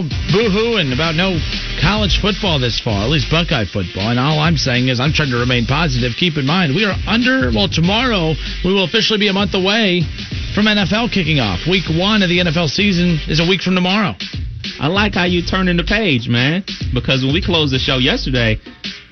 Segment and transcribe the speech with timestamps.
[0.00, 1.36] all boo-hooing about no
[1.80, 4.08] college football this fall, at least Buckeye football.
[4.08, 6.12] And all I'm saying is I'm trying to remain positive.
[6.16, 8.32] Keep in mind, we are under, well, tomorrow
[8.64, 10.02] we will officially be a month away
[10.54, 11.68] from NFL kicking off.
[11.68, 14.16] Week one of the NFL season is a week from tomorrow.
[14.80, 16.64] I like how you turn in the page, man.
[16.94, 18.56] Because when we closed the show yesterday,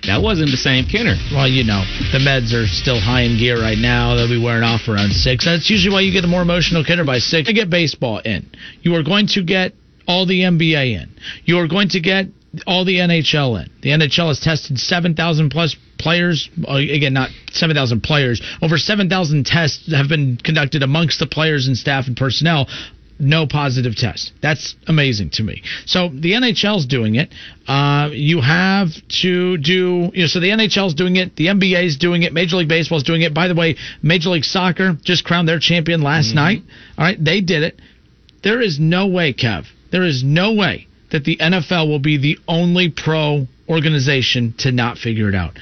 [0.08, 1.16] that wasn't the same Kenner.
[1.32, 4.14] Well, you know, the meds are still high in gear right now.
[4.14, 5.44] They'll be wearing off around six.
[5.44, 7.48] That's usually why you get the more emotional Kenner by six.
[7.48, 8.48] To get baseball in.
[8.80, 9.74] You are going to get
[10.08, 11.10] all the NBA in.
[11.44, 12.26] You are going to get
[12.66, 13.70] all the NHL in.
[13.82, 16.48] The NHL has tested 7,000 plus players.
[16.66, 18.40] Uh, again, not 7,000 players.
[18.62, 22.66] Over 7,000 tests have been conducted amongst the players and staff and personnel
[23.20, 24.32] no positive test.
[24.40, 25.62] That's amazing to me.
[25.86, 27.34] So the NHL's doing it.
[27.66, 28.88] Uh, you have
[29.22, 31.34] to do, you know, so the NHL's doing it.
[31.36, 32.32] The NBA's doing it.
[32.32, 33.34] Major League Baseball's doing it.
[33.34, 36.36] By the way, Major League Soccer just crowned their champion last mm-hmm.
[36.36, 36.62] night.
[36.96, 37.22] All right.
[37.22, 37.80] They did it.
[38.44, 42.38] There is no way, Kev, there is no way that the NFL will be the
[42.46, 45.56] only pro organization to not figure it out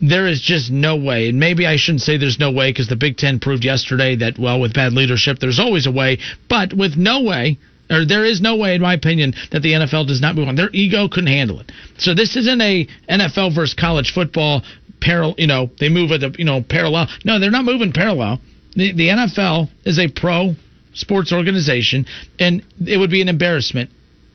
[0.00, 2.96] there is just no way, and maybe I shouldn't say there's no way because the
[2.96, 6.96] Big Ten proved yesterday that, well, with bad leadership, there's always a way, but with
[6.96, 7.58] no way,
[7.90, 10.54] or there is no way, in my opinion, that the NFL does not move on.
[10.54, 11.70] Their ego couldn't handle it.
[11.98, 14.62] So this isn't a NFL versus college football
[15.00, 15.34] parallel.
[15.38, 17.08] You know, they move at the you know parallel.
[17.24, 18.40] No, they're not moving parallel.
[18.76, 20.54] The, the NFL is a pro
[20.94, 22.06] sports organization,
[22.38, 23.90] and it would be an embarrassment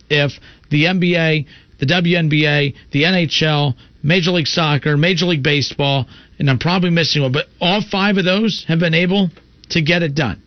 [0.10, 0.32] if
[0.70, 1.46] the NBA,
[1.80, 6.06] the WNBA, the NHL, Major League Soccer, Major League Baseball,
[6.38, 9.30] and I'm probably missing one, but all five of those have been able
[9.70, 10.42] to get it done.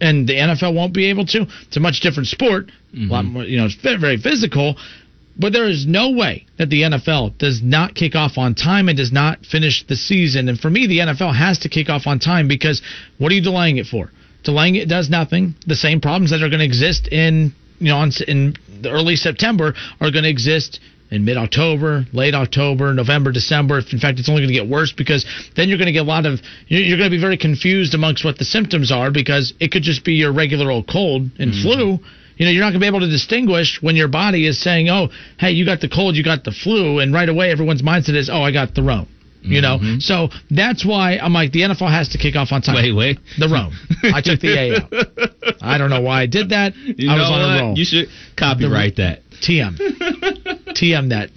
[0.00, 1.46] And the NFL won't be able to.
[1.66, 2.66] It's a much different sport.
[2.94, 3.10] Mm-hmm.
[3.10, 4.76] A lot more, you know, it's very, very physical.
[5.36, 8.98] But there is no way that the NFL does not kick off on time and
[8.98, 10.48] does not finish the season.
[10.48, 12.82] And for me, the NFL has to kick off on time because
[13.18, 14.10] what are you delaying it for?
[14.44, 15.54] Delaying it does nothing.
[15.66, 19.74] The same problems that are going to exist in you know in the early September
[20.00, 23.78] are going to exist in mid October, late October, November, December.
[23.78, 25.24] In fact, it's only going to get worse because
[25.56, 28.24] then you're going to get a lot of, you're going to be very confused amongst
[28.24, 31.62] what the symptoms are because it could just be your regular old cold and mm-hmm.
[31.62, 31.98] flu.
[32.36, 34.88] You know, you're not going to be able to distinguish when your body is saying,
[34.90, 37.00] oh, hey, you got the cold, you got the flu.
[37.00, 39.08] And right away, everyone's mindset is, oh, I got the Rome.
[39.52, 39.98] You know, mm-hmm.
[39.98, 42.76] so that's why I'm like the NFL has to kick off on time.
[42.76, 43.72] Wait, wait, the Rome.
[44.14, 45.56] I took the A out.
[45.60, 46.74] I don't know why I did that.
[46.76, 47.58] You I was on what?
[47.58, 47.78] a roll.
[47.78, 49.22] You should copyright the, that.
[49.42, 49.76] TM.
[50.74, 51.30] TM that.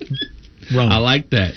[0.74, 0.92] Rome.
[0.92, 1.54] I like that.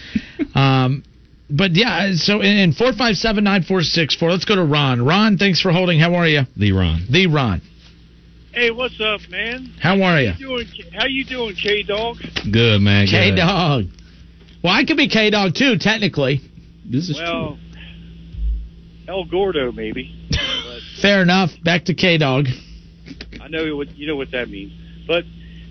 [0.55, 1.05] Um,
[1.51, 4.31] but yeah, so in four five seven nine four six four.
[4.31, 5.05] Let's go to Ron.
[5.05, 6.01] Ron, thanks for holding.
[6.01, 6.43] How are you?
[6.57, 7.07] The Ron.
[7.11, 7.61] The Ron.
[8.53, 9.75] Hey, what's up, man?
[9.81, 10.31] How are you?
[10.31, 12.19] How you doing, how you doing K Dog?
[12.51, 13.07] Good, man.
[13.09, 13.87] K Dog.
[14.65, 16.41] Well, I could be K Dog too, technically.
[16.91, 17.79] This is well, true.
[19.07, 20.27] El Gordo, maybe.
[21.03, 21.51] Fair enough.
[21.63, 22.47] Back to K Dog.
[23.43, 24.73] I know what you know what that means.
[25.07, 25.25] But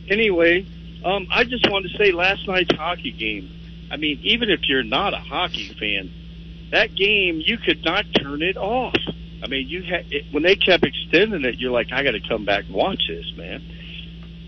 [0.07, 0.67] anyway,
[1.03, 3.49] um, I just wanted to say last night's hockey game.
[3.91, 8.43] I mean, even if you're not a hockey fan, that game you could not turn
[8.43, 8.93] it off.
[9.43, 12.21] I mean, you had it, when they kept extending it, you're like, I got to
[12.29, 13.63] come back and watch this, man.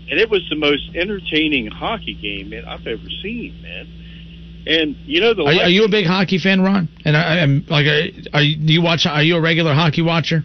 [0.08, 4.04] And it was the most entertaining hockey game man, I've ever seen, man.
[4.66, 5.42] And you know the.
[5.42, 6.88] Are, are you a big hockey fan, Ron?
[7.04, 7.86] And I, am like,
[8.32, 9.06] are you, do you watch?
[9.06, 10.42] Are you a regular hockey watcher?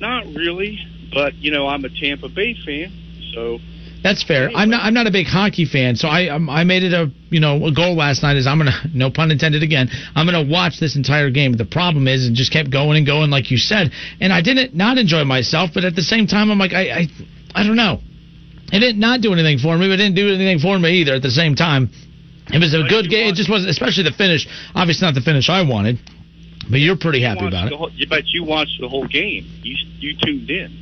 [0.00, 0.78] Not really,
[1.12, 2.90] but you know I'm a Tampa Bay fan,
[3.34, 3.58] so.
[4.02, 4.44] That's fair.
[4.44, 4.60] Anyway.
[4.60, 4.84] I'm not.
[4.84, 7.66] I'm not a big hockey fan, so I um, I made it a you know
[7.66, 8.36] a goal last night.
[8.36, 9.88] Is I'm gonna no pun intended again.
[10.14, 11.52] I'm gonna watch this entire game.
[11.52, 14.74] The problem is, and just kept going and going like you said, and I didn't
[14.74, 17.06] not enjoy myself, but at the same time, I'm like I I,
[17.54, 18.00] I don't know.
[18.72, 21.14] It didn't not do anything for me, but it didn't do anything for me either.
[21.14, 21.90] At the same time,
[22.48, 23.28] it was a good game.
[23.28, 24.46] It just wasn't, especially the finish.
[24.74, 25.98] Obviously, not the finish I wanted.
[26.70, 27.76] But you're pretty happy about it.
[27.76, 29.44] Whole, but you watched the whole game.
[29.62, 30.80] You you tuned in.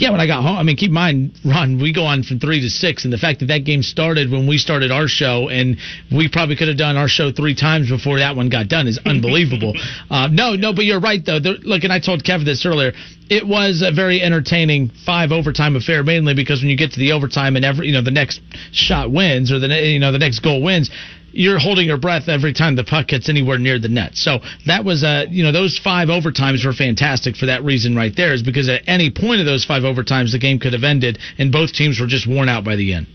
[0.00, 2.40] Yeah, when I got home, I mean, keep in mind, Ron, we go on from
[2.40, 5.50] three to six, and the fact that that game started when we started our show,
[5.50, 5.76] and
[6.10, 8.98] we probably could have done our show three times before that one got done, is
[9.04, 9.74] unbelievable.
[10.08, 11.38] uh, no, no, but you're right though.
[11.38, 12.92] The, look, and I told Kevin this earlier.
[13.28, 17.12] It was a very entertaining five overtime affair, mainly because when you get to the
[17.12, 18.40] overtime and every, you know, the next
[18.72, 20.90] shot wins or the, you know, the next goal wins
[21.32, 24.16] you're holding your breath every time the puck gets anywhere near the net.
[24.16, 27.94] So that was a, uh, you know, those five overtimes were fantastic for that reason
[27.94, 30.84] right there, is because at any point of those five overtimes, the game could have
[30.84, 33.06] ended, and both teams were just worn out by the end.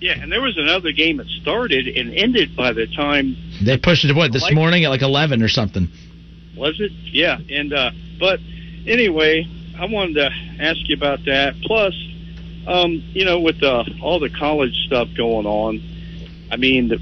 [0.00, 4.04] Yeah, and there was another game that started and ended by the time they pushed
[4.04, 5.88] it to what this morning at like eleven or something.
[6.56, 6.92] Was it?
[7.06, 7.90] Yeah, and uh,
[8.20, 8.38] but
[8.86, 9.44] anyway,
[9.76, 10.30] I wanted to
[10.60, 11.54] ask you about that.
[11.62, 11.94] Plus,
[12.68, 15.82] um, you know, with uh, all the college stuff going on,
[16.50, 16.98] I mean, the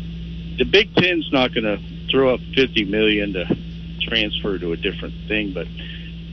[0.59, 1.79] the Big Ten's not going to
[2.11, 3.57] throw up fifty million to
[4.03, 5.67] transfer to a different thing, but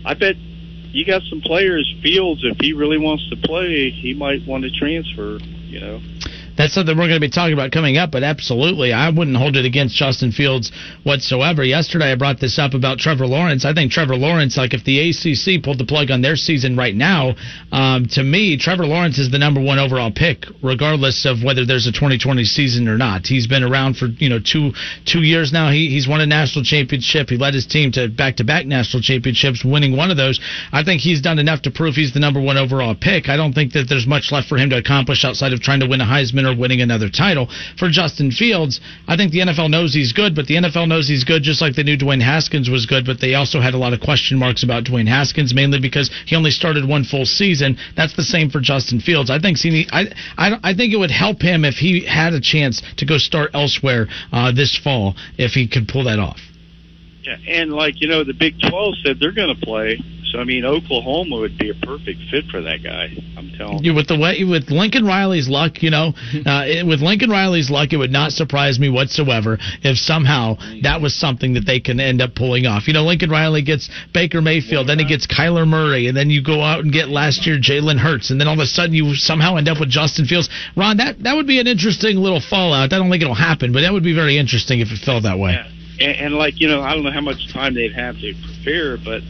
[0.06, 1.92] I bet you got some players.
[2.02, 5.40] Fields, if he really wants to play, he might want to transfer.
[5.40, 6.02] You know.
[6.58, 9.56] That's something we're going to be talking about coming up, but absolutely, I wouldn't hold
[9.58, 10.72] it against Justin Fields
[11.04, 11.64] whatsoever.
[11.64, 13.66] Yesterday, I brought this up about Trevor Lawrence.
[13.66, 16.94] I think Trevor Lawrence, like if the ACC pulled the plug on their season right
[16.94, 17.34] now,
[17.72, 21.88] um, to me, Trevor Lawrence is the number one overall pick, regardless of whether there's
[21.88, 23.26] a 2020 season or not.
[23.26, 24.74] He's been around for you know two
[25.06, 25.72] two years now.
[25.72, 27.30] He, he's won a national championship.
[27.30, 30.40] He led his team to back to back national championships, winning one of those.
[30.72, 33.28] I think he's done enough to prove he's the number one overall pick.
[33.28, 35.88] I don't think that there's much left for him to accomplish outside of trying to
[35.88, 37.50] win a Heisman or winning another title.
[37.78, 41.24] For Justin Fields, I think the NFL knows he's good, but the NFL knows he's
[41.24, 43.94] good just like they knew Dwayne Haskins was good, but they also had a lot
[43.94, 47.78] of question marks about Dwayne Haskins, mainly because he only started one full season.
[47.96, 49.30] That's the same for Justin Fields.
[49.30, 49.58] I think
[49.92, 50.06] I,
[50.38, 53.52] I, I think it would help him if he had a chance to go start
[53.54, 56.40] elsewhere uh, this fall if he could pull that off.
[57.24, 59.98] Yeah, and like you know, the Big Twelve said they're going to play
[60.34, 63.14] so I mean, Oklahoma would be a perfect fit for that guy.
[63.38, 63.94] I'm telling you.
[63.94, 66.08] With the way with Lincoln Riley's luck, you know,
[66.46, 71.02] uh, it, with Lincoln Riley's luck, it would not surprise me whatsoever if somehow that
[71.02, 72.88] was something that they can end up pulling off.
[72.88, 76.42] You know, Lincoln Riley gets Baker Mayfield, then he gets Kyler Murray, and then you
[76.44, 79.14] go out and get last year Jalen Hurts, and then all of a sudden you
[79.14, 80.50] somehow end up with Justin Fields.
[80.76, 82.92] Ron, that that would be an interesting little fallout.
[82.92, 85.38] I don't think it'll happen, but that would be very interesting if it fell that
[85.38, 85.52] way.
[85.52, 85.70] Yeah.
[86.00, 88.98] And, and like you know, I don't know how much time they'd have to prepare,
[88.98, 89.22] but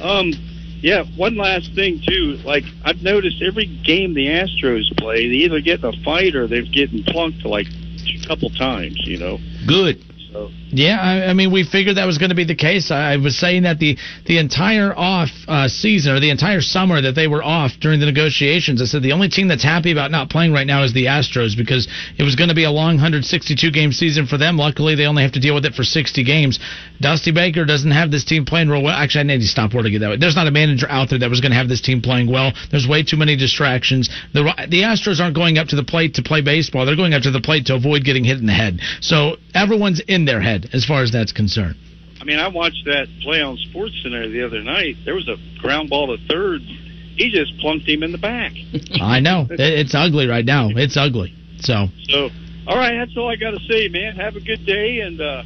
[0.00, 0.32] um
[0.80, 2.38] yeah, one last thing too.
[2.44, 6.46] Like I've noticed every game the Astros play, they either get in a fight or
[6.46, 9.00] they're getting plunked like a couple times.
[9.06, 9.38] You know.
[9.66, 10.04] Good.
[10.34, 10.50] So.
[10.70, 12.90] Yeah, I, I mean, we figured that was going to be the case.
[12.90, 13.96] I, I was saying that the
[14.26, 18.06] the entire off uh, season or the entire summer that they were off during the
[18.06, 21.06] negotiations, I said the only team that's happy about not playing right now is the
[21.06, 21.86] Astros because
[22.18, 24.56] it was going to be a long 162 game season for them.
[24.56, 26.58] Luckily, they only have to deal with it for 60 games.
[27.00, 28.96] Dusty Baker doesn't have this team playing real well.
[28.96, 30.16] Actually, I need to stop wording it that way.
[30.16, 32.52] There's not a manager out there that was going to have this team playing well.
[32.72, 34.10] There's way too many distractions.
[34.32, 36.86] The the Astros aren't going up to the plate to play baseball.
[36.86, 38.80] They're going up to the plate to avoid getting hit in the head.
[39.00, 41.76] So everyone's in their head as far as that's concerned.
[42.20, 44.96] I mean, I watched that play on Sports Center the other night.
[45.04, 46.62] There was a ground ball to third.
[46.62, 48.52] He just plunked him in the back.
[49.00, 50.68] I know it's ugly right now.
[50.70, 51.34] It's ugly.
[51.60, 51.88] So.
[52.08, 52.30] So,
[52.66, 54.16] all right, that's all I got to say, man.
[54.16, 55.42] Have a good day, and uh,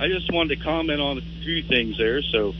[0.00, 2.20] I just wanted to comment on a few things there.
[2.22, 2.52] So,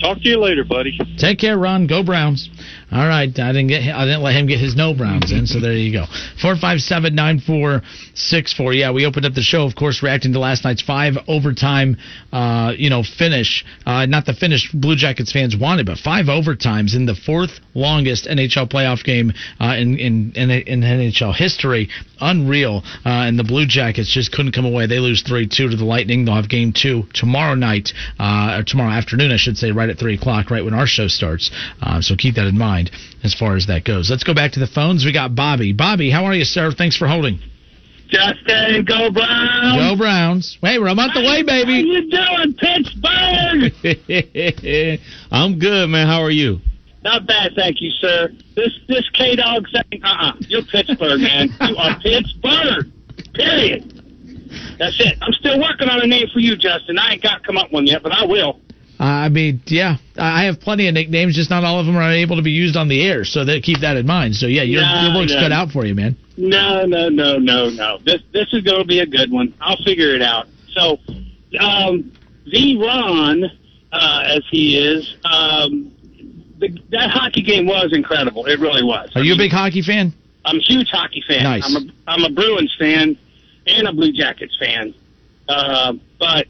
[0.00, 0.98] talk to you later, buddy.
[1.18, 1.86] Take care, Ron.
[1.86, 2.48] Go Browns.
[2.90, 5.60] All right, I didn't get I didn't let him get his no Browns in, so
[5.60, 6.06] there you go.
[6.40, 7.82] Four five seven nine four
[8.14, 8.72] six four.
[8.72, 11.96] Yeah, we opened up the show, of course, reacting to last night's five overtime,
[12.32, 13.64] uh, you know, finish.
[13.86, 18.26] Uh, not the finish Blue Jackets fans wanted, but five overtimes in the fourth longest
[18.26, 21.88] NHL playoff game uh, in, in, in in NHL history.
[22.20, 22.82] Unreal.
[23.04, 24.86] Uh, and the Blue Jackets just couldn't come away.
[24.86, 26.24] They lose three two to the Lightning.
[26.24, 29.98] They'll have game two tomorrow night, uh, or tomorrow afternoon, I should say, right at
[29.98, 31.50] three o'clock, right when our show starts.
[31.80, 32.90] Uh, so keep that in mind
[33.24, 34.08] as far as that goes.
[34.10, 35.04] Let's go back to the phones.
[35.04, 35.72] We got Bobby.
[35.72, 36.70] Bobby, how are you, sir?
[36.70, 37.40] Thanks for holding.
[38.08, 39.78] Justin, go Browns!
[39.78, 40.58] Go Browns!
[40.60, 41.76] Hey, we're a month away, baby.
[41.76, 43.72] How you doing, Pittsburgh?
[45.32, 46.06] I'm good, man.
[46.06, 46.60] How are you?
[47.02, 48.28] Not bad, thank you, sir.
[48.54, 51.48] This this K Dog saying, uh uh-uh, uh, you are Pittsburgh, man.
[51.62, 52.92] you are Pittsburgh.
[53.34, 54.02] Period.
[54.78, 55.16] That's it.
[55.22, 56.98] I'm still working on a name for you, Justin.
[56.98, 58.60] I ain't got come up one yet, but I will.
[59.02, 62.36] I mean, yeah, I have plenty of nicknames, just not all of them are able
[62.36, 63.24] to be used on the air.
[63.24, 64.36] So that, keep that in mind.
[64.36, 65.40] So yeah, your, no, your work's no.
[65.40, 66.16] cut out for you, man.
[66.36, 67.98] No, no, no, no, no.
[68.04, 69.54] This this is going to be a good one.
[69.60, 70.46] I'll figure it out.
[70.70, 71.00] So,
[71.58, 72.12] um,
[72.46, 73.44] the Ron,
[73.90, 75.92] uh, as he is, um,
[76.58, 78.46] the, that hockey game was incredible.
[78.46, 79.10] It really was.
[79.16, 80.14] Are I you mean, a big hockey fan?
[80.44, 81.42] I'm a huge hockey fan.
[81.42, 81.64] Nice.
[81.66, 83.18] I'm a I'm a Bruins fan
[83.66, 84.94] and a Blue Jackets fan.
[85.48, 86.46] Uh, but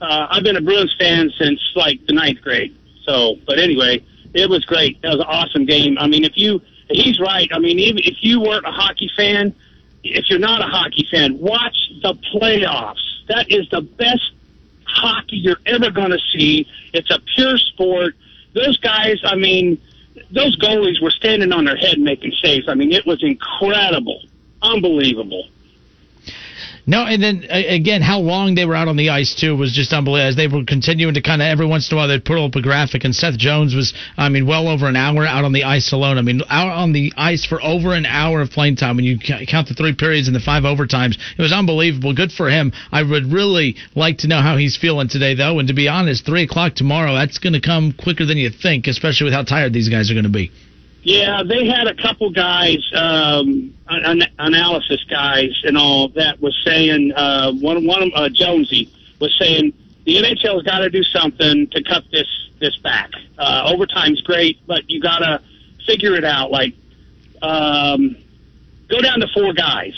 [0.00, 2.76] uh, I've been a Bruins fan since like the ninth grade.
[3.04, 5.00] So, but anyway, it was great.
[5.02, 5.96] That was an awesome game.
[5.98, 6.60] I mean, if you,
[6.90, 7.48] he's right.
[7.52, 9.54] I mean, even if you weren't a hockey fan,
[10.02, 13.26] if you're not a hockey fan, watch the playoffs.
[13.28, 14.32] That is the best
[14.84, 16.66] hockey you're ever going to see.
[16.92, 18.14] It's a pure sport.
[18.54, 19.80] Those guys, I mean,
[20.30, 22.68] those goalies were standing on their head making saves.
[22.68, 24.22] I mean, it was incredible,
[24.62, 25.48] unbelievable.
[26.86, 29.92] No, and then again, how long they were out on the ice too was just
[29.92, 30.28] unbelievable.
[30.28, 32.54] As they were continuing to kind of every once in a while they'd put up
[32.54, 35.64] a graphic, and Seth Jones was, I mean, well over an hour out on the
[35.64, 36.18] ice alone.
[36.18, 38.96] I mean, out on the ice for over an hour of playing time.
[38.96, 42.12] When you count the three periods and the five overtimes, it was unbelievable.
[42.12, 42.72] Good for him.
[42.92, 45.58] I would really like to know how he's feeling today, though.
[45.58, 48.86] And to be honest, three o'clock tomorrow, that's going to come quicker than you think,
[48.86, 50.50] especially with how tired these guys are going to be.
[51.04, 57.12] Yeah, they had a couple guys, um, an- analysis guys, and all that was saying.
[57.12, 59.74] Uh, one one of uh, Jonesy was saying
[60.06, 62.26] the NHL's got to do something to cut this
[62.58, 63.10] this back.
[63.38, 65.42] Uh, overtime's great, but you got to
[65.86, 66.50] figure it out.
[66.50, 66.74] Like,
[67.42, 68.16] um,
[68.88, 69.94] go down to four guys,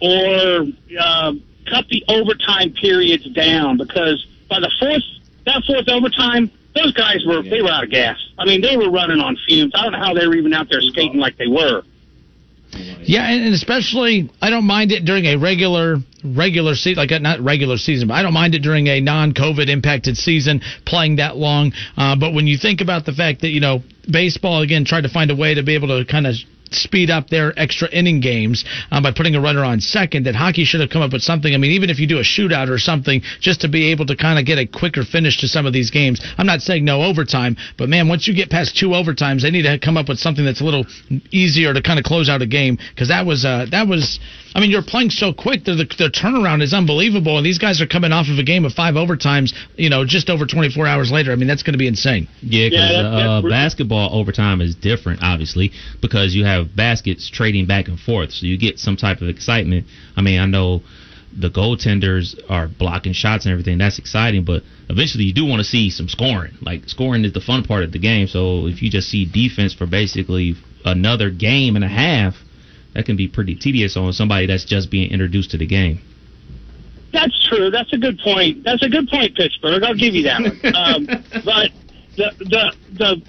[0.00, 0.66] or
[0.98, 1.34] uh,
[1.66, 5.02] cut the overtime periods down because by the fourth
[5.44, 8.18] that fourth overtime, those guys were they were out of gas.
[8.38, 9.72] I mean, they were running on fumes.
[9.74, 11.82] I don't know how they were even out there skating like they were.
[13.02, 17.76] Yeah, and especially I don't mind it during a regular regular season, like not regular
[17.76, 21.72] season, but I don't mind it during a non-COVID impacted season playing that long.
[21.96, 25.08] Uh, but when you think about the fact that you know baseball again tried to
[25.08, 26.34] find a way to be able to kind of
[26.74, 30.26] speed up their extra inning games um, by putting a runner on second.
[30.26, 31.52] That hockey should have come up with something.
[31.54, 34.16] I mean, even if you do a shootout or something, just to be able to
[34.16, 36.20] kind of get a quicker finish to some of these games.
[36.38, 39.62] I'm not saying no overtime, but man, once you get past two overtimes, they need
[39.62, 40.84] to come up with something that's a little
[41.30, 44.18] easier to kind of close out a game because that was uh, that was.
[44.54, 45.64] I mean, you're playing so quick.
[45.64, 48.66] The, the, the turnaround is unbelievable, and these guys are coming off of a game
[48.66, 49.54] of five overtimes.
[49.76, 51.32] You know, just over 24 hours later.
[51.32, 52.28] I mean, that's going to be insane.
[52.42, 57.66] Yeah, because Yeah, that- uh, basketball overtime is different, obviously, because you have baskets trading
[57.66, 59.86] back and forth, so you get some type of excitement.
[60.16, 60.82] I mean, I know
[61.36, 63.78] the goaltenders are blocking shots and everything.
[63.78, 66.54] That's exciting, but eventually you do want to see some scoring.
[66.60, 68.26] Like scoring is the fun part of the game.
[68.26, 72.34] So if you just see defense for basically another game and a half,
[72.94, 76.00] that can be pretty tedious on somebody that's just being introduced to the game.
[77.12, 77.70] That's true.
[77.70, 78.64] That's a good point.
[78.64, 79.82] That's a good point, Pittsburgh.
[79.82, 80.60] I'll give you that one.
[80.74, 81.06] Um,
[81.44, 81.70] but
[82.16, 83.22] the the the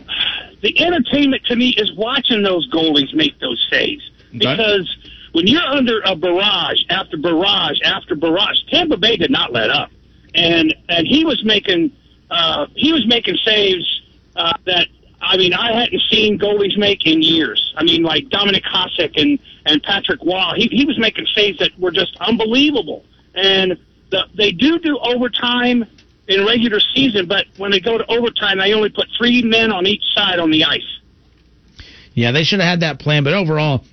[0.64, 4.98] the entertainment to me is watching those goalies make those saves because
[5.34, 9.92] when you're under a barrage after barrage after barrage, Tampa Bay did not let up,
[10.34, 11.92] and and he was making
[12.32, 14.02] uh, he was making saves
[14.36, 14.88] uh, that
[15.22, 17.74] I mean I hadn't seen goalies make in years.
[17.78, 20.54] I mean like Dominic Hasek and and Patrick Roy.
[20.56, 23.06] He he was making saves that were just unbelievable
[23.36, 23.78] and
[24.12, 25.86] the, they do do overtime
[26.28, 29.86] in regular season, but when they go to overtime, they only put three men on
[29.86, 30.82] each side on the ice.
[32.14, 33.84] Yeah, they should have had that plan, but overall.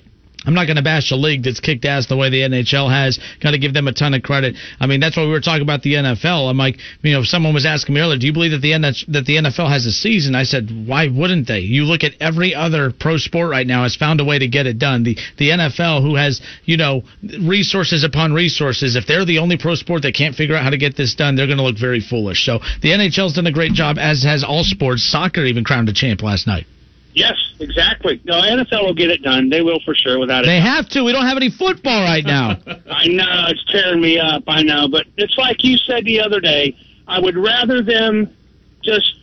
[0.46, 3.18] I'm not going to bash a league that's kicked ass the way the NHL has.
[3.42, 4.56] Got to give them a ton of credit.
[4.78, 6.48] I mean, that's why we were talking about the NFL.
[6.48, 8.72] I'm like, you know, if someone was asking me earlier, do you believe that the
[8.72, 10.34] NH- that the NFL has a season?
[10.34, 11.60] I said, why wouldn't they?
[11.60, 14.66] You look at every other pro sport right now has found a way to get
[14.66, 15.02] it done.
[15.02, 19.74] The the NFL, who has you know resources upon resources, if they're the only pro
[19.74, 22.00] sport that can't figure out how to get this done, they're going to look very
[22.00, 22.46] foolish.
[22.46, 25.02] So the NHL's done a great job, as has all sports.
[25.02, 26.66] Soccer even crowned a champ last night.
[27.12, 28.20] Yes, exactly.
[28.24, 29.48] No, NFL will get it done.
[29.48, 30.46] They will for sure, without it.
[30.46, 31.02] They have to.
[31.02, 32.50] We don't have any football right now.
[32.90, 34.44] I know it's tearing me up.
[34.46, 36.76] I know, but it's like you said the other day.
[37.08, 38.34] I would rather them
[38.82, 39.16] just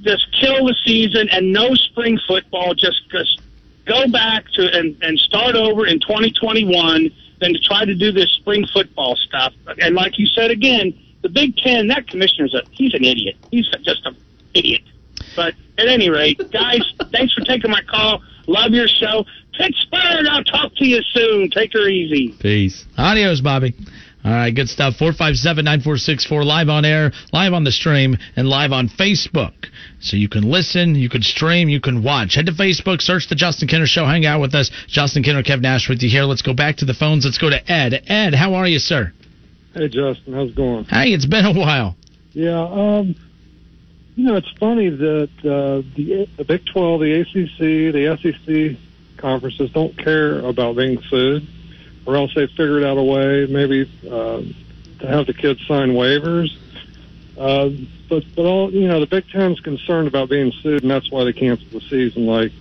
[0.00, 2.74] just kill the season and no spring football.
[2.74, 3.40] Just just
[3.84, 7.10] go back to and and start over in 2021
[7.40, 9.52] than to try to do this spring football stuff.
[9.78, 13.36] And like you said again, the Big Ten, that commissioner's a he's an idiot.
[13.50, 14.16] He's just an
[14.54, 14.82] idiot.
[15.36, 16.80] But at any rate, guys,
[17.12, 18.22] thanks for taking my call.
[18.46, 19.24] Love your show.
[19.56, 21.50] Pittsburgh, I'll talk to you soon.
[21.50, 22.34] Take her easy.
[22.40, 22.84] Peace.
[22.98, 23.74] Adios, Bobby.
[24.24, 24.96] All right, good stuff.
[24.96, 29.66] 457 9464, live on air, live on the stream, and live on Facebook.
[30.00, 32.34] So you can listen, you can stream, you can watch.
[32.34, 34.70] Head to Facebook, search The Justin Kinner Show, hang out with us.
[34.88, 36.24] Justin Kinner, Kev Nash with you here.
[36.24, 37.26] Let's go back to the phones.
[37.26, 38.02] Let's go to Ed.
[38.06, 39.12] Ed, how are you, sir?
[39.74, 40.84] Hey Justin, how's it going?
[40.84, 41.94] Hey, it's been a while.
[42.32, 43.14] Yeah, um,
[44.16, 48.78] you know it's funny that uh, the the Big Twelve, the ACC, the SEC
[49.16, 51.46] conferences don't care about being sued,
[52.06, 54.42] or else they figured out a way maybe uh,
[55.00, 56.48] to have the kids sign waivers.
[57.36, 57.70] Uh,
[58.08, 61.24] but but all you know, the Big Ten's concerned about being sued, and that's why
[61.24, 62.52] they canceled the season like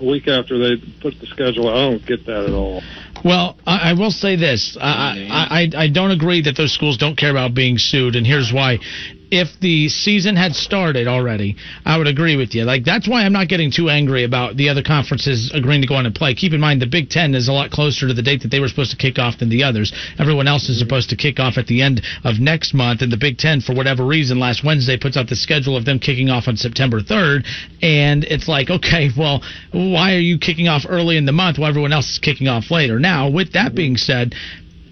[0.00, 1.68] a week after they put the schedule.
[1.68, 1.76] out.
[1.76, 2.82] I don't get that at all.
[3.24, 6.96] Well, I, I will say this: I, I I I don't agree that those schools
[6.96, 8.80] don't care about being sued, and here's why.
[9.30, 12.64] If the season had started already, I would agree with you.
[12.64, 15.96] Like that's why I'm not getting too angry about the other conferences agreeing to go
[15.96, 16.34] on and play.
[16.34, 18.60] Keep in mind the Big Ten is a lot closer to the date that they
[18.60, 19.92] were supposed to kick off than the others.
[20.18, 23.16] Everyone else is supposed to kick off at the end of next month, and the
[23.16, 26.48] Big Ten, for whatever reason, last Wednesday puts out the schedule of them kicking off
[26.48, 27.44] on September 3rd,
[27.82, 29.42] and it's like, okay, well,
[29.72, 32.70] why are you kicking off early in the month while everyone else is kicking off
[32.70, 32.98] later?
[32.98, 34.34] Now, with that being said,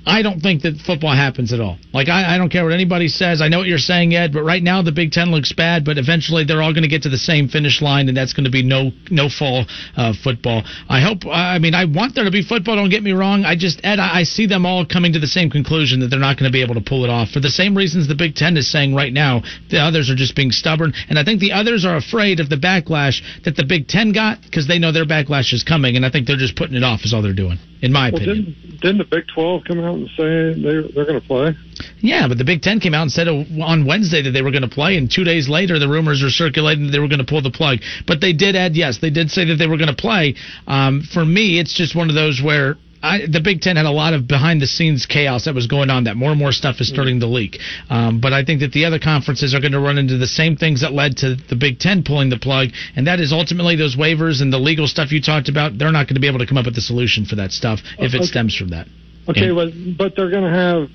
[0.07, 1.79] I don't think that football happens at all.
[1.93, 3.43] Like I, I don't care what anybody says.
[3.43, 5.85] I know what you're saying, Ed, but right now the Big Ten looks bad.
[5.85, 8.45] But eventually they're all going to get to the same finish line, and that's going
[8.45, 10.63] to be no no fall uh, football.
[10.89, 11.27] I hope.
[11.27, 12.77] I mean, I want there to be football.
[12.77, 13.45] Don't get me wrong.
[13.45, 16.21] I just Ed, I, I see them all coming to the same conclusion that they're
[16.21, 18.37] not going to be able to pull it off for the same reasons the Big
[18.37, 19.43] Ten is saying right now.
[19.71, 22.57] The others are just being stubborn, and I think the others are afraid of the
[22.57, 26.11] backlash that the Big Ten got because they know their backlash is coming, and I
[26.11, 27.05] think they're just putting it off.
[27.05, 28.45] Is all they're doing, in my Well, opinion.
[28.45, 31.55] didn't didn't the Big Twelve come out and say they they're going to play?
[32.00, 34.62] Yeah, but the Big Ten came out and said on Wednesday that they were going
[34.62, 37.25] to play, and two days later the rumors are circulating that they were going to
[37.25, 37.79] pull the plug.
[38.07, 40.35] But they did add, yes, they did say that they were going to play.
[40.67, 43.91] Um, for me, it's just one of those where I, the Big Ten had a
[43.91, 46.05] lot of behind the scenes chaos that was going on.
[46.05, 47.59] That more and more stuff is starting to leak.
[47.91, 50.57] Um, but I think that the other conferences are going to run into the same
[50.57, 53.97] things that led to the Big Ten pulling the plug, and that is ultimately those
[53.97, 55.79] waivers and the legal stuff you talked about.
[55.79, 57.81] They're not going to be able to come up with a solution for that stuff
[57.99, 58.26] if it Okay.
[58.26, 58.88] stems from that.
[59.28, 60.90] Okay, And- but but they're going to have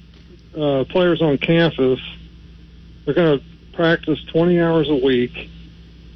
[0.58, 2.00] uh, players on campus.
[3.06, 3.46] They're going to
[3.76, 5.50] practice 20 hours a week.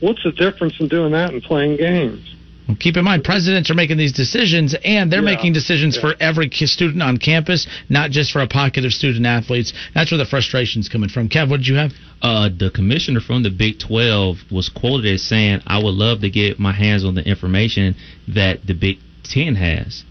[0.01, 2.33] What's the difference in doing that and playing games?
[2.67, 6.01] Well, keep in mind, presidents are making these decisions, and they're Yeah, making decisions yeah.
[6.01, 9.71] for every student on campus, not just for a pocket of student athletes.
[9.93, 11.29] That's where the frustration's coming from.
[11.29, 11.93] Kev, what did you have?
[12.21, 16.29] uh, the commissioner from the Big 12 was quoted as saying, I would love to
[16.29, 17.95] get my hands on the information
[18.29, 20.03] that the Big 10 has.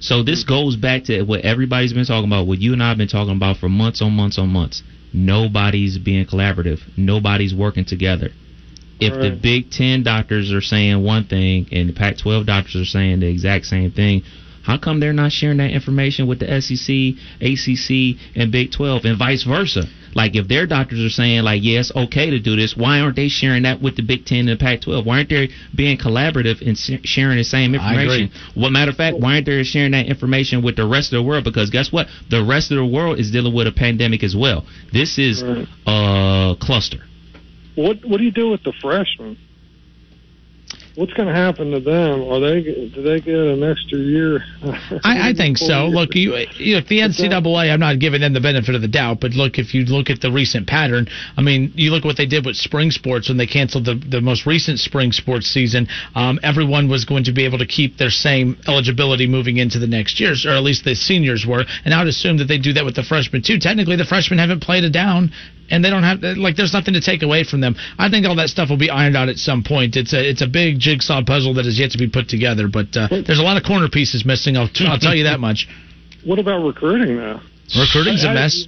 [0.00, 0.48] So this mm.
[0.48, 3.34] goes back to what everybody's been talking about, what you and I have been talking
[3.34, 4.82] about for months on months on months.
[5.12, 6.80] Nobody's being collaborative.
[6.96, 8.30] Nobody's working together.
[9.00, 12.84] If the Big 10 doctors are saying one thing and the Pac 12 doctors are
[12.84, 14.22] saying the exact same thing,
[14.68, 19.18] how come they're not sharing that information with the SEC, ACC, and Big 12 and
[19.18, 19.84] vice versa?
[20.14, 23.16] Like if their doctors are saying like, yeah, it's okay to do this, why aren't
[23.16, 25.06] they sharing that with the Big 10 and the Pac 12?
[25.06, 28.24] Why aren't they being collaborative and sharing the same I agree.
[28.24, 28.30] information?
[28.54, 31.22] Well, matter of fact, why aren't they sharing that information with the rest of the
[31.22, 31.44] world?
[31.44, 32.08] Because guess what?
[32.28, 34.66] The rest of the world is dealing with a pandemic as well.
[34.92, 35.66] This is Right.
[35.86, 37.04] a cluster.
[37.74, 39.38] What what do you do with the freshmen?
[40.98, 42.24] What's going to happen to them?
[42.24, 44.42] Are they do they get an extra year?
[45.04, 45.86] I, I think so.
[45.86, 47.72] Look, you, you look the NCAA.
[47.72, 50.20] I'm not giving them the benefit of the doubt, but look, if you look at
[50.20, 53.38] the recent pattern, I mean, you look at what they did with spring sports when
[53.38, 55.86] they canceled the the most recent spring sports season.
[56.16, 59.86] Um, everyone was going to be able to keep their same eligibility moving into the
[59.86, 61.64] next years, or at least the seniors were.
[61.84, 63.60] And I would assume that they do that with the freshmen too.
[63.60, 65.30] Technically, the freshmen haven't played a down.
[65.70, 67.76] And they don't have like there's nothing to take away from them.
[67.98, 69.96] I think all that stuff will be ironed out at some point.
[69.96, 72.68] It's a it's a big jigsaw puzzle that is yet to be put together.
[72.68, 74.56] But uh, there's a lot of corner pieces missing.
[74.56, 75.68] I'll, I'll tell you that much.
[76.24, 77.42] What about recruiting now?
[77.78, 78.66] Recruiting's a I- I- mess.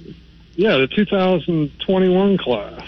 [0.53, 2.81] Yeah, the 2021 class.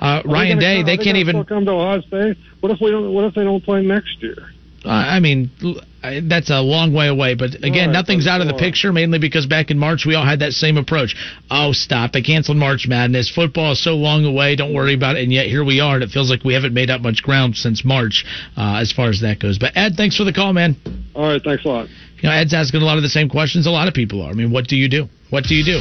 [0.00, 1.44] Uh, Ryan Day, they are can't even.
[1.44, 2.38] come to Ohio State.
[2.60, 3.12] What if we don't?
[3.12, 4.50] What if they don't play next year?
[4.84, 5.50] I mean,
[6.22, 7.34] that's a long way away.
[7.34, 10.24] But again, Right, nothing's out of the picture, mainly because back in March we all
[10.24, 11.14] had that same approach.
[11.50, 12.12] Oh, stop!
[12.12, 13.28] They canceled March Madness.
[13.28, 14.56] Football is so long away.
[14.56, 15.22] Don't worry about it.
[15.22, 17.56] And yet here we are, and it feels like we haven't made up much ground
[17.56, 18.24] since March,
[18.56, 19.58] uh, as far as that goes.
[19.58, 20.76] But Ed, thanks for the call, man.
[21.14, 21.88] All right, thanks a lot.
[22.20, 24.30] You know, Ed's asking a lot of the same questions a lot of people are.
[24.30, 25.08] I mean, what do you do?
[25.30, 25.80] What do you do?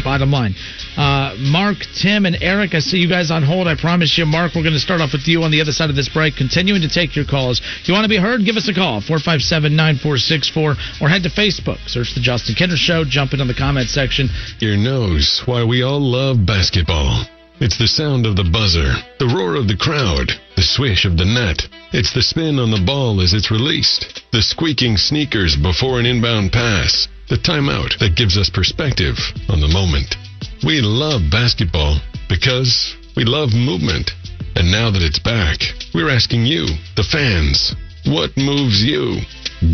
[0.04, 0.54] Bottom line.
[0.96, 3.68] Uh, Mark, Tim, and Eric, I see you guys on hold.
[3.68, 5.90] I promise you, Mark, we're going to start off with you on the other side
[5.90, 7.60] of this break, continuing to take your calls.
[7.82, 11.28] If you want to be heard, give us a call, 457 9464, or head to
[11.28, 11.78] Facebook.
[11.86, 14.28] Search The Justin Kinner Show, jump into the comment section.
[14.60, 17.24] Ear knows why we all love basketball.
[17.58, 21.24] It's the sound of the buzzer, the roar of the crowd, the swish of the
[21.24, 21.66] net.
[21.92, 26.52] It's the spin on the ball as it's released, the squeaking sneakers before an inbound
[26.52, 29.16] pass, the timeout that gives us perspective
[29.48, 30.16] on the moment.
[30.64, 34.10] We love basketball because we love movement.
[34.56, 35.60] And now that it's back,
[35.92, 36.64] we're asking you,
[36.96, 37.76] the fans,
[38.08, 39.20] what moves you?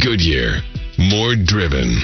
[0.03, 0.59] Goodyear,
[0.99, 2.03] more driven.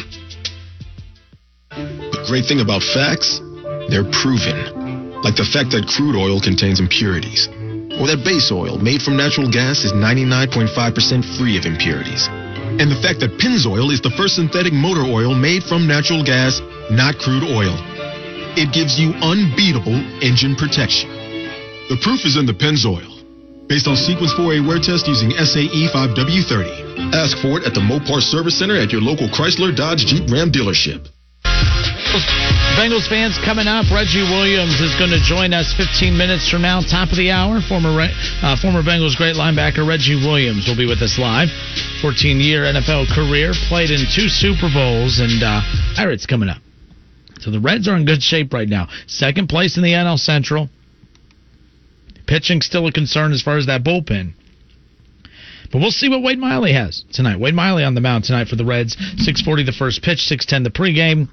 [1.71, 3.43] The great thing about facts,
[3.91, 5.11] they're proven.
[5.27, 7.51] Like the fact that crude oil contains impurities.
[7.99, 10.71] Or that base oil made from natural gas is 99.5%
[11.35, 12.31] free of impurities.
[12.79, 16.63] And the fact that Pennzoil is the first synthetic motor oil made from natural gas,
[16.95, 17.75] not crude oil.
[18.59, 21.07] It gives you unbeatable engine protection.
[21.87, 23.07] The proof is in the Pennzoil.
[23.71, 27.15] Based on Sequence 4A wear test using SAE 5W30.
[27.15, 30.51] Ask for it at the Mopar Service Center at your local Chrysler Dodge Jeep Ram
[30.51, 31.07] dealership.
[32.75, 33.87] Bengals fans coming up.
[33.95, 37.63] Reggie Williams is going to join us 15 minutes from now, top of the hour.
[37.63, 41.47] Former uh, former Bengals great linebacker Reggie Williams will be with us live.
[42.03, 45.63] 14 year NFL career, played in two Super Bowls, and uh,
[45.95, 46.59] Pirates coming up.
[47.41, 48.89] So the Reds are in good shape right now.
[49.07, 50.69] Second place in the NL Central.
[52.27, 54.35] Pitching still a concern as far as that bullpen.
[55.71, 57.41] But we'll see what Wade Miley has tonight.
[57.41, 58.97] Wade Miley on the mound tonight for the Reds.
[58.97, 61.29] 6:40 the first pitch, 6:10 the pregame.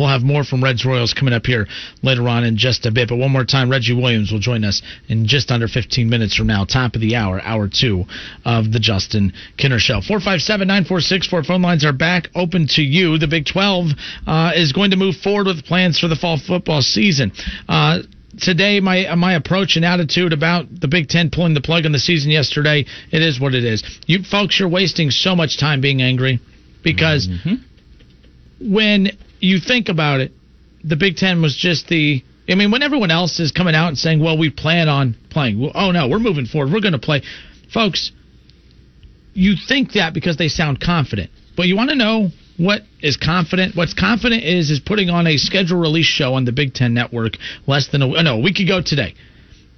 [0.00, 1.66] We'll have more from Reds Royals coming up here
[2.02, 3.10] later on in just a bit.
[3.10, 6.46] But one more time, Reggie Williams will join us in just under 15 minutes from
[6.46, 8.06] now, top of the hour, hour two
[8.46, 10.00] of the Justin Kinner Show.
[10.00, 11.44] 457 9464.
[11.44, 13.18] Phone lines are back open to you.
[13.18, 13.88] The Big 12
[14.26, 17.32] uh, is going to move forward with plans for the fall football season.
[17.68, 17.98] Uh,
[18.40, 21.98] today my my approach and attitude about the Big Ten pulling the plug on the
[21.98, 22.86] season yesterday.
[23.12, 23.84] It is what it is.
[24.06, 26.40] You folks, you're wasting so much time being angry
[26.82, 27.28] because
[28.60, 29.10] when
[29.40, 30.32] you think about it,
[30.84, 32.22] the Big Ten was just the.
[32.48, 35.60] I mean, when everyone else is coming out and saying, "Well, we plan on playing,"
[35.60, 37.22] well, oh no, we're moving forward, we're going to play,
[37.72, 38.12] folks.
[39.32, 43.76] You think that because they sound confident, but you want to know what is confident?
[43.76, 47.34] What's confident is is putting on a schedule release show on the Big Ten Network
[47.66, 49.14] less than a no a week ago today.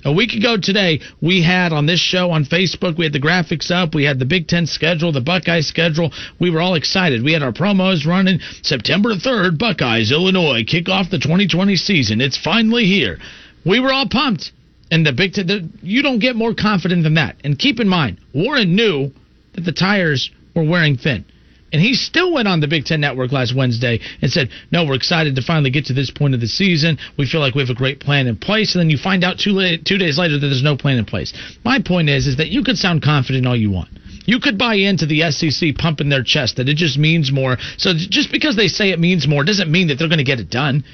[0.04, 3.70] A week ago today, we had on this show on Facebook, we had the graphics
[3.70, 6.12] up, we had the Big Ten schedule, the Buckeye schedule.
[6.40, 7.22] We were all excited.
[7.22, 8.40] We had our promos running.
[8.62, 12.20] September 3rd, Buckeyes, Illinois, kick off the 2020 season.
[12.20, 13.18] It's finally here.
[13.64, 14.50] We were all pumped.
[14.90, 17.36] And the Big Ten, the, you don't get more confident than that.
[17.44, 19.12] And keep in mind, Warren knew
[19.54, 21.24] that the tires were wearing thin.
[21.72, 24.94] And he still went on the Big Ten Network last Wednesday and said, No, we're
[24.94, 26.98] excited to finally get to this point of the season.
[27.16, 28.74] We feel like we have a great plan in place.
[28.74, 31.32] And then you find out two, two days later that there's no plan in place.
[31.64, 33.88] My point is, is that you could sound confident all you want.
[34.24, 37.56] You could buy into the SEC pumping their chest that it just means more.
[37.78, 40.40] So just because they say it means more doesn't mean that they're going to get
[40.40, 40.84] it done.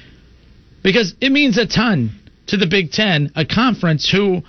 [0.82, 2.12] Because it means a ton
[2.46, 4.42] to the Big Ten, a conference who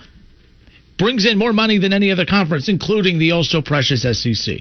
[0.96, 4.58] brings in more money than any other conference, including the also precious SEC.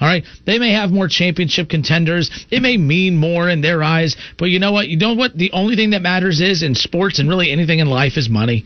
[0.00, 0.24] All right.
[0.46, 2.30] They may have more championship contenders.
[2.50, 4.16] It may mean more in their eyes.
[4.38, 4.88] But you know what?
[4.88, 5.36] You know what?
[5.36, 8.64] The only thing that matters is in sports and really anything in life is money.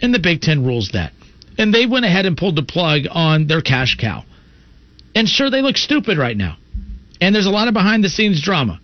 [0.00, 1.12] And the Big Ten rules that.
[1.56, 4.24] And they went ahead and pulled the plug on their cash cow.
[5.14, 6.56] And sure, they look stupid right now.
[7.20, 8.78] And there's a lot of behind the scenes drama.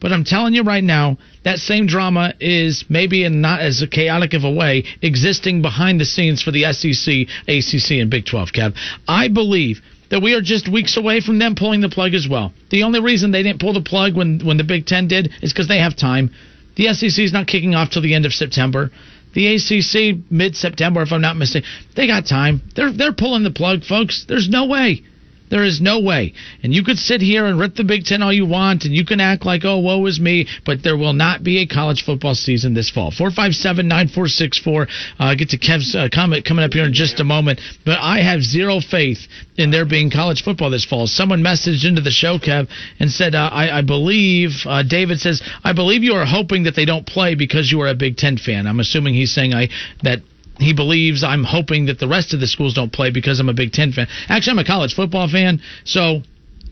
[0.00, 4.34] But I'm telling you right now, that same drama is maybe in not as chaotic
[4.34, 8.76] of a way existing behind the scenes for the SEC, ACC, and Big 12, Kev.
[9.06, 12.52] I believe that we are just weeks away from them pulling the plug as well.
[12.70, 15.52] The only reason they didn't pull the plug when, when the Big Ten did is
[15.52, 16.30] because they have time.
[16.76, 18.90] The SEC is not kicking off till the end of September.
[19.32, 22.62] The ACC mid September, if I'm not mistaken, they got time.
[22.74, 24.24] They're they're pulling the plug, folks.
[24.26, 25.04] There's no way.
[25.50, 26.32] There is no way.
[26.62, 29.04] And you could sit here and rip the Big Ten all you want, and you
[29.04, 32.34] can act like, oh, woe is me, but there will not be a college football
[32.34, 33.10] season this fall.
[33.10, 34.86] 457 9464.
[35.18, 37.60] Uh, get to Kev's uh, comment coming up here in just a moment.
[37.84, 41.06] But I have zero faith in there being college football this fall.
[41.06, 42.68] Someone messaged into the show, Kev,
[43.00, 46.76] and said, uh, I, I believe, uh, David says, I believe you are hoping that
[46.76, 48.66] they don't play because you are a Big Ten fan.
[48.66, 49.68] I'm assuming he's saying I
[50.02, 50.20] that
[50.60, 53.54] he believes I'm hoping that the rest of the schools don't play because I'm a
[53.54, 54.08] Big Ten fan.
[54.28, 55.60] Actually, I'm a college football fan.
[55.84, 56.22] So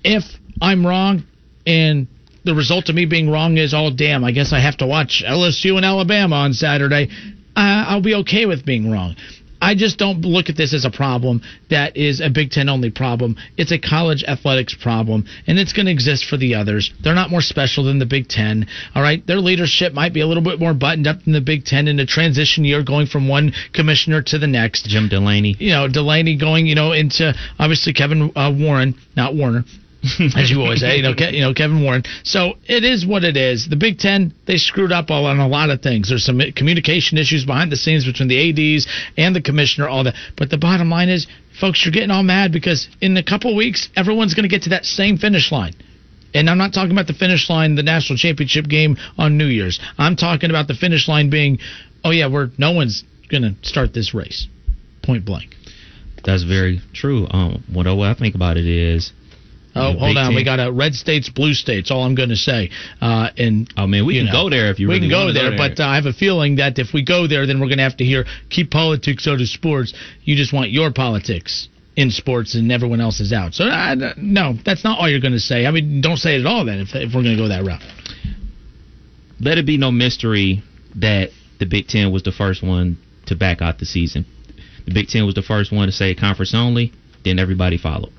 [0.05, 0.25] if
[0.61, 1.25] I'm wrong
[1.67, 2.07] and
[2.45, 5.23] the result of me being wrong is, oh, damn, I guess I have to watch
[5.27, 7.09] LSU and Alabama on Saturday,
[7.57, 9.17] I'll be okay with being wrong.
[9.61, 12.91] I just don't look at this as a problem that is a Big Ten only
[12.91, 13.37] problem.
[13.57, 16.93] It's a college athletics problem, and it's going to exist for the others.
[17.03, 18.67] They're not more special than the Big Ten.
[18.95, 21.65] All right, their leadership might be a little bit more buttoned up than the Big
[21.65, 24.87] Ten in a transition year, going from one commissioner to the next.
[24.87, 25.57] Jim Delaney.
[25.59, 29.65] You know, Delaney going, you know, into obviously Kevin uh, Warren, not Warner.
[30.37, 32.05] as you always say, you know, Ke- you know Kevin Warren.
[32.23, 33.69] So it is what it is.
[33.69, 36.09] The Big Ten they screwed up all on a lot of things.
[36.09, 40.15] There's some communication issues behind the scenes between the ads and the commissioner, all that.
[40.37, 41.27] But the bottom line is,
[41.61, 44.71] folks, you're getting all mad because in a couple weeks, everyone's going to get to
[44.71, 45.75] that same finish line.
[46.33, 49.81] And I'm not talking about the finish line, the national championship game on New Year's.
[49.97, 51.59] I'm talking about the finish line being,
[52.05, 54.47] oh yeah, we're no one's going to start this race,
[55.03, 55.57] point blank.
[56.25, 57.27] That's very true.
[57.31, 59.13] Um, what I think about it is
[59.79, 60.27] Oh, hold on.
[60.27, 60.35] Ten.
[60.35, 61.91] We got a red states, blue states.
[61.91, 62.71] All I'm going to say.
[63.01, 65.27] Uh, and Oh man, we can know, go there if you we really can go
[65.27, 67.69] wanna there, but uh, I have a feeling that if we go there, then we're
[67.69, 69.95] going to have to hear keep politics out of sports.
[70.23, 73.55] You just want your politics in sports and everyone else is out.
[73.55, 75.67] So uh, no, that's not all you're going to say.
[75.67, 77.65] I mean, don't say it at all then if, if we're going to go that
[77.65, 77.83] route.
[79.41, 80.63] let it be no mystery
[80.97, 84.27] that the Big Ten was the first one to back out the season.
[84.87, 86.93] The Big Ten was the first one to say conference only,
[87.25, 88.13] then everybody followed.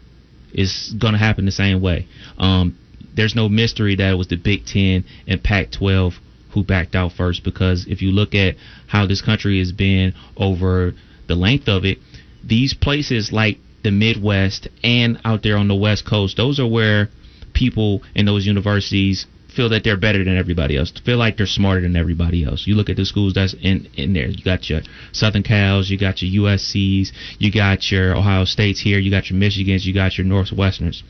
[0.53, 2.07] It's going to happen the same way.
[2.37, 2.77] Um,
[3.15, 6.13] there's no mystery that it was the Big Ten and Pac 12
[6.53, 8.55] who backed out first because if you look at
[8.87, 10.93] how this country has been over
[11.27, 11.99] the length of it,
[12.43, 17.09] these places like the Midwest and out there on the West Coast, those are where
[17.53, 21.81] people in those universities feel that they're better than everybody else, feel like they're smarter
[21.81, 22.67] than everybody else.
[22.67, 24.27] You look at the schools that's in in there.
[24.27, 24.81] You got your
[25.11, 29.39] Southern Cals, you got your USC's, you got your Ohio States here, you got your
[29.39, 31.01] Michigans, you got your Northwesterns.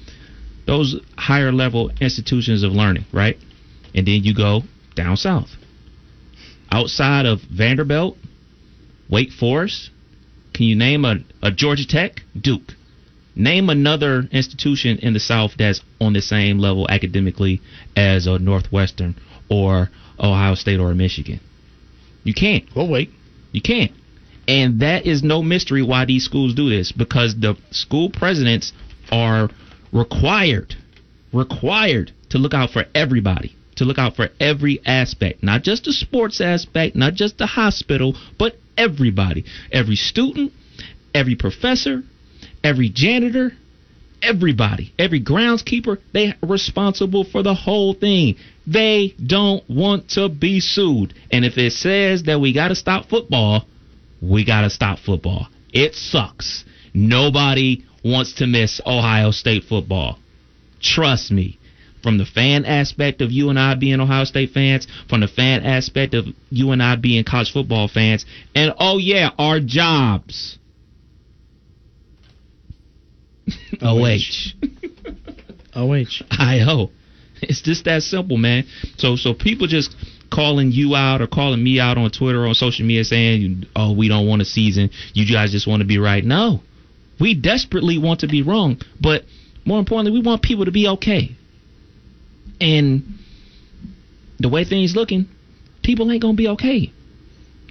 [0.66, 3.38] Those higher level institutions of learning, right?
[3.94, 4.64] And then you go
[4.96, 5.50] down south.
[6.72, 8.18] Outside of Vanderbilt,
[9.10, 9.90] Wake Forest,
[10.54, 12.22] can you name a, a Georgia Tech?
[12.40, 12.74] Duke.
[13.40, 17.62] Name another institution in the South that's on the same level academically
[17.96, 19.16] as a Northwestern
[19.50, 21.40] or Ohio State or Michigan.
[22.26, 22.66] You can't.
[22.76, 23.12] We'll wait.
[23.54, 23.94] You can't.
[24.46, 28.74] And that is no mystery why these schools do this because the school presidents
[29.10, 29.50] are
[29.94, 30.76] required,
[31.32, 35.94] required to look out for everybody, to look out for every aspect, not just the
[35.94, 40.52] sports aspect, not just the hospital, but everybody, every student,
[41.14, 42.04] every professor,
[42.64, 43.54] every janitor,
[44.22, 48.36] everybody, every groundskeeper, they are responsible for the whole thing.
[48.68, 51.14] They don't want to be sued.
[51.32, 53.66] And if it says that we got to stop football,
[54.22, 55.48] we got to stop football.
[55.74, 56.66] It sucks.
[56.94, 60.20] Nobody wants to miss Ohio State football.
[60.82, 61.58] Trust me.
[62.02, 65.66] From the fan aspect of you and I being Ohio State fans, from the fan
[65.66, 70.59] aspect of you and I being college football fans, and oh yeah, our jobs.
[73.82, 74.54] OH.
[75.76, 76.22] OH.
[76.32, 76.92] IO.
[77.42, 78.66] It's just that simple, man.
[78.98, 79.96] So so people just
[80.30, 83.94] calling you out or calling me out on Twitter or on social media saying, "Oh,
[83.94, 84.90] we don't want a season.
[85.14, 86.62] You guys just want to be right." No,
[87.20, 89.24] we desperately want to be wrong, but
[89.66, 91.36] more importantly, we want people to be okay.
[92.60, 93.20] And
[94.40, 95.28] the way things looking,
[95.84, 96.92] people ain't gonna be okay.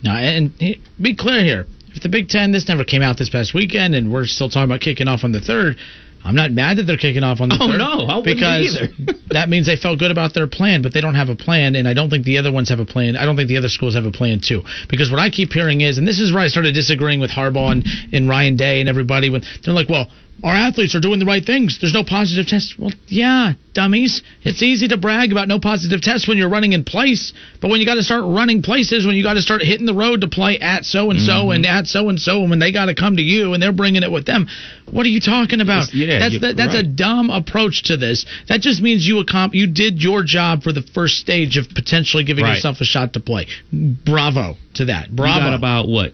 [0.02, 1.66] Now, and he- be clear here.
[1.94, 4.64] If the Big Ten, this never came out this past weekend, and we're still talking
[4.70, 5.76] about kicking off on the third,
[6.24, 7.78] I'm not mad that they're kicking off on the Oh, third.
[7.78, 9.14] no, I be because either.
[9.30, 11.86] that means they felt good about their plan, but they don't have a plan, and
[11.88, 13.16] I don't think the other ones have a plan.
[13.16, 14.62] I don't think the other schools have a plan too.
[14.90, 17.72] Because what I keep hearing is, and this is where I started disagreeing with Harbaugh
[17.72, 20.08] and, and Ryan Day and everybody when they're like, well,
[20.44, 21.78] our athletes are doing the right things.
[21.80, 22.74] There's no positive tests.
[22.78, 24.22] Well, yeah, dummies.
[24.42, 27.80] It's easy to brag about no positive tests when you're running in place, but when
[27.80, 30.28] you got to start running places, when you got to start hitting the road to
[30.28, 31.50] play at so and so mm-hmm.
[31.50, 33.72] and at so and so, and when they got to come to you and they're
[33.72, 34.46] bringing it with them,
[34.90, 35.92] what are you talking about?
[35.92, 38.24] Yeah, that's that, that's a dumb approach to this.
[38.48, 42.24] That just means you accom- you did your job for the first stage of potentially
[42.24, 42.54] giving Right.
[42.54, 43.48] yourself a shot to play.
[43.72, 45.10] Bravo to that.
[45.14, 45.52] Bravo.
[45.52, 46.12] About what?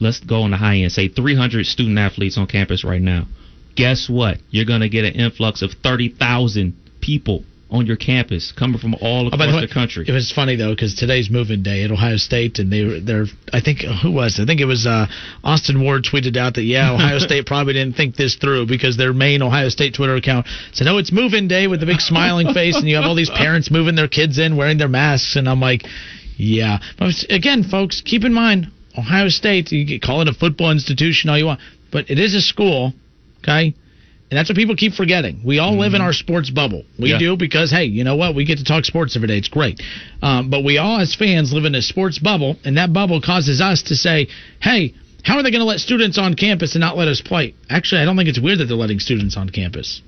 [0.00, 0.92] Let's go on the high end.
[0.92, 3.26] Say 300 student athletes on campus right now.
[3.76, 4.38] Guess what?
[4.50, 9.26] You're gonna get an influx of 30,000 people on your campus coming from all Oh,
[9.28, 10.04] across by the way, country.
[10.06, 13.26] It was funny though because today's moving day at Ohio State, and they were they're
[13.52, 14.42] I think who was it?
[14.42, 15.06] I think it was uh,
[15.42, 19.12] Austin Ward tweeted out that yeah Ohio State probably didn't think this through because their
[19.12, 22.76] main Ohio State Twitter account said oh it's moving day with the big smiling face,
[22.76, 25.60] and you have all these parents moving their kids in wearing their masks, and I'm
[25.60, 25.82] like
[26.36, 26.78] yeah.
[26.98, 29.72] But again, folks, keep in mind Ohio State.
[29.72, 31.60] You can call it a football institution all you want,
[31.90, 32.92] but it is a school,
[33.44, 33.74] okay.
[34.30, 35.42] And that's what people keep forgetting.
[35.44, 36.82] We all live in our sports bubble.
[36.98, 37.18] We Yeah.
[37.18, 38.34] do because, hey, you know what?
[38.34, 39.38] We get to talk sports every day.
[39.38, 39.80] It's great.
[40.22, 43.60] Um, but we all, as fans, live in a sports bubble, and that bubble causes
[43.60, 44.26] us to say,
[44.60, 47.54] hey, how are they going to let students on campus and not let us play?
[47.70, 50.02] Actually, I don't think it's weird that they're letting students on campus.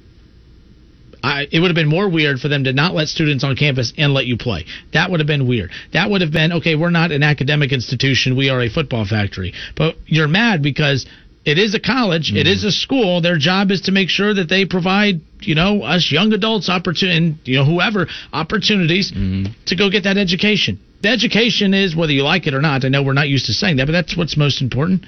[1.22, 3.92] I, it would have been more weird for them to not let students on campus
[3.96, 4.64] and let you play.
[4.92, 5.70] That would have been weird.
[5.92, 6.75] That would have been okay.
[6.77, 8.37] We're not an academic institution.
[8.37, 9.53] We are a football factory.
[9.77, 11.07] But you're mad because
[11.46, 12.32] it is a college.
[12.35, 13.20] It is a school.
[13.20, 17.16] Their job is to make sure that they provide, you know, us young adults opportunity,
[17.16, 20.80] and you know, whoever opportunities to go get that education.
[21.02, 22.85] The education is whether you like it or not.
[22.85, 25.06] I know we're not used to saying that, but that's what's most important.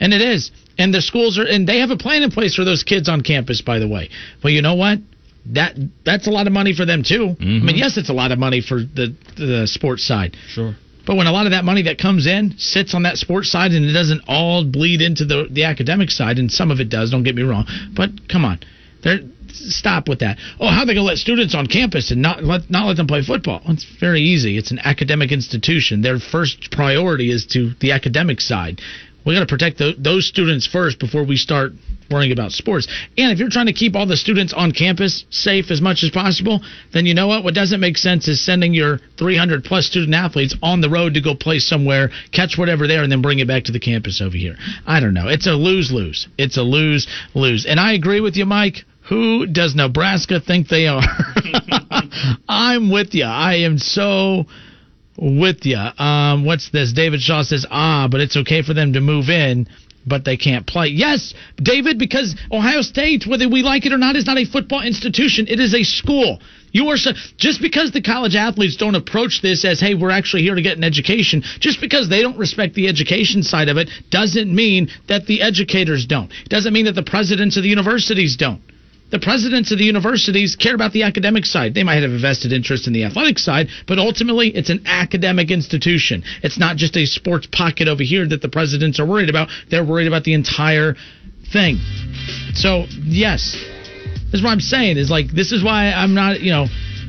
[0.00, 0.50] And it is.
[0.78, 3.22] And the schools are, and they have a plan in place for those kids on
[3.22, 4.10] campus, by the way.
[4.42, 4.98] Well, you know what?
[5.54, 7.36] That that's a lot of money for them too.
[7.38, 7.68] I mean, mm-hmm.
[7.76, 10.36] yes, it's a lot of money for the the sports side.
[10.48, 10.74] Sure.
[11.08, 13.72] But when a lot of that money that comes in sits on that sports side
[13.72, 17.10] and it doesn't all bleed into the the academic side, and some of it does,
[17.10, 17.66] don't get me wrong.
[17.96, 18.60] But come on,
[19.02, 19.20] there
[19.54, 20.36] stop with that.
[20.60, 23.22] Oh, how they gonna let students on campus and not let not let them play
[23.22, 23.62] football?
[23.68, 24.58] It's very easy.
[24.58, 26.02] It's an academic institution.
[26.02, 28.82] Their first priority is to the academic side.
[29.28, 31.72] We got to protect tho- those students first before we start
[32.10, 32.88] worrying about sports.
[33.18, 36.08] And if you're trying to keep all the students on campus safe as much as
[36.08, 36.62] possible,
[36.94, 37.44] then you know what?
[37.44, 41.20] What doesn't make sense is sending your 300 plus student athletes on the road to
[41.20, 44.34] go play somewhere, catch whatever there, and then bring it back to the campus over
[44.34, 44.56] here.
[44.86, 45.28] I don't know.
[45.28, 46.26] It's a lose lose.
[46.38, 47.66] It's a lose lose.
[47.66, 48.86] And I agree with you, Mike.
[49.10, 51.02] Who does Nebraska think they are?
[52.48, 53.24] I'm with you.
[53.24, 54.46] I am so
[55.18, 55.76] with you.
[55.76, 56.92] Um, what's this?
[56.92, 59.68] David Shaw says, ah, but it's okay for them to move in,
[60.06, 60.88] but they can't play.
[60.88, 64.82] Yes, David, because Ohio State, whether we like it or not, is not a football
[64.82, 65.46] institution.
[65.48, 66.40] It is a school.
[66.70, 70.42] You are so, just because the college athletes don't approach this as, hey, we're actually
[70.42, 71.42] here to get an education.
[71.60, 76.06] Just because they don't respect the education side of it doesn't mean that the educators
[76.06, 76.30] don't.
[76.30, 78.62] It doesn't mean that the presidents of the universities don't.
[79.10, 81.74] The presidents of the universities care about the academic side.
[81.74, 85.50] They might have a vested interest in the athletic side, but ultimately it's an academic
[85.50, 86.22] institution.
[86.42, 89.48] It's not just a sports pocket over here that the presidents are worried about.
[89.70, 90.94] They're worried about the entire
[91.52, 91.78] thing.
[92.52, 93.56] So, yes.
[94.30, 96.66] This is what I'm saying is like this is why I'm not, you know,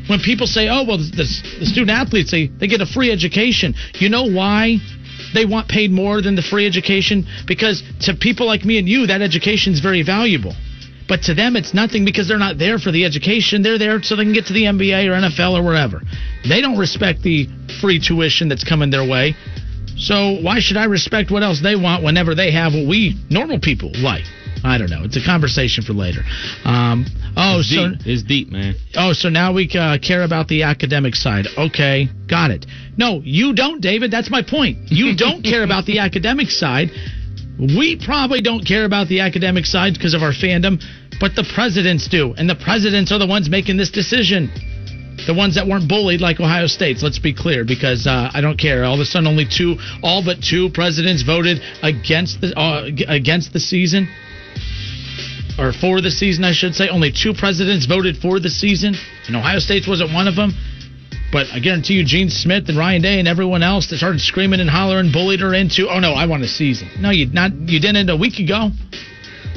[0.07, 1.27] when people say, "Oh, well the,
[1.59, 4.77] the student athletes they they get a free education." You know why?
[5.33, 9.07] They want paid more than the free education because to people like me and you
[9.07, 10.55] that education is very valuable.
[11.09, 13.63] But to them, it's nothing because they're not there for the education.
[13.63, 16.01] They're there so they can get to the NBA or NFL or wherever.
[16.47, 17.47] They don't respect the
[17.81, 19.33] free tuition that's coming their way.
[19.97, 23.59] So why should I respect what else they want whenever they have what we normal
[23.59, 24.23] people like?
[24.63, 25.03] I don't know.
[25.03, 26.21] It's a conversation for later.
[26.65, 27.05] Um,
[27.37, 27.99] oh, It's so deep.
[28.05, 28.75] It's deep, man.
[28.95, 31.47] oh, so now we uh, care about the academic side.
[31.57, 32.65] Okay, got it.
[32.97, 34.11] No, you don't, David.
[34.11, 34.77] That's my point.
[34.91, 36.89] You don't care about the academic side.
[37.59, 40.81] We probably don't care about the academic side because of our fandom,
[41.19, 44.49] but the presidents do, and the presidents are the ones making this decision.
[45.27, 47.03] The ones that weren't bullied like Ohio State's.
[47.03, 48.85] Let's be clear, because uh, I don't care.
[48.85, 53.51] All of a sudden, only two, all but two presidents voted against the uh, against
[53.51, 54.07] the season,
[55.59, 56.87] or for the season, I should say.
[56.87, 58.95] Only two presidents voted for the season,
[59.27, 60.53] and Ohio State's wasn't one of them.
[61.31, 64.59] But I guarantee you, Gene Smith and Ryan Day and everyone else that started screaming
[64.59, 66.89] and hollering, bullied her into, oh no, I want a season.
[66.99, 68.71] No, you not, you didn't a week ago.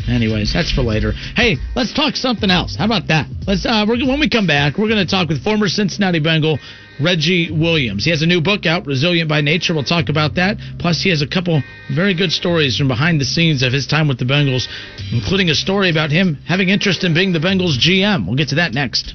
[0.08, 1.12] Anyways, that's for later.
[1.36, 2.76] Hey, let's talk something else.
[2.76, 3.28] How about that?
[3.46, 3.64] Let's.
[3.64, 6.58] Uh, when we come back, we're going to talk with former Cincinnati Bengal
[7.00, 8.04] Reggie Williams.
[8.04, 9.74] He has a new book out, Resilient by Nature.
[9.74, 10.56] We'll talk about that.
[10.78, 11.62] Plus, he has a couple
[11.94, 14.66] very good stories from behind the scenes of his time with the Bengals,
[15.12, 18.26] including a story about him having interest in being the Bengals GM.
[18.26, 19.14] We'll get to that next.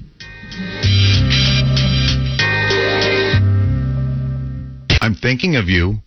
[5.21, 6.01] Thinking of you.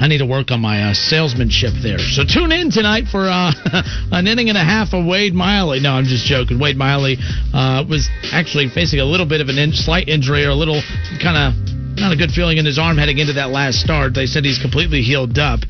[0.00, 1.98] I need to work on my uh, salesmanship there.
[1.98, 3.52] So tune in tonight for uh,
[4.10, 5.78] an inning and a half of Wade Miley.
[5.80, 6.58] No, I'm just joking.
[6.58, 7.16] Wade Miley
[7.54, 10.82] uh, was actually facing a little bit of a in- slight injury or a little
[11.22, 11.54] kind of
[11.94, 14.14] not a good feeling in his arm heading into that last start.
[14.14, 15.60] They said he's completely healed up.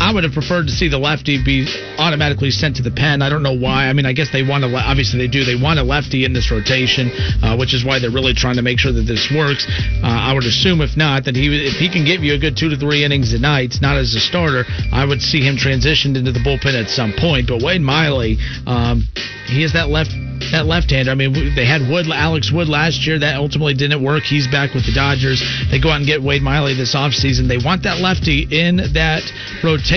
[0.00, 1.66] I would have preferred to see the lefty be
[1.98, 3.20] automatically sent to the pen.
[3.20, 3.88] I don't know why.
[3.88, 4.70] I mean, I guess they want to.
[4.74, 5.44] Obviously, they do.
[5.44, 7.10] They want a lefty in this rotation,
[7.42, 9.66] uh, which is why they're really trying to make sure that this works.
[9.68, 12.56] Uh, I would assume, if not, that he if he can give you a good
[12.56, 16.16] two to three innings a night, not as a starter, I would see him transitioned
[16.16, 17.48] into the bullpen at some point.
[17.48, 19.02] But Wade Miley, um,
[19.46, 20.14] he is that left
[20.52, 21.10] that left-hander.
[21.10, 23.18] I mean, they had Wood, Alex Wood last year.
[23.18, 24.22] That ultimately didn't work.
[24.22, 25.42] He's back with the Dodgers.
[25.68, 27.48] They go out and get Wade Miley this offseason.
[27.48, 29.26] They want that lefty in that
[29.64, 29.87] rotation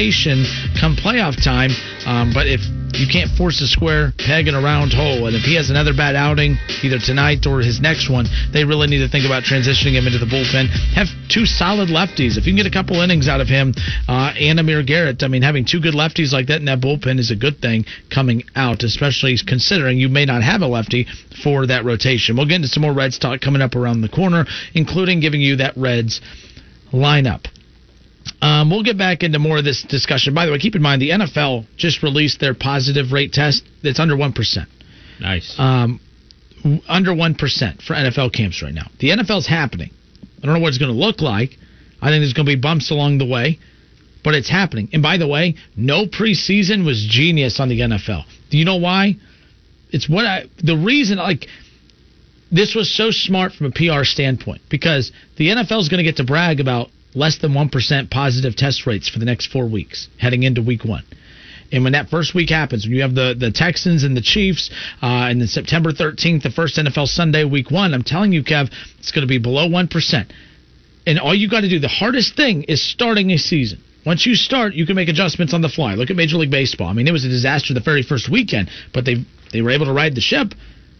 [0.80, 1.71] come playoff time.
[2.08, 2.63] Um, but if
[2.95, 5.93] you can't force a square peg in a round hole, and if he has another
[5.93, 9.93] bad outing, either tonight or his next one, they really need to think about transitioning
[9.93, 10.67] him into the bullpen.
[10.95, 12.38] Have two solid lefties.
[12.38, 13.73] If you can get a couple innings out of him
[14.08, 17.19] uh, and Amir Garrett, I mean, having two good lefties like that in that bullpen
[17.19, 21.08] is a good thing coming out, especially considering you may not have a lefty
[21.43, 22.36] for that rotation.
[22.36, 25.58] We'll get into some more Reds talk coming up around the corner, including giving you
[25.58, 26.21] that Reds
[26.93, 27.50] lineup.
[28.41, 30.34] Um, we'll get back into more of this discussion.
[30.34, 33.63] By the way, keep in mind the NFL just released their positive rate test.
[33.84, 34.67] It's under one percent.
[35.19, 35.56] Nice.
[35.60, 35.99] Um,
[36.88, 38.88] under one percent for NFL camps right now.
[38.99, 39.91] The NFL's happening.
[40.41, 41.51] I don't know what it's going to look like.
[42.01, 43.60] I think there's going to be bumps along the way,
[44.23, 44.89] but it's happening.
[44.91, 48.23] And by the way, no preseason was genius on the NFL.
[48.49, 49.17] Do you know why?
[49.91, 51.47] It's what I the reason like
[52.51, 56.17] this was so smart from a PR standpoint because the NFL is going to get
[56.17, 60.43] to brag about less than 1% positive test rates for the next four weeks heading
[60.43, 61.04] into week one.
[61.71, 64.69] And when that first week happens, when you have the, the Texans and the Chiefs,
[65.02, 68.69] uh, and then September 13th, the first NFL Sunday, week one, I'm telling you, Kev,
[69.00, 70.32] it's going to be below 1%.
[71.08, 73.81] And all you got to do, the hardest thing is starting a season.
[74.06, 75.94] Once you start, you can make adjustments on the fly.
[75.94, 76.88] Look at Major League Baseball.
[76.88, 79.23] I mean, it was a disaster the very first weekend, but they
[79.54, 80.54] they were able to ride the ship.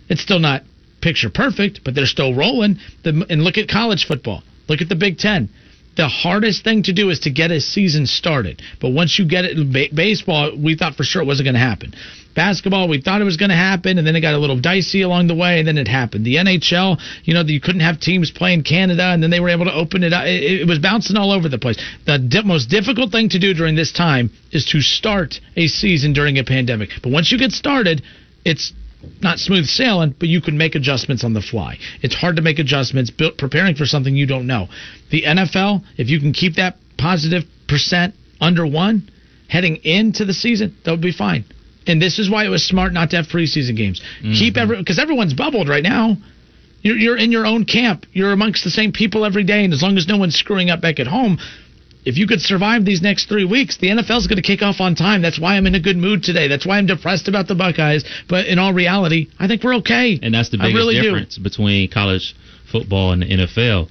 [0.08, 0.64] It's still not
[1.02, 2.78] picture perfect, but they're still rolling.
[3.04, 4.44] The, and look at college football.
[4.68, 5.50] Look at the Big Ten.
[5.98, 8.62] The hardest thing to do is to get a season started.
[8.80, 11.60] But once you get it, ba- baseball, we thought for sure it wasn't going to
[11.60, 11.94] happen.
[12.34, 15.02] Basketball, we thought it was going to happen, and then it got a little dicey
[15.02, 16.26] along the way, and then it happened.
[16.26, 19.66] The NHL, you know, you couldn't have teams playing Canada, and then they were able
[19.66, 20.26] to open it up.
[20.26, 21.78] It, it was bouncing all over the place.
[22.06, 26.14] The di- most difficult thing to do during this time is to start a season
[26.14, 26.92] during a pandemic.
[27.04, 28.02] But once you get started,
[28.46, 28.72] it's
[29.22, 31.78] not smooth sailing, but you can make adjustments on the fly.
[32.02, 34.68] It's hard to make adjustments built, preparing for something you don't know.
[35.10, 39.10] The NFL, if you can keep that positive percent under one
[39.48, 41.46] heading into the season, that would be fine.
[41.88, 44.02] And this is why it was smart not to have preseason games.
[44.20, 44.34] Mm-hmm.
[44.34, 46.16] Keep every because everyone's bubbled right now.
[46.82, 48.06] You're, you're in your own camp.
[48.12, 50.82] You're amongst the same people every day, and as long as no one's screwing up
[50.82, 51.38] back at home,
[52.04, 54.96] if you could survive these next three weeks, the NFL's going to kick off on
[54.96, 55.22] time.
[55.22, 56.48] That's why I'm in a good mood today.
[56.48, 58.04] That's why I'm depressed about the Buckeyes.
[58.28, 60.20] But in all reality, I think we're okay.
[60.22, 61.04] And that's the biggest really do.
[61.04, 62.36] difference between college
[62.72, 63.90] football and the NFL.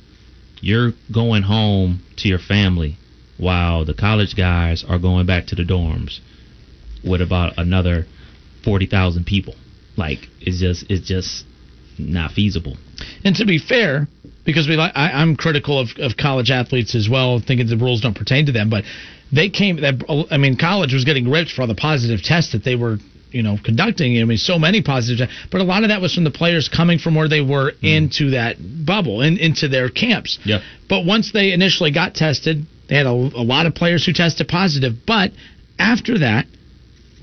[0.60, 2.96] You're going home to your family
[3.38, 6.18] while the college guys are going back to the dorms
[7.04, 8.06] with about another
[8.64, 9.54] 40,000 people.
[9.96, 11.44] Like it's just it's just
[11.98, 12.76] not feasible.
[13.24, 14.08] And to be fair,
[14.44, 18.00] because we like, I, I'm critical of, of college athletes as well, thinking the rules
[18.00, 18.70] don't pertain to them.
[18.70, 18.84] But
[19.32, 19.80] they came.
[19.80, 22.98] That I mean, college was getting ripped for all the positive tests that they were,
[23.30, 24.20] you know, conducting.
[24.20, 26.68] I mean, so many positive tests, but a lot of that was from the players
[26.68, 27.86] coming from where they were hmm.
[27.86, 30.38] into that bubble and into their camps.
[30.44, 30.62] Yep.
[30.88, 34.48] But once they initially got tested, they had a, a lot of players who tested
[34.48, 34.94] positive.
[35.06, 35.32] But
[35.78, 36.46] after that,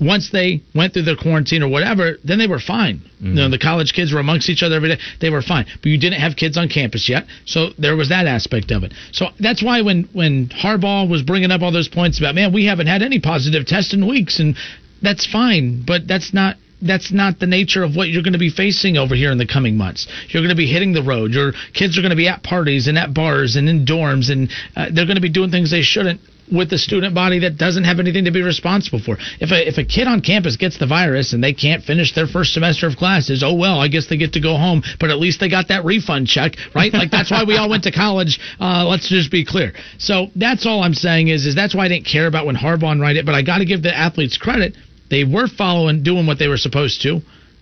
[0.00, 3.02] once they went through their quarantine or whatever, then they were fine.
[3.20, 4.98] You know, the college kids were amongst each other every day.
[5.20, 5.66] They were fine.
[5.82, 8.94] But you didn't have kids on campus yet, so there was that aspect of it.
[9.12, 12.66] So that's why when when Harbaugh was bringing up all those points about, man, we
[12.66, 14.56] haven't had any positive tests in weeks, and
[15.02, 18.50] that's fine, but that's not that's not the nature of what you're going to be
[18.50, 20.06] facing over here in the coming months.
[20.28, 21.32] You're going to be hitting the road.
[21.32, 24.48] Your kids are going to be at parties and at bars and in dorms, and
[24.76, 26.20] uh, they're going to be doing things they shouldn't
[26.52, 29.16] with the student body that doesn't have anything to be responsible for.
[29.40, 32.26] If a if a kid on campus gets the virus and they can't finish their
[32.26, 35.18] first semester of classes, oh well, I guess they get to go home, but at
[35.18, 36.92] least they got that refund check, right?
[36.92, 38.38] Like that's why we all went to college.
[38.60, 39.72] Uh, let's just be clear.
[39.98, 42.98] So that's all I'm saying is is that's why I didn't care about when Harbaugh
[43.00, 44.76] write it, but I got to give the athletes credit.
[45.10, 47.20] They were following, doing what they were supposed to.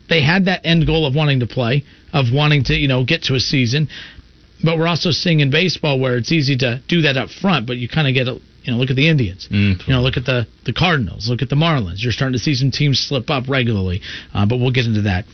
[0.09, 3.25] They had that end goal of wanting to play, of wanting to, you know, get
[3.25, 3.89] to a season.
[4.65, 7.77] But we're also seeing in baseball where it's easy to do that up front, but
[7.77, 9.49] you kind of get a, you know, look at the Indians.
[9.87, 11.29] You know, look at the the Cardinals.
[11.29, 12.03] Look at the Marlins.
[12.03, 14.03] You're starting to see some teams slip up regularly,
[14.35, 15.25] uh, but we'll get into that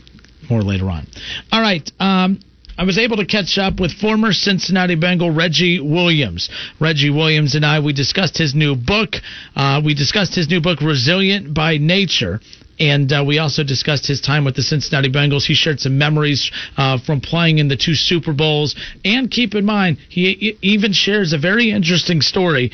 [0.51, 1.07] more later on.
[1.51, 1.91] All right.
[1.99, 2.41] Um,
[2.77, 6.49] I was able to catch up with former Cincinnati Bengal Reggie Williams.
[6.81, 9.17] Reggie Williams and I, we discussed his new book.
[9.55, 12.41] Uh, we discussed his new book, Resilient by Nature.
[12.81, 15.45] And uh, we also discussed his time with the Cincinnati Bengals.
[15.45, 18.75] He shared some memories uh, from playing in the two Super Bowls.
[19.05, 22.73] And keep in mind, he e- even shares a very interesting story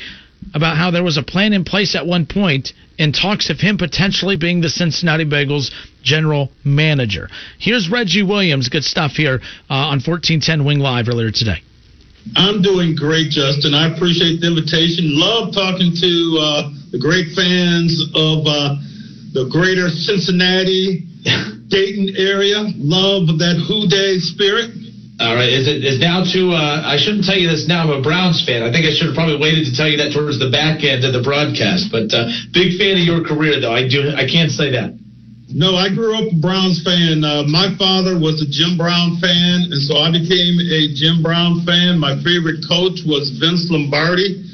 [0.53, 3.77] about how there was a plan in place at one point in talks of him
[3.77, 5.71] potentially being the Cincinnati Bengals
[6.03, 7.29] general manager.
[7.57, 8.69] Here's Reggie Williams.
[8.69, 11.63] Good stuff here uh, on 1410 Wing Live earlier today.
[12.35, 13.73] I'm doing great, Justin.
[13.73, 15.15] I appreciate the invitation.
[15.15, 18.75] Love talking to uh, the great fans of uh,
[19.31, 21.07] the greater Cincinnati,
[21.69, 22.67] Dayton area.
[22.75, 24.88] Love that Who Dey spirit.
[25.19, 26.55] All right, is it is now to?
[26.55, 27.83] Uh, I shouldn't tell you this now.
[27.83, 28.63] I'm a Browns fan.
[28.63, 31.03] I think I should have probably waited to tell you that towards the back end
[31.03, 31.91] of the broadcast.
[31.91, 33.75] But uh, big fan of your career, though.
[33.75, 34.15] I do.
[34.15, 34.95] I can't say that.
[35.51, 37.25] No, I grew up a Browns fan.
[37.27, 41.67] Uh, my father was a Jim Brown fan, and so I became a Jim Brown
[41.67, 41.99] fan.
[41.99, 44.45] My favorite coach was Vince Lombardi.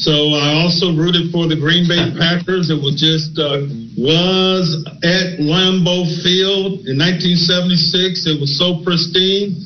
[0.00, 2.72] So I also rooted for the Green Bay Packers.
[2.72, 3.68] It was just uh,
[4.00, 8.24] was at Lambeau Field in 1976.
[8.24, 9.65] It was so pristine.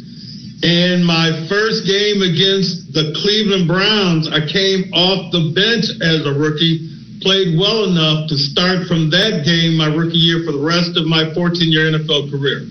[0.62, 6.36] And my first game against the Cleveland Browns, I came off the bench as a
[6.36, 6.84] rookie,
[7.20, 11.06] played well enough to start from that game my rookie year for the rest of
[11.06, 12.68] my 14 year NFL career.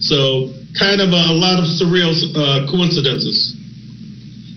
[0.00, 3.55] So, kind of a, a lot of surreal uh, coincidences.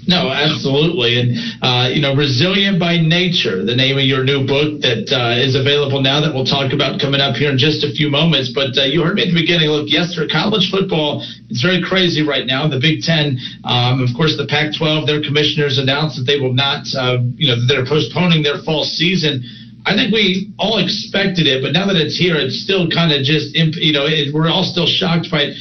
[0.09, 4.81] No, absolutely, and uh, you know, resilient by nature, the name of your new book
[4.81, 7.93] that uh, is available now that we'll talk about coming up here in just a
[7.93, 8.49] few moments.
[8.49, 9.69] But uh, you heard me at the beginning.
[9.69, 12.65] Look, yesterday, college football it's very crazy right now.
[12.67, 16.85] The Big Ten, um, of course, the Pac-12, their commissioners announced that they will not,
[16.97, 19.45] uh, you know, they're postponing their fall season.
[19.85, 23.25] I think we all expected it, but now that it's here, it's still kind of
[23.25, 25.57] just, you know, it, we're all still shocked by it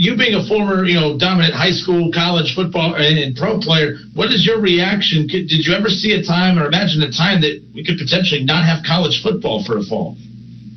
[0.00, 4.32] you being a former, you know, dominant high school, college football, and, pro player, what
[4.32, 5.28] is your reaction?
[5.28, 8.64] Did you ever see a time or imagine a time that we could potentially not
[8.64, 10.16] have college football for a fall?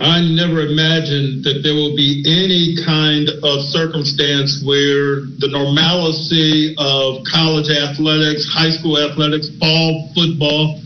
[0.04, 7.24] I never imagined that there will be any kind of circumstance where the normalcy of
[7.24, 10.84] college athletics, high school athletics, fall football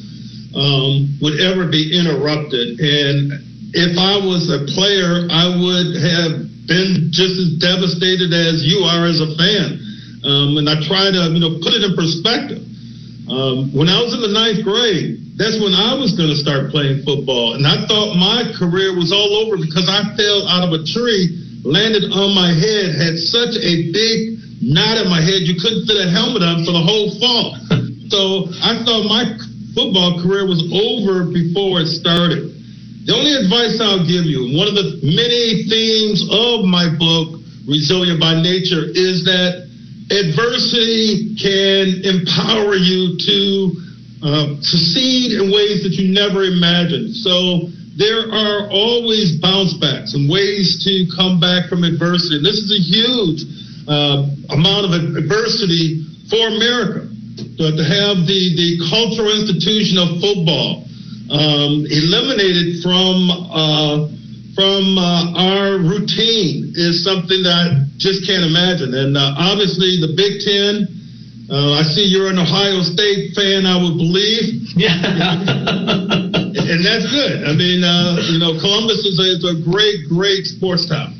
[0.53, 2.77] um, would ever be interrupted.
[2.77, 3.33] And
[3.73, 9.07] if I was a player, I would have been just as devastated as you are
[9.07, 9.79] as a fan.
[10.23, 12.61] Um, and I try to, you know, put it in perspective.
[13.27, 16.71] Um, when I was in the ninth grade, that's when I was going to start
[16.71, 17.55] playing football.
[17.55, 21.35] And I thought my career was all over because I fell out of a tree,
[21.63, 25.97] landed on my head, had such a big knot in my head, you couldn't fit
[25.97, 27.53] a helmet on for the whole fall.
[28.09, 29.37] so I thought my
[29.77, 32.56] football career was over before it started.
[33.07, 38.19] The only advice I'll give you, one of the many themes of my book, Resilient
[38.19, 39.63] by Nature, is that
[40.11, 43.39] adversity can empower you to
[44.19, 47.15] uh, succeed in ways that you never imagined.
[47.15, 52.43] So there are always bounce backs and ways to come back from adversity.
[52.43, 53.47] And this is a huge
[53.87, 57.07] uh, amount of adversity for America.
[57.55, 60.86] But to have the, the cultural institution of football
[61.29, 64.07] um, eliminated from uh,
[64.55, 68.93] from uh, our routine is something that I just can't imagine.
[68.93, 70.97] And uh, obviously, the Big Ten.
[71.47, 73.63] Uh, I see you're an Ohio State fan.
[73.63, 74.67] I would believe.
[74.75, 74.91] Yeah.
[76.67, 77.47] and that's good.
[77.47, 81.15] I mean, uh, you know, Columbus is a, is a great, great sports town.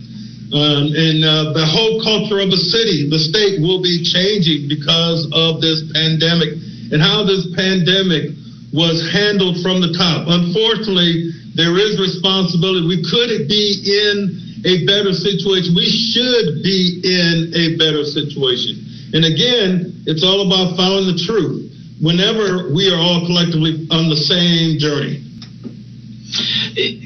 [0.51, 5.27] Um, and uh, the whole culture of the city, the state will be changing because
[5.35, 6.55] of this pandemic
[6.91, 8.31] and how this pandemic
[8.73, 10.27] was handled from the top.
[10.27, 12.87] Unfortunately, there is responsibility.
[12.87, 15.75] We could be in a better situation.
[15.75, 18.83] We should be in a better situation.
[19.13, 24.17] And again, it's all about following the truth whenever we are all collectively on the
[24.17, 25.26] same journey.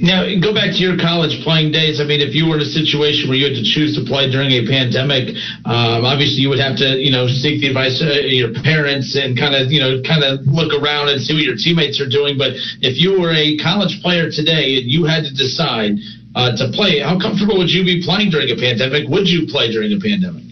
[0.02, 2.02] Now, go back to your college playing days.
[2.02, 4.28] I mean, if you were in a situation where you had to choose to play
[4.28, 8.10] during a pandemic, um, obviously you would have to, you know, seek the advice of
[8.28, 11.56] your parents and kind of, you know, kind of look around and see what your
[11.56, 12.36] teammates are doing.
[12.36, 16.02] But if you were a college player today and you had to decide
[16.34, 19.08] uh, to play, how comfortable would you be playing during a pandemic?
[19.08, 20.50] Would you play during a pandemic?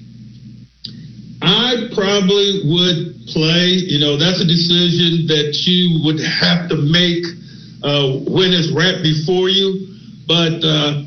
[1.42, 3.82] I probably would play.
[3.82, 7.39] You know, that's a decision that you would have to make
[7.84, 9.88] uh, when it's right before you.
[10.28, 11.04] But uh,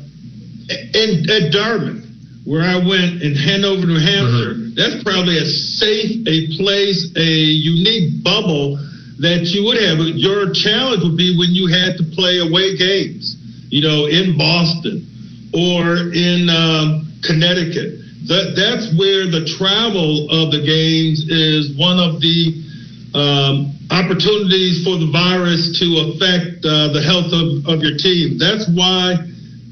[0.69, 2.03] in, at Dartmouth,
[2.45, 4.75] where I went in Hanover, New Hampshire, mm-hmm.
[4.75, 8.75] that's probably a safe, a place, a unique bubble
[9.19, 9.99] that you would have.
[10.17, 13.37] Your challenge would be when you had to play away games,
[13.69, 15.07] you know, in Boston
[15.55, 18.03] or in um, Connecticut.
[18.27, 22.62] That, that's where the travel of the games is one of the
[23.13, 28.37] um, opportunities for the virus to affect uh, the health of, of your team.
[28.41, 29.21] That's why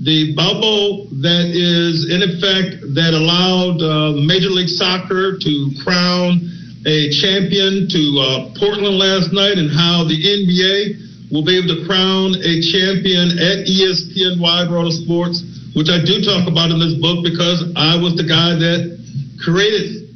[0.02, 5.54] the bubble that is in effect that allowed uh, Major League Soccer to
[5.86, 6.42] crown
[6.86, 8.26] a champion to uh,
[8.58, 13.70] Portland last night, and how the NBA will be able to crown a champion at
[13.70, 15.46] ESPN Wide World of Sports,
[15.78, 18.98] which I do talk about in this book because I was the guy that
[19.46, 20.10] created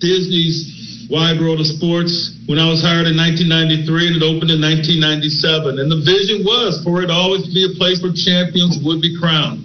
[0.00, 0.77] Disney's
[1.08, 5.80] Wide World of Sports when I was hired in 1993 and it opened in 1997.
[5.80, 9.16] And the vision was for it always to be a place where champions would be
[9.16, 9.64] crowned.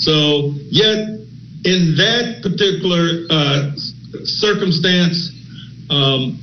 [0.00, 1.20] So, yet
[1.68, 3.76] in that particular uh,
[4.24, 5.28] circumstance,
[5.90, 6.40] um,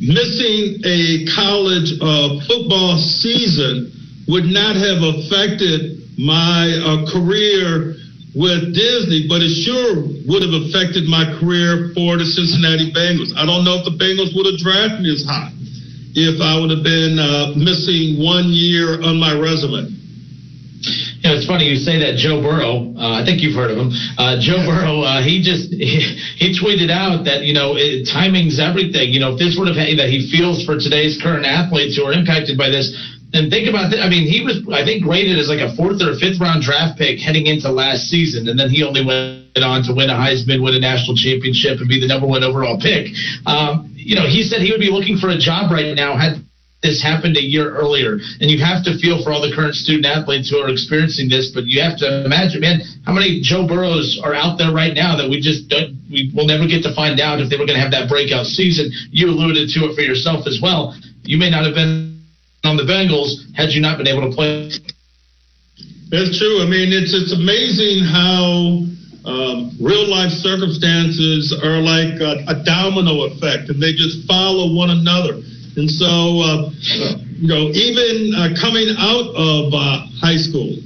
[0.00, 3.92] missing a college uh, football season
[4.28, 7.96] would not have affected my uh, career
[8.36, 13.32] with Disney, but it sure would have affected my career for the Cincinnati Bengals.
[13.32, 15.56] I don't know if the Bengals would have drafted me as high
[16.12, 19.88] if I would have been uh, missing one year on my resume.
[19.88, 22.20] You know, it's funny you say that.
[22.20, 23.90] Joe Burrow, uh, I think you've heard of him.
[24.20, 26.00] Uh, Joe Burrow, uh, he just he,
[26.36, 29.16] he, tweeted out that you know it, timing's everything.
[29.16, 32.12] You know, if this would have that he feels for today's current athletes who are
[32.12, 32.92] impacted by this
[33.32, 34.00] and think about that.
[34.00, 36.98] I mean, he was, I think, graded as like a fourth or fifth round draft
[36.98, 40.62] pick heading into last season, and then he only went on to win a Heisman,
[40.62, 43.10] win a national championship, and be the number one overall pick.
[43.46, 46.46] Um, you know, he said he would be looking for a job right now had
[46.82, 48.20] this happened a year earlier.
[48.40, 51.50] And you have to feel for all the current student athletes who are experiencing this,
[51.52, 55.16] but you have to imagine, man, how many Joe Burrows are out there right now
[55.16, 57.76] that we just don't, we will never get to find out if they were going
[57.76, 58.92] to have that breakout season.
[59.10, 60.94] You alluded to it for yourself as well.
[61.24, 62.15] You may not have been
[62.66, 64.68] on the Bengals had you not been able to play.
[66.10, 66.62] That's true.
[66.62, 68.86] I mean, it's it's amazing how
[69.26, 74.90] um, real life circumstances are like a, a, domino effect, and they just follow one
[74.90, 75.42] another.
[75.74, 76.06] And so,
[76.46, 76.70] uh,
[77.34, 80.78] you know, even uh, coming out of uh, high school,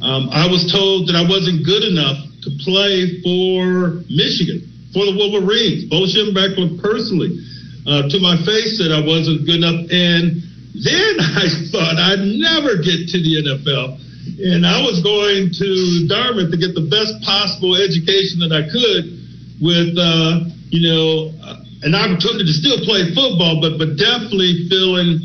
[0.00, 4.62] um, I was told that I wasn't good enough to play for Michigan,
[4.94, 5.90] for the Wolverines.
[5.90, 7.34] Bo Schembechler personally,
[7.82, 10.47] uh, to my face, said I wasn't good enough, and
[10.84, 13.98] then I thought I'd never get to the NFL.
[14.38, 19.18] And I was going to Dartmouth to get the best possible education that I could
[19.58, 25.18] with, uh, you know, uh, an opportunity to still play football, but, but definitely feeling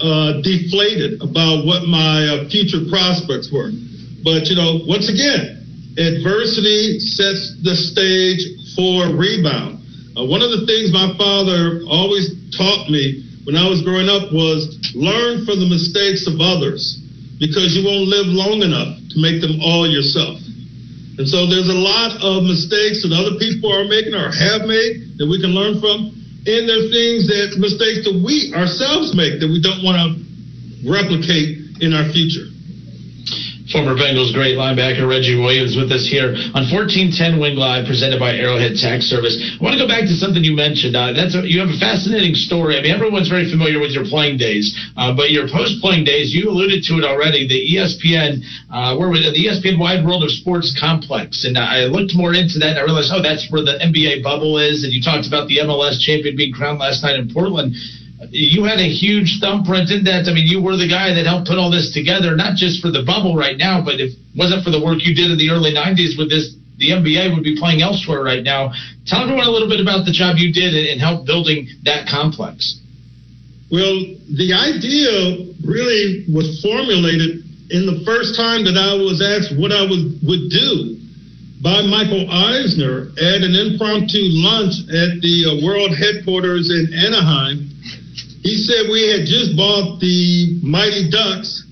[0.00, 3.70] uh, deflated about what my uh, future prospects were.
[4.24, 8.42] But, you know, once again, adversity sets the stage
[8.74, 9.80] for rebound.
[10.18, 14.32] Uh, one of the things my father always taught me when I was growing up
[14.32, 16.98] was learn from the mistakes of others
[17.38, 20.42] because you won't live long enough to make them all yourself.
[21.18, 25.18] And so there's a lot of mistakes that other people are making or have made
[25.18, 26.14] that we can learn from.
[26.46, 30.08] And there's things that mistakes that we ourselves make that we don't want to
[30.86, 32.46] replicate in our future.
[33.68, 38.32] Former Bengals great linebacker Reggie Williams with us here on 1410 Wing Live, presented by
[38.32, 39.36] Arrowhead Tax Service.
[39.36, 40.96] I want to go back to something you mentioned.
[40.96, 42.80] Uh, that's a, you have a fascinating story.
[42.80, 46.48] I mean, everyone's very familiar with your playing days, uh, but your post-playing days, you
[46.48, 47.44] alluded to it already.
[47.44, 48.40] The ESPN,
[48.72, 49.20] uh, where was?
[49.28, 52.88] The ESPN Wide World of Sports complex, and I looked more into that, and I
[52.88, 54.80] realized, oh, that's where the NBA bubble is.
[54.80, 57.76] And you talked about the MLS champion being crowned last night in Portland
[58.30, 60.28] you had a huge thumbprint in that.
[60.28, 62.90] I mean, you were the guy that helped put all this together, not just for
[62.90, 65.50] the bubble right now, but if it wasn't for the work you did in the
[65.50, 68.70] early 90s with this, the NBA would be playing elsewhere right now.
[69.06, 72.80] Tell everyone a little bit about the job you did in help building that complex.
[73.70, 73.98] Well,
[74.30, 79.82] the idea really was formulated in the first time that I was asked what I
[79.82, 80.96] would, would do
[81.60, 87.68] by Michael Eisner at an impromptu lunch at the uh, world headquarters in Anaheim
[88.42, 91.66] he said we had just bought the Mighty Ducks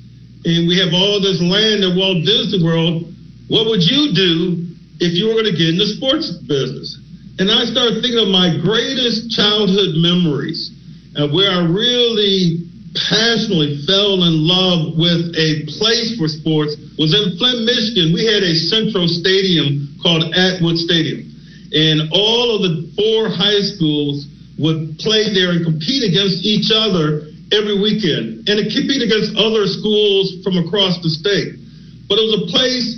[0.44, 3.02] and we have all this land at Walt Disney World.
[3.48, 4.66] What would you do
[5.02, 6.98] if you were going to get in the sports business?
[7.38, 10.70] And I started thinking of my greatest childhood memories
[11.14, 12.62] and where I really
[13.10, 18.14] passionately fell in love with a place for sports was in Flint, Michigan.
[18.14, 21.28] We had a central stadium called Atwood Stadium.
[21.74, 24.24] And all of the four high schools
[24.58, 30.42] would play there and compete against each other every weekend and compete against other schools
[30.42, 31.54] from across the state.
[32.08, 32.88] But it was a place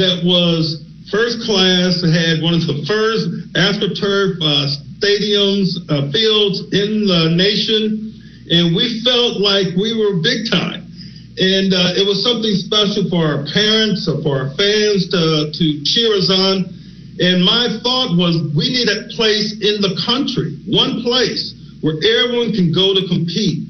[0.00, 0.82] that was
[1.12, 8.14] first class, had one of the first AstroTurf uh, stadiums, uh, fields in the nation,
[8.48, 10.88] and we felt like we were big time.
[11.36, 15.64] And uh, it was something special for our parents, or for our fans to, to
[15.84, 16.68] cheer us on.
[17.20, 21.52] And my thought was we need a place in the country, one place
[21.82, 23.68] where everyone can go to compete.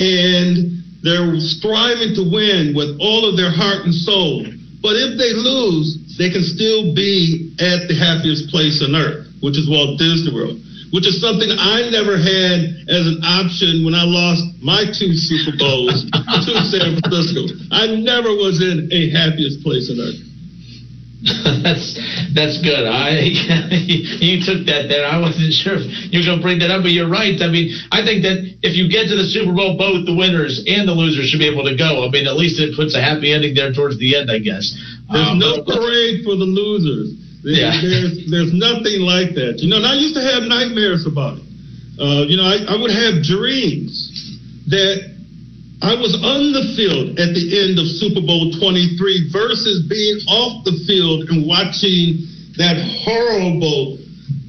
[0.00, 4.44] And they're striving to win with all of their heart and soul.
[4.82, 9.56] But if they lose, they can still be at the happiest place on earth, which
[9.56, 10.56] is Walt Disney World,
[10.92, 15.56] which is something I never had as an option when I lost my two Super
[15.56, 17.48] Bowls to San Francisco.
[17.70, 20.29] I never was in a happiest place on earth.
[21.60, 22.00] that's
[22.32, 22.88] that's good.
[22.88, 23.20] I
[24.24, 25.04] you took that there.
[25.04, 27.36] I wasn't sure if you're going to bring that up, but you're right.
[27.44, 30.64] I mean, I think that if you get to the Super Bowl, both the winners
[30.64, 32.04] and the losers should be able to go.
[32.04, 34.72] I mean, at least it puts a happy ending there towards the end, I guess.
[35.12, 37.12] There's um, no parade for the losers.
[37.44, 37.76] There, yeah.
[37.76, 39.60] There's there's nothing like that.
[39.60, 41.44] You know, and I used to have nightmares about it.
[42.00, 43.92] Uh, you know, I, I would have dreams
[44.72, 45.09] that
[45.80, 50.60] I was on the field at the end of Super Bowl 23 versus being off
[50.68, 52.20] the field and watching
[52.60, 53.96] that horrible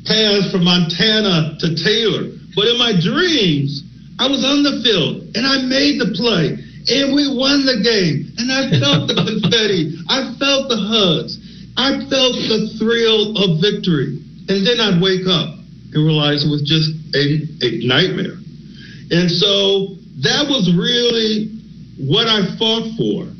[0.03, 2.36] pass from Montana to Taylor.
[2.51, 3.79] But in my dreams,
[4.19, 6.59] I was on the field and I made the play
[6.91, 8.27] and we won the game.
[8.36, 10.03] And I felt the confetti.
[10.11, 11.39] I felt the hugs.
[11.79, 14.19] I felt the thrill of victory.
[14.51, 15.55] And then I'd wake up
[15.95, 17.23] and realize it was just a,
[17.63, 18.36] a nightmare.
[19.15, 21.47] And so that was really
[21.97, 23.32] what I fought for.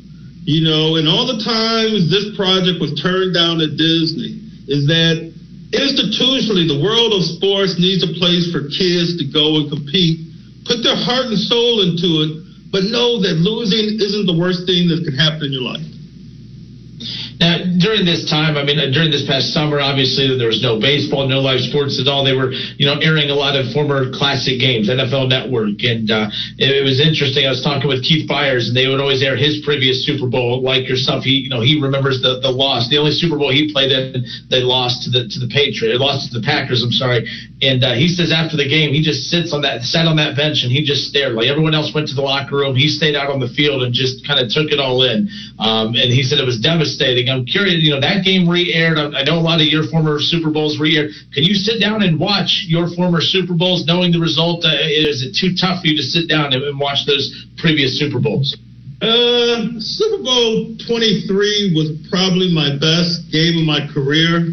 [0.42, 5.22] You know, and all the times this project was turned down at Disney is that
[5.70, 10.18] institutionally the world of sports needs a place for kids to go and compete,
[10.66, 12.30] put their heart and soul into it,
[12.74, 15.86] but know that losing isn't the worst thing that can happen in your life.
[17.40, 20.78] Now, during this time, I mean, uh, during this past summer, obviously there was no
[20.78, 22.24] baseball, no live sports at all.
[22.24, 26.30] They were, you know, airing a lot of former classic games, NFL Network, and uh,
[26.58, 27.46] it, it, was interesting.
[27.46, 30.62] I was talking with Keith Byars, and they would always air his previous Super Bowl,
[30.62, 31.24] like yourself.
[31.24, 32.88] He, you know, he remembers the the loss.
[32.88, 36.32] The only Super Bowl he played in, they lost to the to the Patriots, lost
[36.32, 36.82] to the Packers.
[36.82, 37.26] I'm sorry.
[37.62, 40.34] And uh, he says after the game, he just sits on that, sat on that
[40.36, 41.34] bench, and he just stared.
[41.34, 43.94] Like everyone else went to the locker room, he stayed out on the field and
[43.94, 45.30] just kind of took it all in.
[45.58, 47.30] Um, and he said it was devastating.
[47.32, 48.98] I'm curious, you know, that game re-aired.
[48.98, 51.10] I know a lot of your former Super Bowls re-aired.
[51.32, 54.64] Can you sit down and watch your former Super Bowls, knowing the result?
[54.64, 58.20] Uh, is it too tough for you to sit down and, watch those previous Super
[58.20, 58.56] Bowls?
[59.00, 64.52] Uh, Super Bowl 23 was probably my best game of my career.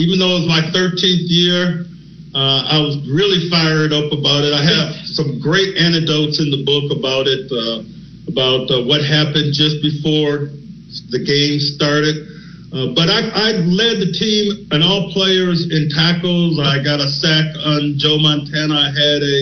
[0.00, 1.84] Even though it was my 13th year,
[2.34, 4.50] uh, I was really fired up about it.
[4.50, 7.86] I have some great anecdotes in the book about it, uh,
[8.26, 10.50] about uh, what happened just before
[11.10, 12.28] the game started.
[12.74, 16.58] Uh, but I, I, led the team and all players in tackles.
[16.58, 18.74] I got a sack on Joe Montana.
[18.74, 19.38] I had a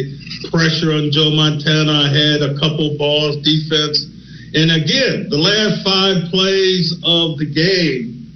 [0.52, 1.92] pressure on Joe Montana.
[1.92, 4.04] I had a couple balls defense.
[4.52, 8.28] And again, the last five plays of the game,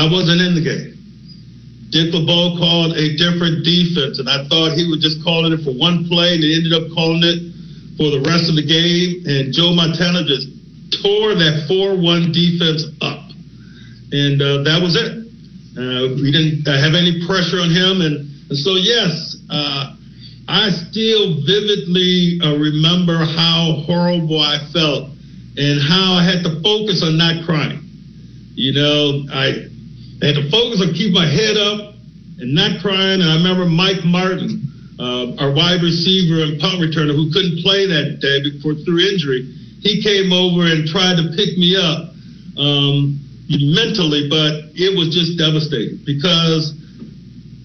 [0.00, 0.96] I wasn't in the game.
[1.92, 5.76] Dick LeBeau called a different defense, and I thought he was just calling it for
[5.76, 7.52] one play, and he ended up calling it
[8.00, 9.28] for the rest of the game.
[9.28, 10.48] And Joe Montana just
[11.00, 13.30] tore that 4-1 defense up,
[14.12, 15.22] and uh, that was it.
[15.72, 19.96] Uh, we didn't uh, have any pressure on him, and, and so yes, uh,
[20.48, 25.08] I still vividly uh, remember how horrible I felt
[25.56, 27.80] and how I had to focus on not crying.
[28.54, 29.68] You know, I
[30.22, 31.94] I had to focus on keep my head up
[32.38, 33.20] and not crying.
[33.20, 34.60] And I remember Mike Martin,
[34.98, 39.50] uh, our wide receiver and punt returner, who couldn't play that day before through injury.
[39.82, 42.14] He came over and tried to pick me up
[42.56, 43.18] um,
[43.50, 46.74] mentally, but it was just devastating because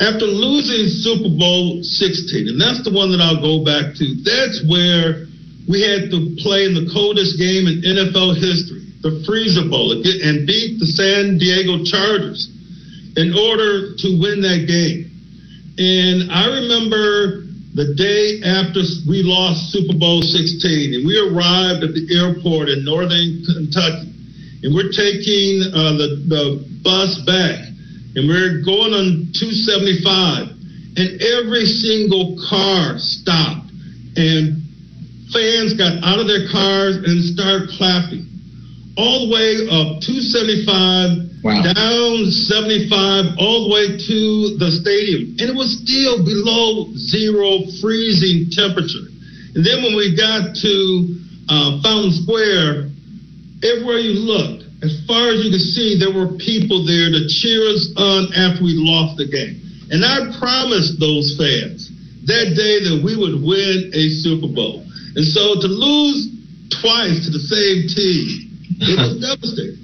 [0.02, 4.66] after losing Super Bowl 16, and that's the one that I'll go back to, that's
[4.66, 5.30] where
[5.70, 10.48] we had to play in the coldest game in NFL history the Freezer Bowl and
[10.48, 12.50] beat the San Diego Chargers
[13.16, 15.08] in order to win that game.
[15.78, 17.47] And I remember
[17.78, 22.82] the day after we lost Super Bowl 16, and we arrived at the airport in
[22.82, 24.10] northern Kentucky,
[24.66, 27.70] and we're taking uh, the, the bus back,
[28.18, 30.58] and we're going on 275,
[30.98, 33.70] and every single car stopped,
[34.18, 34.58] and
[35.30, 38.26] fans got out of their cars and started clapping
[38.98, 41.62] all the way up 275, wow.
[41.62, 45.38] down 75, all the way to the stadium.
[45.38, 49.06] And it was still below zero freezing temperature.
[49.54, 50.74] And then when we got to
[51.46, 52.90] uh, Fountain Square,
[53.62, 57.70] everywhere you looked, as far as you could see, there were people there to cheer
[57.70, 59.62] us on after we lost the game.
[59.90, 61.90] And I promised those fans
[62.26, 64.84] that day that we would win a Super Bowl.
[65.16, 66.30] And so to lose
[66.82, 68.47] twice to the same team,
[68.80, 69.80] it was devastating.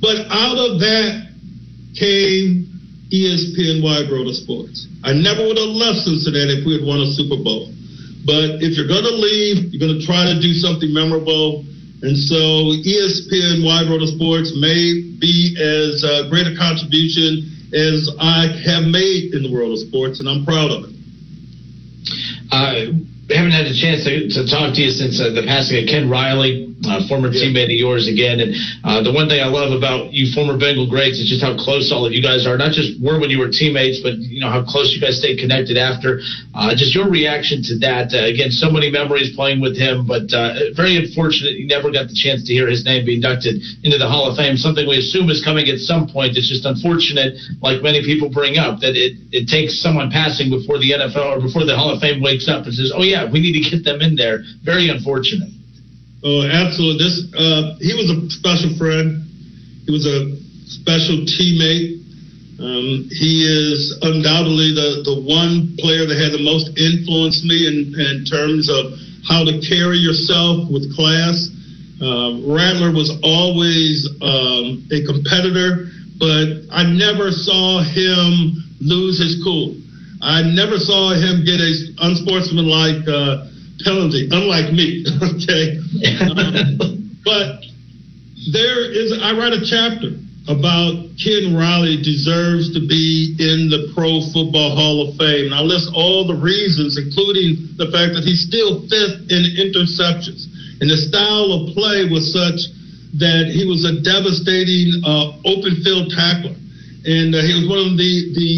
[0.00, 1.32] But out of that
[1.96, 2.68] came
[3.14, 4.88] ESPN Wide World of Sports.
[5.04, 7.70] I never would have left Cincinnati if we had won a Super Bowl.
[8.26, 11.62] But if you're going to leave, you're going to try to do something memorable.
[12.02, 18.10] And so ESPN Wide World of Sports may be as uh, great a contribution as
[18.18, 20.94] I have made in the world of sports, and I'm proud of it.
[22.52, 22.92] I
[23.32, 26.08] haven't had a chance to, to talk to you since uh, the passing of Ken
[26.08, 27.46] Riley uh, former yeah.
[27.46, 28.40] teammate of yours again.
[28.40, 31.54] And uh, the one thing I love about you former Bengal greats is just how
[31.54, 32.58] close all of you guys are.
[32.58, 35.38] Not just were when you were teammates, but you know how close you guys stayed
[35.38, 36.20] connected after.
[36.52, 38.12] Uh, just your reaction to that.
[38.12, 42.10] Uh, again, so many memories playing with him, but uh, very unfortunate you never got
[42.10, 44.56] the chance to hear his name be inducted into the Hall of Fame.
[44.56, 46.36] Something we assume is coming at some point.
[46.36, 50.78] It's just unfortunate, like many people bring up, that it, it takes someone passing before
[50.78, 53.40] the NFL or before the Hall of Fame wakes up and says, "Oh yeah, we
[53.40, 55.53] need to get them in there." Very unfortunate.
[56.24, 57.04] Oh, absolutely.
[57.04, 59.28] This uh, he was a special friend.
[59.84, 62.00] He was a special teammate.
[62.56, 67.92] Um, he is undoubtedly the, the one player that had the most influenced me in,
[67.92, 68.96] in terms of
[69.28, 71.50] how to carry yourself with class.
[72.00, 79.76] Uh, Rattler was always um, a competitor, but I never saw him lose his cool.
[80.22, 83.52] I never saw him get a unsportsmanlike uh,
[83.84, 85.04] penalty, unlike me.
[85.22, 85.78] okay,
[86.20, 87.62] um, but
[88.52, 89.12] there is.
[89.20, 90.16] I write a chapter
[90.48, 95.48] about Ken Riley deserves to be in the Pro Football Hall of Fame.
[95.48, 100.44] And I list all the reasons, including the fact that he's still fifth in interceptions.
[100.84, 102.60] And the style of play was such
[103.16, 106.52] that he was a devastating uh, open field tackler.
[107.08, 108.52] And uh, he was one of the, the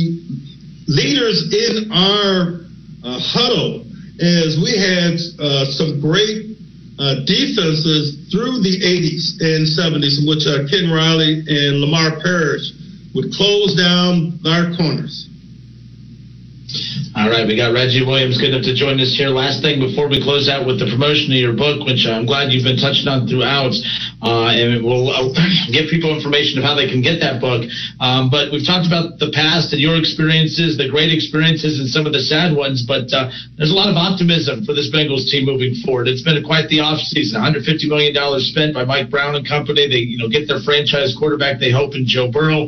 [0.91, 2.67] leaders in our
[3.07, 3.86] uh, huddle
[4.19, 6.57] is we had uh, some great
[6.99, 12.73] uh, defenses through the 80s and 70s in which uh, Ken Riley and Lamar Parrish
[13.15, 15.29] would close down our corners.
[17.15, 19.31] All right, we got Reggie Williams good enough to join us here.
[19.31, 22.51] Last thing before we close out with the promotion of your book, which I'm glad
[22.51, 23.71] you've been touching on throughout,
[24.19, 25.31] uh, and we'll uh,
[25.73, 27.71] give people information of how they can get that book.
[28.03, 32.03] Um, but we've talked about the past and your experiences, the great experiences, and some
[32.03, 32.83] of the sad ones.
[32.83, 36.11] But uh, there's a lot of optimism for this Bengals team moving forward.
[36.11, 37.39] It's been quite the offseason.
[37.39, 39.87] 150 million dollars spent by Mike Brown and company.
[39.87, 42.67] They, you know, get their franchise quarterback they hope in Joe Burrow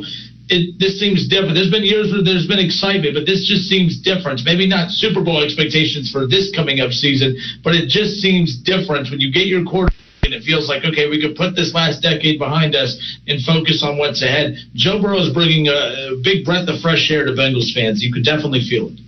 [0.49, 1.53] it, this seems different.
[1.53, 4.41] There's been years where there's been excitement, but this just seems different.
[4.43, 9.09] Maybe not Super Bowl expectations for this coming up season, but it just seems different
[9.13, 9.93] when you get your quarterback
[10.25, 12.97] and it feels like okay, we could put this last decade behind us
[13.27, 14.57] and focus on what's ahead.
[14.73, 18.01] Joe Burrow is bringing a, a big breath of fresh air to Bengals fans.
[18.01, 18.99] You could definitely feel it.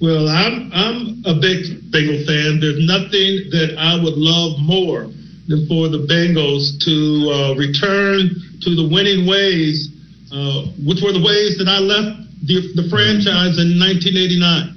[0.00, 2.60] Well, I'm I'm a big Bengal fan.
[2.60, 5.08] There's nothing that I would love more
[5.48, 6.94] than for the Bengals to
[7.32, 8.28] uh, return
[8.60, 9.88] to the winning ways,
[10.32, 14.74] uh, which were the ways that I left the, the franchise in 1989.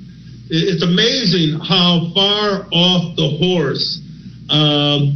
[0.50, 4.02] It's amazing how far off the horse
[4.50, 5.14] um,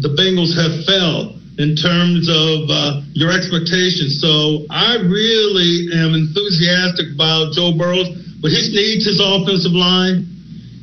[0.00, 4.20] the Bengals have fell in terms of uh, your expectations.
[4.20, 8.10] So I really am enthusiastic about Joe Burrows,
[8.42, 10.28] but he needs his offensive line.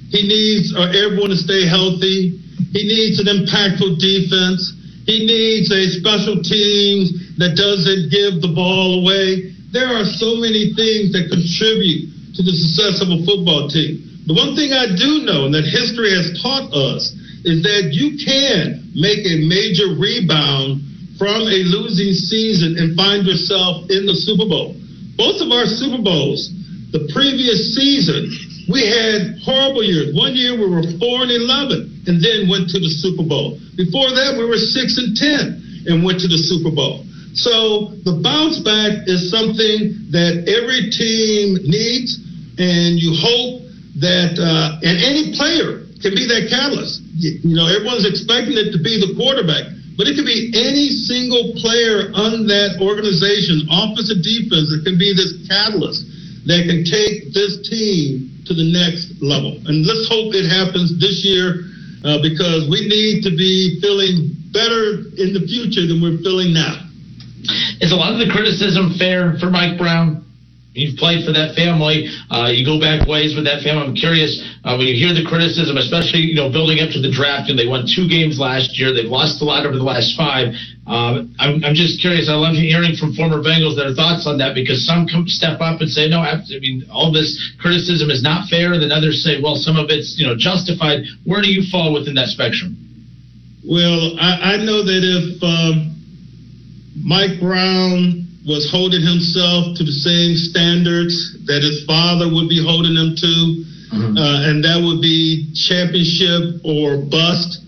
[0.10, 2.40] He needs uh, everyone to stay healthy.
[2.74, 4.74] He needs an impactful defense.
[5.06, 7.06] He needs a special team
[7.42, 9.52] that doesn't give the ball away.
[9.74, 14.24] There are so many things that contribute to the success of a football team.
[14.30, 17.10] The one thing I do know, and that history has taught us,
[17.44, 20.86] is that you can make a major rebound
[21.18, 24.78] from a losing season and find yourself in the Super Bowl.
[25.18, 26.54] Both of our Super Bowls,
[26.94, 28.30] the previous season,
[28.70, 30.14] we had horrible years.
[30.14, 33.58] One year we were 4 and 11 and then went to the Super Bowl.
[33.76, 37.06] Before that, we were 6 and 10 and went to the Super Bowl.
[37.34, 42.20] So the bounce back is something that every team needs,
[42.60, 43.64] and you hope
[44.04, 47.02] that, uh, and any player can be that catalyst.
[47.16, 51.56] You know, everyone's expecting it to be the quarterback, but it could be any single
[51.62, 56.04] player on that organization, offensive defense, that can be this catalyst
[56.46, 59.62] that can take this team to the next level.
[59.70, 61.70] And let's hope it happens this year
[62.04, 66.91] uh, because we need to be feeling better in the future than we're feeling now.
[67.82, 70.26] Is a lot of the criticism fair for Mike Brown?
[70.72, 72.08] You've played for that family.
[72.32, 73.84] Uh, you go back ways with that family.
[73.84, 77.12] I'm curious uh, when you hear the criticism, especially you know building up to the
[77.12, 78.96] draft, and they won two games last year.
[78.96, 80.56] They've lost a lot over the last five.
[80.88, 82.32] Uh, I'm, I'm just curious.
[82.32, 85.84] I love hearing from former Bengals their thoughts on that because some come step up
[85.84, 88.80] and say, no, I mean all this criticism is not fair.
[88.80, 91.04] Then others say, well, some of it's you know justified.
[91.28, 92.80] Where do you fall within that spectrum?
[93.68, 95.91] Well, I, I know that if um,
[97.04, 101.14] Mike Brown was holding himself to the same standards
[101.46, 103.34] that his father would be holding him to,
[103.94, 104.18] mm-hmm.
[104.18, 107.62] uh, and that would be championship or bust.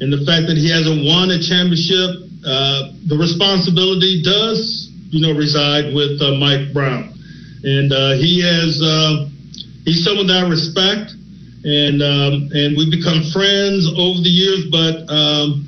[0.00, 5.32] And the fact that he hasn't won a championship, uh, the responsibility does, you know,
[5.36, 7.12] reside with uh, Mike Brown,
[7.64, 9.28] and uh, he has uh,
[9.84, 11.12] he's someone that I respect,
[11.64, 14.68] and um, and we've become friends over the years.
[14.68, 15.64] But um,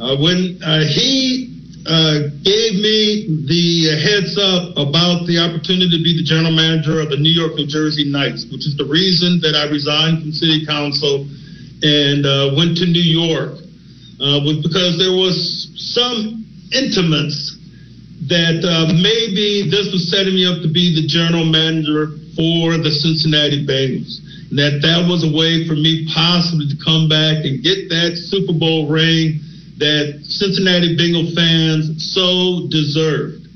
[0.00, 0.58] uh, when
[0.90, 1.47] he
[1.88, 7.08] uh, gave me the heads up about the opportunity to be the general manager of
[7.08, 10.68] the New York, New Jersey Knights, which is the reason that I resigned from city
[10.68, 11.24] council
[11.80, 13.56] and uh, went to New York,
[14.20, 15.32] uh, was because there was
[15.96, 16.44] some
[16.76, 17.56] intimates
[18.28, 22.92] that uh, maybe this was setting me up to be the general manager for the
[22.92, 24.20] Cincinnati Bengals.
[24.52, 28.52] That that was a way for me possibly to come back and get that Super
[28.52, 29.40] Bowl ring
[29.78, 33.46] that Cincinnati Bengal fans so deserved.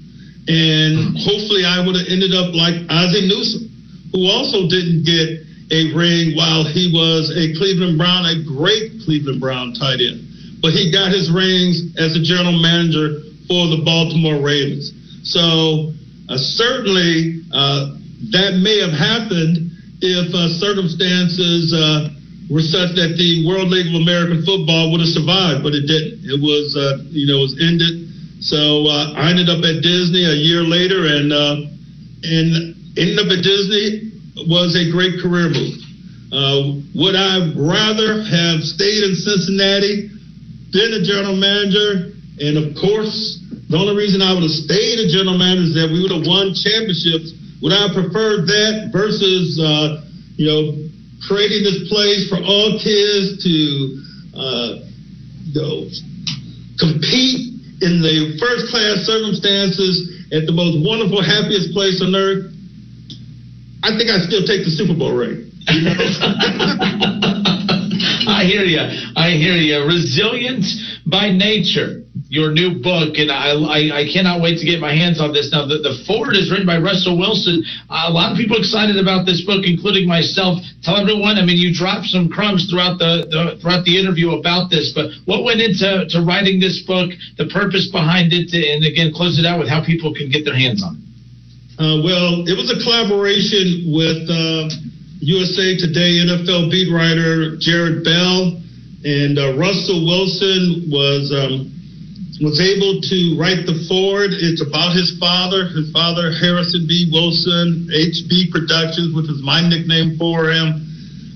[0.49, 3.71] And hopefully I would have ended up like Ozzie Newsome,
[4.15, 9.41] who also didn't get a ring while he was a Cleveland Brown, a great Cleveland
[9.41, 10.61] Brown tight end.
[10.61, 14.95] But he got his rings as a general manager for the Baltimore Ravens.
[15.23, 15.91] So
[16.29, 17.99] uh, certainly uh,
[18.31, 22.11] that may have happened if uh, circumstances uh,
[22.51, 26.27] were such that the World League of American Football would have survived, but it didn't.
[26.27, 28.09] It was, uh, you know, it was ended.
[28.43, 31.55] So uh, I ended up at Disney a year later, and uh,
[32.27, 32.51] and
[32.99, 34.11] ending up at Disney
[34.51, 35.79] was a great career move.
[36.33, 40.11] Uh, would I rather have stayed in Cincinnati,
[40.73, 43.39] been a general manager, and of course,
[43.69, 46.27] the only reason I would have stayed a general manager is that we would have
[46.27, 47.33] won championships.
[47.63, 50.03] Would I preferred that versus, uh,
[50.37, 50.92] you know,
[51.27, 53.55] creating this place for all kids to
[54.35, 54.69] uh,
[55.47, 55.87] you know,
[56.79, 57.53] compete
[57.83, 62.49] in the first class circumstances at the most wonderful, happiest place on earth,
[63.83, 65.51] I think I'd still take the Super Bowl ring.
[68.27, 68.81] I hear you.
[69.17, 69.85] I hear you.
[69.85, 70.65] Resilient
[71.07, 72.02] by nature
[72.33, 75.53] your new book, and I, I, I, cannot wait to get my hands on this.
[75.53, 77.61] Now, the, the forward is written by Russell Wilson.
[77.93, 80.65] Uh, a lot of people excited about this book, including myself.
[80.81, 81.37] Tell everyone.
[81.37, 85.13] I mean, you dropped some crumbs throughout the, the throughout the interview about this, but
[85.29, 89.45] what went into to writing this book, the purpose behind it, and again, close it
[89.45, 91.05] out with how people can get their hands on it.
[91.77, 94.73] Uh, well, it was a collaboration with uh,
[95.21, 98.57] USA Today NFL beat writer Jarrett Bell,
[99.05, 101.29] and uh, Russell Wilson was.
[101.29, 101.72] Um,
[102.43, 104.35] was able to write the forward.
[104.35, 107.07] It's about his father, his father, Harrison B.
[107.15, 110.83] Wilson, HB Productions, which was my nickname for him,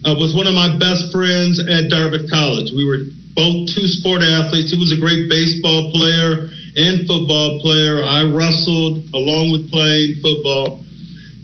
[0.02, 2.74] uh, was one of my best friends at Dartmouth College.
[2.74, 3.07] We were
[3.38, 4.74] both two sport athletes.
[4.74, 8.02] He was a great baseball player and football player.
[8.02, 10.82] I wrestled along with playing football.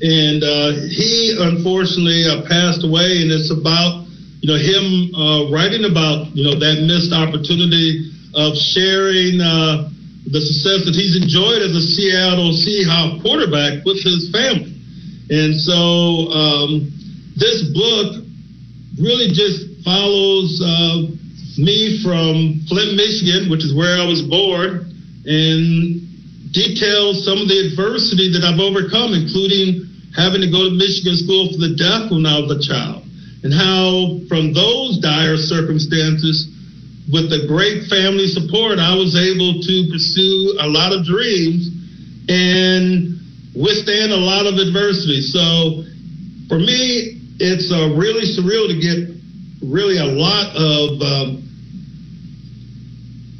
[0.03, 4.11] And uh, he unfortunately uh, passed away, and it's about
[4.43, 9.89] you know him uh, writing about you know that missed opportunity of sharing uh,
[10.31, 14.73] the success that he's enjoyed as a Seattle Seahawks quarterback with his family.
[15.31, 16.93] And so um,
[17.37, 18.23] this book
[19.01, 21.09] really just follows uh,
[21.59, 24.93] me from Flint, Michigan, which is where I was born,
[25.25, 26.03] and
[26.53, 31.49] details some of the adversity that I've overcome, including having to go to Michigan School
[31.49, 33.09] for the Deaf when I was a child,
[33.43, 36.52] and how from those dire circumstances,
[37.13, 41.69] with the great family support, I was able to pursue a lot of dreams
[42.33, 43.21] and
[43.53, 45.21] withstand a lot of adversity.
[45.21, 45.85] So
[46.49, 49.13] for me, it's uh, really surreal to get
[49.61, 51.45] really a lot of um,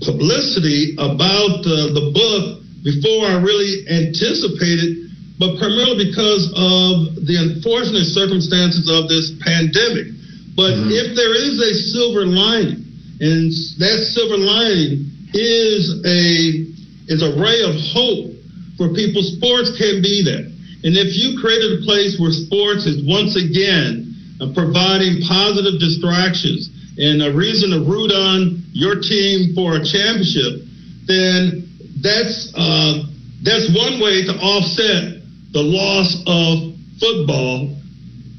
[0.05, 5.09] publicity about uh, the book before I really anticipated,
[5.41, 10.13] but primarily because of the unfortunate circumstances of this pandemic.
[10.53, 10.93] But mm-hmm.
[10.93, 12.82] if there is a silver lining,
[13.23, 13.49] and
[13.79, 16.67] that silver lining is a
[17.09, 18.33] is a ray of hope
[18.77, 20.43] for people, sports can be that.
[20.83, 24.11] And if you created a place where sports is once again
[24.41, 26.67] uh, providing positive distractions
[26.99, 30.67] and a reason to root on your team for a championship,
[31.07, 31.71] then
[32.03, 33.07] that's uh,
[33.47, 35.23] that's one way to offset
[35.55, 37.77] the loss of football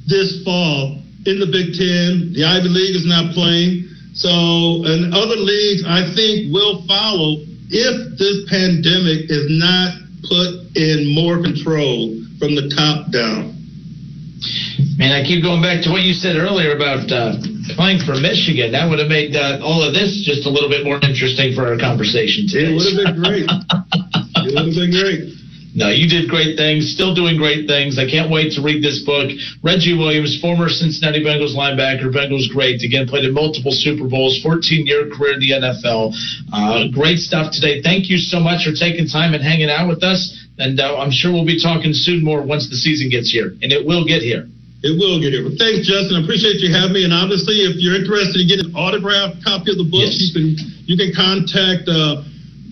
[0.07, 2.35] this fall in the Big Ten.
[2.35, 3.87] The Ivy League is not playing.
[4.13, 4.29] So,
[4.85, 7.41] and other leagues, I think, will follow
[7.73, 9.97] if this pandemic is not
[10.29, 13.57] put in more control from the top down.
[14.97, 17.41] Man, I keep going back to what you said earlier about uh,
[17.73, 18.71] playing for Michigan.
[18.71, 21.67] That would have made uh, all of this just a little bit more interesting for
[21.67, 22.69] our conversation today.
[22.69, 23.47] It would have been great.
[24.45, 25.42] it would have been great.
[25.73, 27.97] No, you did great things, still doing great things.
[27.97, 29.31] I can't wait to read this book.
[29.63, 32.83] Reggie Williams, former Cincinnati Bengals linebacker, Bengals great.
[32.83, 36.13] Again, played in multiple Super Bowls, 14 year career in the NFL.
[36.53, 37.81] Uh, great stuff today.
[37.81, 40.37] Thank you so much for taking time and hanging out with us.
[40.59, 43.57] And uh, I'm sure we'll be talking soon more once the season gets here.
[43.65, 44.45] And it will get here.
[44.85, 45.41] It will get here.
[45.41, 46.19] Well, thanks, Justin.
[46.19, 47.03] I appreciate you having me.
[47.07, 50.21] And obviously, if you're interested in getting an autographed copy of the book, yes.
[50.21, 50.45] you can
[50.85, 52.21] you can contact uh,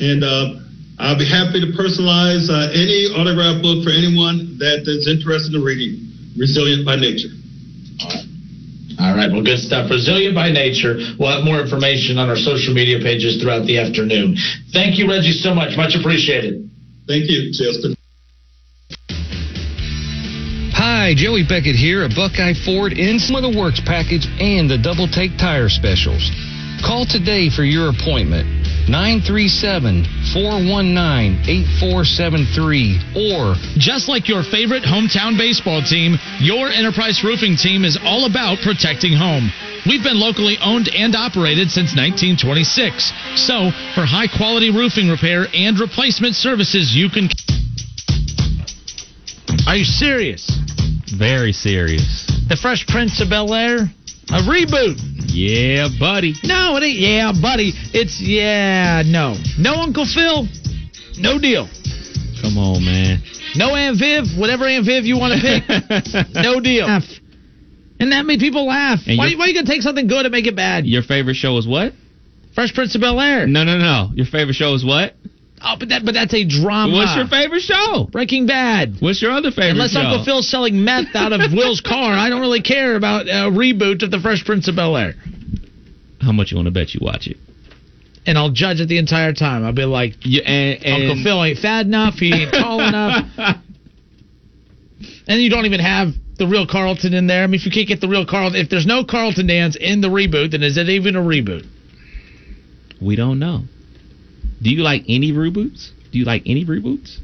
[0.00, 0.54] And uh,
[0.98, 5.62] I'll be happy to personalize uh, any autograph book for anyone that is interested in
[5.62, 7.28] reading Resilient by Nature.
[8.98, 9.90] All right, well, good stuff.
[9.90, 10.98] Resilient by nature.
[11.18, 14.36] We'll have more information on our social media pages throughout the afternoon.
[14.72, 15.76] Thank you, Reggie, so much.
[15.76, 16.68] Much appreciated.
[17.06, 17.94] Thank you, Justin.
[20.74, 24.78] Hi, Joey Beckett here at Buckeye Ford in some of the works package and the
[24.78, 26.30] double take tire specials.
[26.82, 28.57] Call today for your appointment.
[28.88, 37.84] 937 419 8473 or just like your favorite hometown baseball team, your Enterprise Roofing team
[37.84, 39.52] is all about protecting home.
[39.84, 43.12] We've been locally owned and operated since 1926.
[43.36, 47.28] So, for high quality roofing repair and replacement services, you can.
[49.68, 50.48] Are you serious?
[51.12, 52.24] Very serious.
[52.48, 53.92] The Fresh Prince of Bel Air?
[54.30, 55.17] A reboot.
[55.38, 56.34] Yeah, buddy.
[56.42, 56.98] No, it ain't.
[56.98, 57.72] Yeah, buddy.
[57.94, 60.48] It's yeah, no, no Uncle Phil,
[61.18, 61.68] no deal.
[62.42, 63.22] Come on, man.
[63.54, 66.86] No Aunt Viv, whatever Aunt Viv you want to pick, no deal.
[68.00, 69.00] And that made people laugh.
[69.06, 70.86] why, why are you gonna take something good and make it bad?
[70.86, 71.92] Your favorite show is what?
[72.54, 73.46] Fresh Prince of Bel Air.
[73.46, 74.10] No, no, no.
[74.14, 75.14] Your favorite show is what?
[75.62, 76.92] Oh, but that but that's a drama.
[76.92, 78.08] What's your favorite show?
[78.10, 78.96] Breaking Bad.
[79.00, 80.00] What's your other favorite Unless show?
[80.00, 84.02] Uncle Phil's selling meth out of Will's car, I don't really care about a reboot
[84.02, 85.14] of The Fresh Prince of Bel Air.
[86.20, 87.36] How much you want to bet you watch it?
[88.26, 89.64] And I'll judge it the entire time.
[89.64, 92.14] I'll be like, yeah, and, and Uncle Phil ain't fat enough.
[92.14, 93.58] He ain't tall enough.
[95.28, 97.44] And you don't even have the real Carlton in there.
[97.44, 100.00] I mean, if you can't get the real Carlton, if there's no Carlton dance in
[100.00, 101.66] the reboot, then is it even a reboot?
[103.00, 103.64] We don't know.
[104.62, 105.90] Do you like any reboots?
[106.10, 107.18] Do you like any reboots?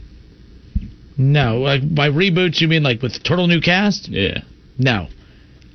[1.17, 1.59] No.
[1.59, 4.09] Like by reboots, you mean like with Turtle New Cast?
[4.09, 4.43] Yeah.
[4.79, 5.09] No.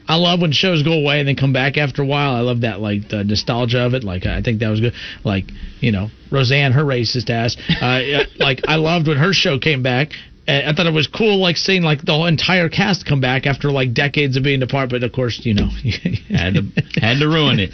[0.08, 2.34] I love when shows go away and then come back after a while.
[2.34, 4.04] I love that, like the nostalgia of it.
[4.04, 4.94] Like I think that was good.
[5.24, 5.46] Like
[5.82, 7.56] you know, Roseanne, her racist ass.
[7.80, 10.14] Uh, like I loved when her show came back
[10.50, 13.72] I thought it was cool, like seeing like the whole entire cast come back after
[13.72, 14.90] like decades of being apart.
[14.90, 15.68] But of course, you know,
[16.30, 16.62] had to
[17.00, 17.72] had to ruin it.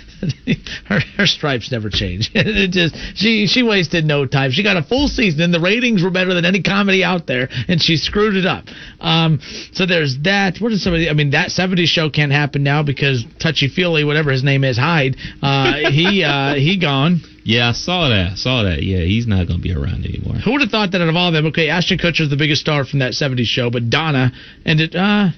[0.85, 2.31] her her stripes never change.
[2.35, 4.51] it just she she wasted no time.
[4.51, 7.49] She got a full season, and the ratings were better than any comedy out there,
[7.67, 8.65] and she screwed it up.
[8.99, 9.39] Um,
[9.73, 10.57] so there's that.
[10.59, 11.09] What is somebody?
[11.09, 14.77] I mean, that '70s show can't happen now because touchy feely, whatever his name is,
[14.77, 15.15] Hyde.
[15.41, 17.21] Uh, he uh, he gone.
[17.45, 18.31] Yeah, I saw that.
[18.31, 18.81] I saw that.
[18.81, 20.33] Yeah, he's not going to be around anymore.
[20.33, 21.45] Who would have thought that out of all of them?
[21.47, 24.31] Okay, Ashton Kutcher's the biggest star from that '70s show, but Donna
[24.65, 24.95] and it.
[24.95, 25.29] Uh,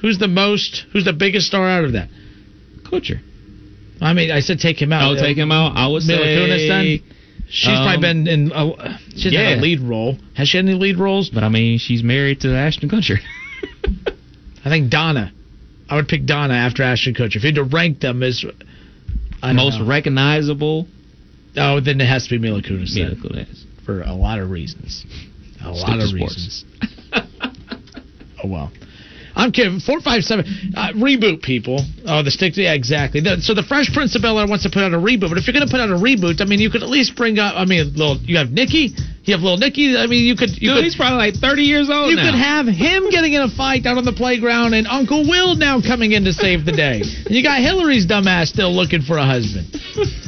[0.00, 0.86] who's the most?
[0.92, 2.08] Who's the biggest star out of that?
[2.84, 3.20] Kutcher.
[4.00, 5.02] I mean, I said take him out.
[5.02, 5.76] I'll take him out.
[5.76, 7.16] I would Mila say Kunis then.
[7.48, 8.52] She's um, probably been in.
[8.54, 9.50] A, she's yeah.
[9.50, 10.16] had a lead role.
[10.34, 11.30] Has she had any lead roles?
[11.30, 13.16] But I mean, she's married to Ashton Kutcher.
[14.64, 15.32] I think Donna.
[15.88, 17.36] I would pick Donna after Ashton Kutcher.
[17.36, 18.44] If you had to rank them as
[19.42, 19.86] Most know.
[19.86, 20.86] recognizable.
[21.56, 22.94] Oh, then it has to be Mila Kunis.
[22.94, 23.64] Mila then, Kunis.
[23.84, 25.04] for a lot of reasons.
[25.64, 26.64] A Stick lot of reasons.
[28.44, 28.72] oh well.
[29.34, 29.80] I'm kidding.
[29.80, 31.84] Four five seven uh, reboot people.
[32.06, 32.56] Oh, the stick.
[32.56, 33.20] Yeah, exactly.
[33.20, 35.36] The- so the Fresh Prince of Bel Air wants to put out a reboot, but
[35.36, 37.38] if you're going to put out a reboot, I mean, you could at least bring
[37.38, 37.54] up.
[37.54, 38.16] I mean, little.
[38.16, 38.96] You have Nicky.
[39.26, 39.96] You have little Nicky.
[39.96, 40.50] I mean, you could.
[40.54, 42.30] You Dude, could, he's probably like 30 years old You now.
[42.30, 45.80] could have him getting in a fight out on the playground, and Uncle Will now
[45.82, 47.02] coming in to save the day.
[47.02, 49.66] And you got Hilary's dumbass still looking for a husband,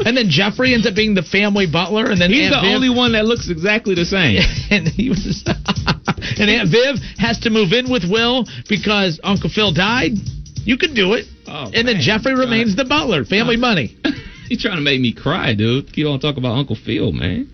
[0.04, 2.74] and then Jeffrey ends up being the family butler, and then He's Aunt the Viv-
[2.74, 4.42] only one that looks exactly the same.
[4.74, 9.72] and he was and Aunt Viv has to move in with Will because Uncle Phil
[9.72, 10.12] died.
[10.64, 11.26] You could do it.
[11.46, 12.00] Oh, and then.
[12.00, 13.24] Jeffrey remains the butler.
[13.24, 13.96] Family money.
[14.48, 15.96] He's trying to make me cry, dude.
[15.96, 17.48] You on talking about Uncle Phil, man.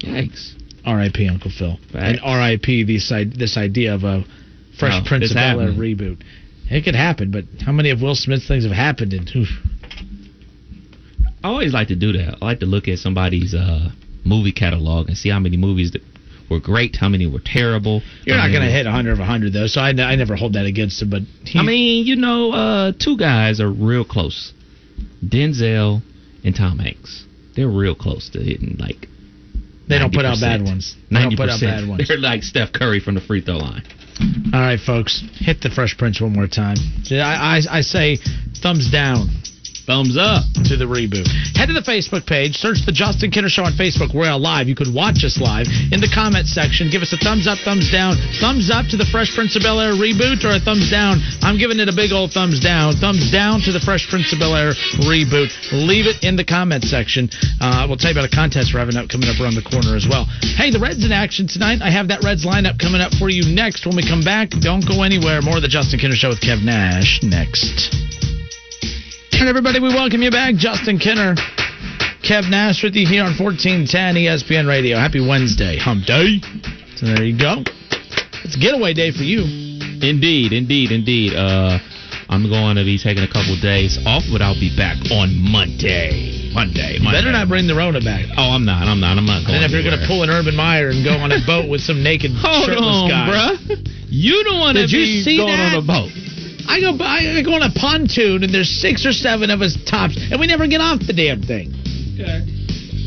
[0.00, 0.54] Yikes.
[0.84, 1.28] R.I.P.
[1.28, 1.78] Uncle Phil.
[1.94, 2.84] And R.I.P.
[2.84, 4.24] This this idea of a
[4.78, 6.22] Fresh No, Prince of Bel Air reboot.
[6.70, 9.12] It could happen, but how many of Will Smith's things have happened?
[9.12, 9.48] And oof.
[11.42, 12.38] I always like to do that.
[12.40, 13.90] I like to look at somebody's uh,
[14.24, 16.02] movie catalog and see how many movies that
[16.50, 18.02] were great, how many were terrible.
[18.24, 20.54] you're not going to hit 100 of 100 though, so I, n- I never hold
[20.54, 21.10] that against him.
[21.10, 24.52] But he, I mean, you know, uh, two guys are real close.
[25.24, 26.02] Denzel
[26.44, 27.24] and Tom Hanks.
[27.54, 29.08] They're real close to hitting like.
[29.88, 30.96] They don't put out bad ones.
[31.10, 31.62] They don't put out 90%.
[31.62, 32.08] bad ones.
[32.08, 33.82] They're like Steph Curry from the free throw line.
[34.52, 36.76] All right, folks, hit the Fresh Prince one more time.
[37.10, 38.16] I, I, I say
[38.62, 39.28] thumbs down.
[39.86, 41.30] Thumbs up to the reboot.
[41.54, 44.10] Head to the Facebook page, search the Justin Kinner Show on Facebook.
[44.10, 44.66] We're live.
[44.66, 46.90] You could watch us live in the comment section.
[46.90, 49.78] Give us a thumbs up, thumbs down, thumbs up to the Fresh Prince of Bel
[49.78, 51.22] Air reboot, or a thumbs down.
[51.38, 52.98] I'm giving it a big old thumbs down.
[52.98, 54.74] Thumbs down to the Fresh Prince of Bel Air
[55.06, 55.54] reboot.
[55.70, 57.30] Leave it in the comment section.
[57.62, 59.94] Uh, we'll tell you about a contest we're having up coming up around the corner
[59.94, 60.26] as well.
[60.58, 61.78] Hey, the Reds in action tonight.
[61.78, 63.86] I have that Reds lineup coming up for you next.
[63.86, 65.46] When we come back, don't go anywhere.
[65.46, 68.25] More of the Justin Kinner Show with Kev Nash next.
[69.38, 70.54] And everybody, we welcome you back.
[70.56, 71.36] Justin Kinner,
[72.24, 74.96] Kev Nash with you here on 1410 ESPN Radio.
[74.96, 76.40] Happy Wednesday, hump day.
[76.96, 77.60] So there you go.
[78.44, 79.44] It's getaway day for you.
[80.00, 81.34] Indeed, indeed, indeed.
[81.36, 81.78] Uh,
[82.28, 86.50] I'm going to be taking a couple days off, but I'll be back on Monday.
[86.56, 86.96] Monday.
[86.98, 87.20] Monday.
[87.20, 88.24] better not bring the Rona back.
[88.40, 88.88] Oh, I'm not.
[88.88, 89.18] I'm not.
[89.20, 89.60] I'm not going.
[89.60, 91.82] And if you're going to pull an Urban Meyer and go on a boat with
[91.82, 93.28] some naked Hold shirtless on, guy.
[93.28, 93.84] bruh.
[94.08, 95.76] You don't want to Did you be see going that?
[95.76, 96.10] on a boat.
[96.68, 100.16] I go, I go on a pontoon and there's six or seven of us tops,
[100.16, 101.72] and we never get off the damn thing.
[102.14, 102.42] Okay.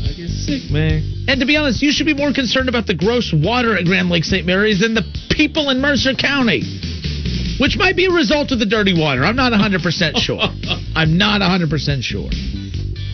[0.04, 1.26] I get sick, man.
[1.28, 4.08] And to be honest, you should be more concerned about the gross water at Grand
[4.08, 4.46] Lake St.
[4.46, 6.62] Mary's than the people in Mercer County,
[7.60, 9.24] which might be a result of the dirty water.
[9.24, 10.40] I'm not 100% sure.
[10.96, 12.30] I'm not 100% sure,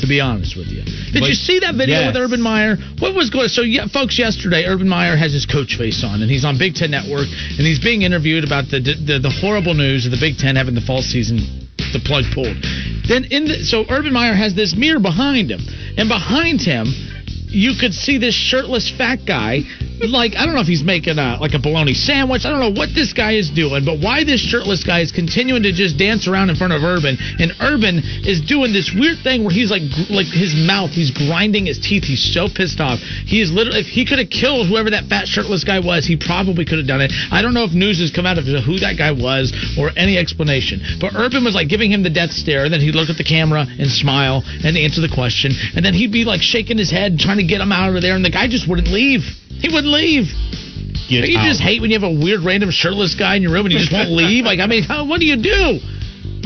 [0.00, 0.82] to be honest with you.
[0.82, 2.14] Did But- you see that video yes.
[2.14, 2.76] with Urban Meyer?
[2.98, 6.30] What was going So, yeah, folks, yesterday, Urban Meyer has his coach face on, and
[6.30, 10.04] he's on Big Ten Network, and he's being interviewed about the, the, the horrible news
[10.04, 12.56] of the Big Ten having the fall season the plug pulled.
[13.08, 15.60] Then in the, so Urban Meyer has this mirror behind him,
[15.96, 16.86] and behind him
[17.56, 19.64] you could see this shirtless fat guy.
[19.96, 22.44] Like I don't know if he's making a like a bologna sandwich.
[22.44, 25.64] I don't know what this guy is doing, but why this shirtless guy is continuing
[25.64, 29.40] to just dance around in front of Urban, and Urban is doing this weird thing
[29.40, 29.80] where he's like
[30.12, 32.04] like his mouth, he's grinding his teeth.
[32.04, 33.00] He's so pissed off.
[33.00, 36.20] He is literally if he could have killed whoever that fat shirtless guy was, he
[36.20, 37.08] probably could have done it.
[37.32, 40.20] I don't know if news has come out of who that guy was or any
[40.20, 42.68] explanation, but Urban was like giving him the death stare.
[42.68, 45.96] And then he'd look at the camera and smile and answer the question, and then
[45.96, 48.30] he'd be like shaking his head trying to get him out of there, and the
[48.30, 49.22] guy just wouldn't leave.
[49.48, 50.26] He wouldn't leave.
[51.08, 51.46] Get you out.
[51.46, 53.78] just hate when you have a weird random shirtless guy in your room and you
[53.78, 54.44] just won't leave?
[54.44, 55.78] Like, I mean, how, what do you do?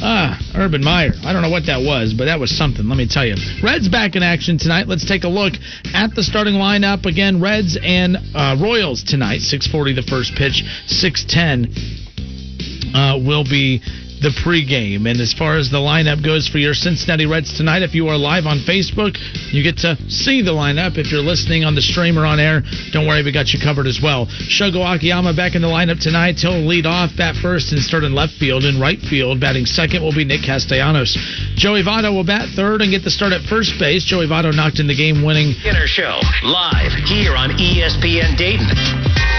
[0.02, 1.12] Ah, Urban Meyer.
[1.24, 3.34] I don't know what that was, but that was something, let me tell you.
[3.62, 4.88] Reds back in action tonight.
[4.88, 5.54] Let's take a look
[5.92, 7.04] at the starting lineup.
[7.04, 9.40] Again, Reds and uh, Royals tonight.
[9.40, 13.82] 640 the first pitch, 610 uh, will be
[14.20, 15.08] the pregame.
[15.08, 18.16] And as far as the lineup goes for your Cincinnati Reds tonight, if you are
[18.16, 19.16] live on Facebook,
[19.52, 20.98] you get to see the lineup.
[20.98, 23.86] If you're listening on the stream or on air, don't worry, we got you covered
[23.86, 24.26] as well.
[24.48, 26.36] Shogo Akiyama back in the lineup tonight.
[26.38, 28.64] He'll lead off, bat first, and start in left field.
[28.64, 31.16] In right field, batting second will be Nick Castellanos.
[31.56, 34.04] Joey Votto will bat third and get the start at first base.
[34.04, 35.52] Joey Votto knocked in the game winning.
[35.60, 39.29] Skinner Show, live here on ESPN Dayton.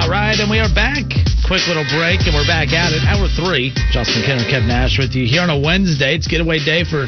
[0.00, 1.04] All right, and we are back.
[1.46, 3.04] Quick little break, and we're back at it.
[3.04, 3.68] Hour three.
[3.92, 6.14] Justin Kinner, Kev Nash with you here on a Wednesday.
[6.16, 7.04] It's getaway day for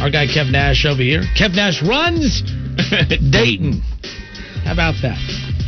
[0.00, 1.22] our guy Kev Nash over here.
[1.34, 2.42] Kev Nash runs
[3.34, 3.82] Dayton.
[4.62, 5.18] How about that?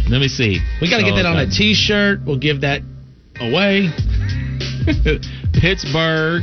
[0.08, 0.60] Let me see.
[0.80, 1.74] We got to get Oh, that on a okay.
[1.74, 2.20] T-shirt.
[2.24, 2.82] We'll give that
[3.40, 3.90] away.
[5.58, 6.42] Pittsburgh.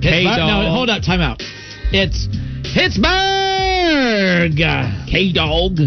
[0.00, 1.02] K No, hold up.
[1.02, 1.42] Time out.
[1.90, 2.28] It's
[2.72, 4.54] Pittsburgh.
[5.10, 5.78] K Dog.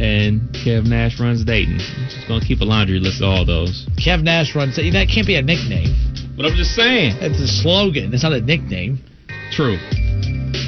[0.00, 1.78] And Kev Nash runs Dayton.
[2.06, 3.86] Just gonna keep a laundry list of all those.
[3.98, 4.76] Kev Nash runs.
[4.76, 5.90] That can't be a nickname.
[6.36, 7.18] But I'm just saying.
[7.18, 8.14] It's a slogan.
[8.14, 9.02] It's not a nickname.
[9.50, 9.74] True.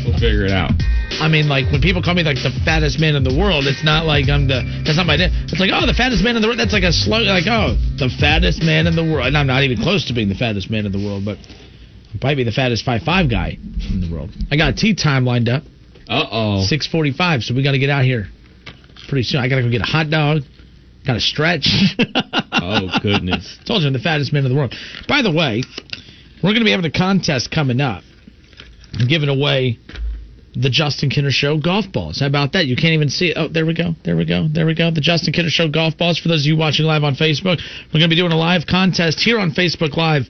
[0.02, 0.74] We'll figure it out.
[1.22, 3.84] I mean, like when people call me like the fattest man in the world, it's
[3.84, 4.66] not like I'm the.
[4.82, 5.14] That's not my.
[5.14, 6.58] It's like oh, the fattest man in the world.
[6.58, 7.30] That's like a slogan.
[7.30, 9.30] Like oh, the fattest man in the world.
[9.30, 12.18] And I'm not even close to being the fattest man in the world, but I'll
[12.18, 14.34] probably be the fattest five five guy in the world.
[14.50, 15.62] I got a tea time lined up.
[16.10, 16.66] Uh oh.
[16.66, 17.46] Six forty five.
[17.46, 18.26] So we got to get out here
[19.04, 19.40] pretty soon.
[19.40, 20.42] I got to go get a hot dog.
[21.06, 21.68] Got to stretch.
[22.64, 23.58] Oh goodness.
[23.66, 24.74] Told you I'm the fattest man in the world.
[25.06, 25.62] By the way,
[26.42, 28.02] we're going to be having a contest coming up,
[29.06, 29.78] giving away
[30.54, 32.20] the Justin Kinner Show golf balls.
[32.20, 32.66] How about that?
[32.66, 33.36] You can't even see it.
[33.36, 33.94] Oh, there we go.
[34.04, 34.48] There we go.
[34.48, 34.90] There we go.
[34.90, 36.18] The Justin Kinner Show golf balls.
[36.18, 37.60] For those of you watching live on Facebook,
[37.92, 40.22] we're going to be doing a live contest here on Facebook Live.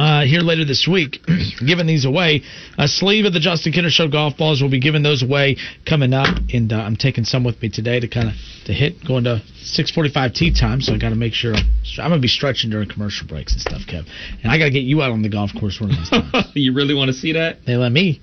[0.00, 1.18] Uh, here later this week,
[1.66, 2.40] giving these away.
[2.78, 6.14] A sleeve of the Justin Kinner Show golf balls will be giving those away coming
[6.14, 9.24] up, and uh, I'm taking some with me today to kind of to hit going
[9.24, 10.80] to 6:45 tea time.
[10.80, 11.66] So I got to make sure I'm,
[11.98, 14.06] I'm gonna be stretching during commercial breaks and stuff, Kev.
[14.42, 16.48] And I got to get you out on the golf course one of these times.
[16.54, 17.58] you really want to see that?
[17.66, 18.22] They let me.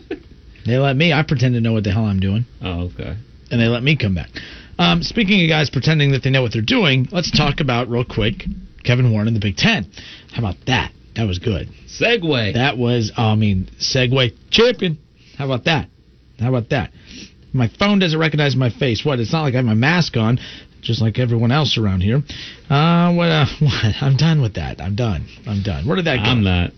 [0.66, 1.14] they let me.
[1.14, 3.16] I pretend to know what the hell I'm doing, Oh, okay.
[3.50, 4.28] and they let me come back.
[4.78, 8.04] Um, speaking of guys pretending that they know what they're doing, let's talk about real
[8.04, 8.44] quick
[8.84, 9.90] Kevin Warren in the Big Ten.
[10.34, 10.92] How about that?
[11.16, 11.68] That was good.
[11.88, 12.54] Segway.
[12.54, 14.98] That was, I mean, Segway champion.
[15.38, 15.88] How about that?
[16.38, 16.92] How about that?
[17.52, 19.04] My phone doesn't recognize my face.
[19.04, 19.18] What?
[19.18, 20.38] It's not like I have my mask on,
[20.82, 22.22] just like everyone else around here.
[22.68, 23.28] Uh, what?
[23.30, 23.94] Uh, what?
[24.02, 24.80] I'm done with that.
[24.80, 25.26] I'm done.
[25.46, 25.86] I'm done.
[25.86, 26.22] Where did that go?
[26.24, 26.72] I'm not.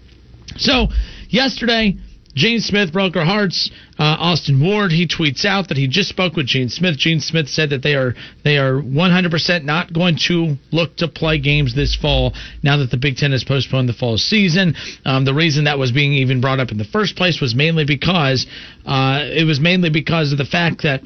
[0.56, 0.86] So,
[1.28, 1.96] yesterday,
[2.38, 3.68] Gene Smith broke our hearts.
[3.98, 6.96] Uh, Austin Ward he tweets out that he just spoke with Gene Smith.
[6.96, 11.40] Gene Smith said that they are they are 100% not going to look to play
[11.40, 12.32] games this fall
[12.62, 14.76] now that the Big Ten has postponed the fall season.
[15.04, 17.84] Um, the reason that was being even brought up in the first place was mainly
[17.84, 18.46] because
[18.86, 21.02] uh, it was mainly because of the fact that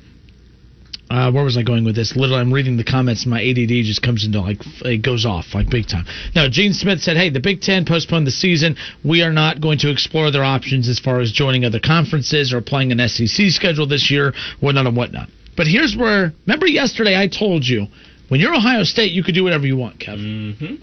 [1.12, 2.16] uh, where was I going with this?
[2.16, 4.56] Literally, I'm reading the comments, and my ADD just comes into like
[4.86, 6.06] it goes off like big time.
[6.34, 8.76] Now, Gene Smith said, "Hey, the Big Ten postponed the season.
[9.05, 12.62] We are not going to explore their options as far as joining other conferences or
[12.62, 17.28] playing an SEC schedule this year, whatnot and whatnot." But here's where remember yesterday I
[17.28, 17.89] told you
[18.28, 20.56] when you're Ohio State, you could do whatever you want, Kevin.
[20.59, 20.74] Mm-hmm.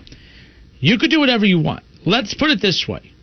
[0.80, 1.84] You could do whatever you want.
[2.06, 3.14] Let's put it this way.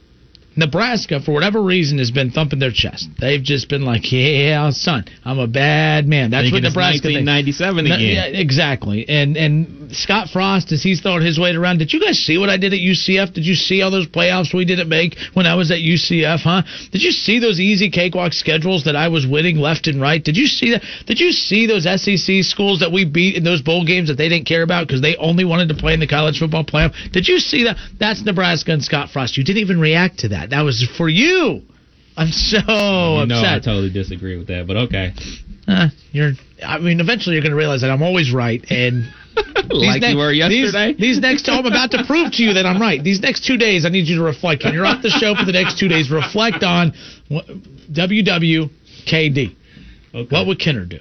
[0.57, 3.09] Nebraska, for whatever reason, has been thumping their chest.
[3.21, 7.09] They've just been like, "Yeah, son, I'm a bad man." That's Thinking what Nebraska.
[7.09, 8.01] 1997 again.
[8.01, 9.09] yeah, exactly.
[9.09, 12.49] And and Scott Frost, as he's throwing his weight around, did you guys see what
[12.49, 13.33] I did at UCF?
[13.35, 16.41] Did you see all those playoffs we didn't make when I was at UCF?
[16.41, 16.63] Huh?
[16.91, 20.23] Did you see those easy cakewalk schedules that I was winning left and right?
[20.23, 20.83] Did you see that?
[21.07, 24.29] Did you see those SEC schools that we beat in those bowl games that they
[24.29, 26.95] didn't care about because they only wanted to play in the college football playoff?
[27.13, 27.77] Did you see that?
[27.99, 29.37] That's Nebraska and Scott Frost.
[29.37, 30.46] You didn't even react to that.
[30.51, 31.63] That was for you.
[32.17, 32.59] I'm so
[33.21, 35.13] You know, I totally disagree with that, but okay.
[35.69, 36.33] Uh, you're.
[36.65, 39.13] I mean, eventually you're going to realize that I'm always right, and
[39.69, 40.93] Like you were yesterday.
[40.93, 43.03] These, these next, I'm about to prove to you that I'm right.
[43.03, 44.65] These next two days, I need you to reflect.
[44.65, 46.93] When you're off the show for the next two days, reflect on
[47.93, 49.57] WWKD.
[50.15, 50.35] Okay.
[50.35, 51.01] What would Kinner do?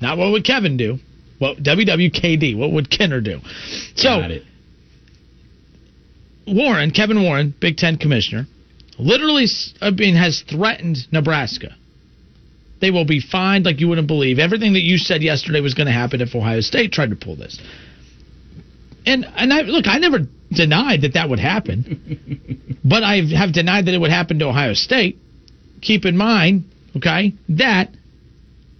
[0.00, 0.98] Not what would Kevin do.
[1.38, 2.58] What WWKD?
[2.58, 3.40] What would Kinner do?
[3.94, 4.40] So.
[6.46, 8.46] Warren, Kevin Warren, Big Ten commissioner,
[8.98, 9.46] literally,
[9.80, 11.74] I mean, has threatened Nebraska.
[12.80, 14.38] They will be fined like you wouldn't believe.
[14.38, 17.36] Everything that you said yesterday was going to happen if Ohio State tried to pull
[17.36, 17.58] this.
[19.06, 23.86] And and I look, I never denied that that would happen, but I have denied
[23.86, 25.18] that it would happen to Ohio State.
[25.82, 26.64] Keep in mind,
[26.96, 27.90] okay, that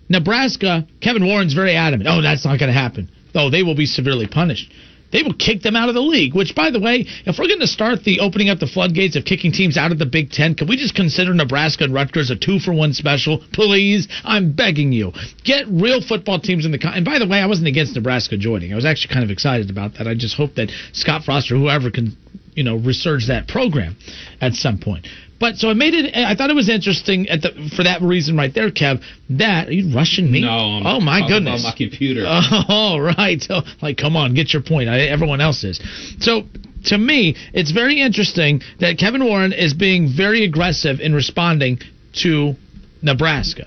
[0.08, 2.08] Nebraska, Kevin Warren's very adamant.
[2.10, 3.10] Oh, that's not going to happen.
[3.34, 4.72] Oh, they will be severely punished.
[5.14, 6.34] They will kick them out of the league.
[6.34, 9.24] Which, by the way, if we're going to start the opening up the floodgates of
[9.24, 12.36] kicking teams out of the Big Ten, can we just consider Nebraska and Rutgers a
[12.36, 14.08] two for one special, please?
[14.24, 15.12] I'm begging you,
[15.44, 16.80] get real football teams in the.
[16.80, 18.72] Con- and by the way, I wasn't against Nebraska joining.
[18.72, 20.08] I was actually kind of excited about that.
[20.08, 22.16] I just hope that Scott Frost or whoever can
[22.54, 23.96] you know, resurge that program
[24.40, 25.06] at some point.
[25.40, 26.14] But so I made it.
[26.16, 29.02] I thought it was interesting at the for that reason right there, Kev.
[29.30, 30.40] That are you rushing me?
[30.42, 32.24] No, I'm oh my goodness, about my computer.
[32.68, 33.44] Oh, right.
[33.50, 34.88] Oh, like, come on, get your point.
[34.88, 35.80] I, everyone else is.
[36.20, 36.44] So
[36.86, 41.80] to me, it's very interesting that Kevin Warren is being very aggressive in responding
[42.22, 42.54] to
[43.02, 43.66] Nebraska.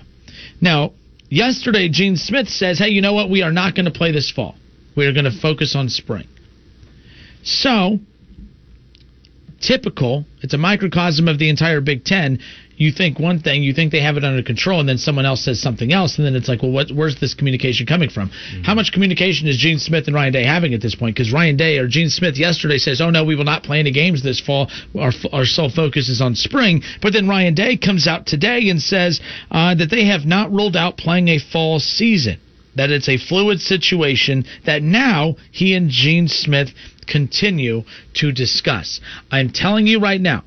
[0.61, 0.93] Now,
[1.29, 3.29] yesterday, Gene Smith says, "Hey, you know what?
[3.29, 4.55] We are not going to play this fall.
[4.95, 6.27] We are going to focus on spring."
[7.43, 7.99] So
[9.59, 10.25] typical.
[10.41, 12.39] It's a microcosm of the entire Big Ten.
[12.75, 15.43] You think one thing, you think they have it under control, and then someone else
[15.43, 18.29] says something else, and then it's like, well, what, where's this communication coming from?
[18.29, 18.61] Mm-hmm.
[18.61, 21.15] How much communication is Gene Smith and Ryan Day having at this point?
[21.15, 23.91] Because Ryan Day or Gene Smith yesterday says, oh no, we will not play any
[23.91, 24.69] games this fall.
[24.97, 26.83] Our, our sole focus is on spring.
[27.01, 30.75] But then Ryan Day comes out today and says uh, that they have not ruled
[30.75, 32.39] out playing a fall season
[32.77, 36.69] that it's a fluid situation that now he and Gene Smith
[37.07, 37.83] continue
[38.15, 38.99] to discuss.
[39.31, 40.43] I'm telling you right now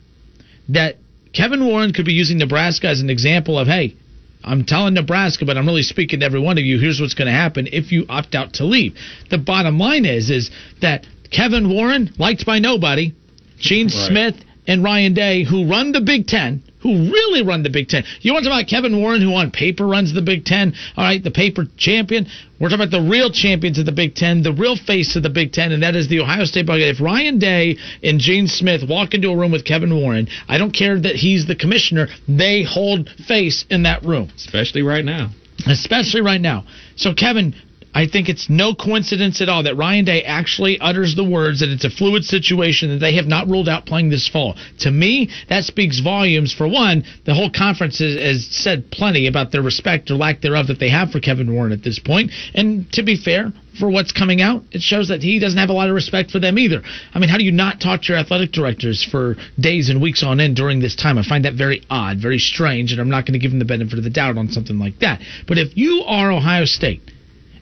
[0.69, 0.97] that
[1.33, 3.97] Kevin Warren could be using Nebraska as an example of, hey,
[4.43, 6.79] I'm telling Nebraska, but I'm really speaking to every one of you.
[6.79, 8.97] Here's what's going to happen if you opt out to leave.
[9.31, 10.51] The bottom line is, is
[10.81, 13.13] that Kevin Warren, liked by nobody,
[13.59, 14.09] Gene right.
[14.09, 14.35] Smith
[14.67, 18.05] and Ryan Day, who run the Big Ten, who really run the Big Ten.
[18.21, 20.75] You want to talk about Kevin Warren, who on paper runs the Big Ten?
[20.97, 22.27] All right, the paper champion.
[22.59, 25.31] We're talking about the real champions of the Big Ten, the real face of the
[25.31, 26.97] Big Ten, and that is the Ohio State Buckeyes.
[26.97, 30.73] If Ryan Day and Gene Smith walk into a room with Kevin Warren, I don't
[30.73, 34.31] care that he's the commissioner, they hold face in that room.
[34.37, 35.31] Especially right now.
[35.67, 36.65] Especially right now.
[36.97, 37.55] So, Kevin,
[37.93, 41.71] I think it's no coincidence at all that Ryan Day actually utters the words that
[41.71, 44.57] it's a fluid situation that they have not ruled out playing this fall.
[44.81, 46.53] To me, that speaks volumes.
[46.53, 50.79] For one, the whole conference has, said plenty about their respect or lack thereof that
[50.79, 52.31] they have for Kevin Warren at this point.
[52.55, 55.73] And to be fair, for what's coming out, it shows that he doesn't have a
[55.73, 56.83] lot of respect for them either.
[57.15, 60.23] I mean, how do you not talk to your athletic directors for days and weeks
[60.23, 61.19] on end during this time?
[61.19, 63.65] I find that very odd, very strange, and I'm not going to give them the
[63.65, 65.21] benefit of the doubt on something like that.
[65.49, 67.03] But if you are Ohio State,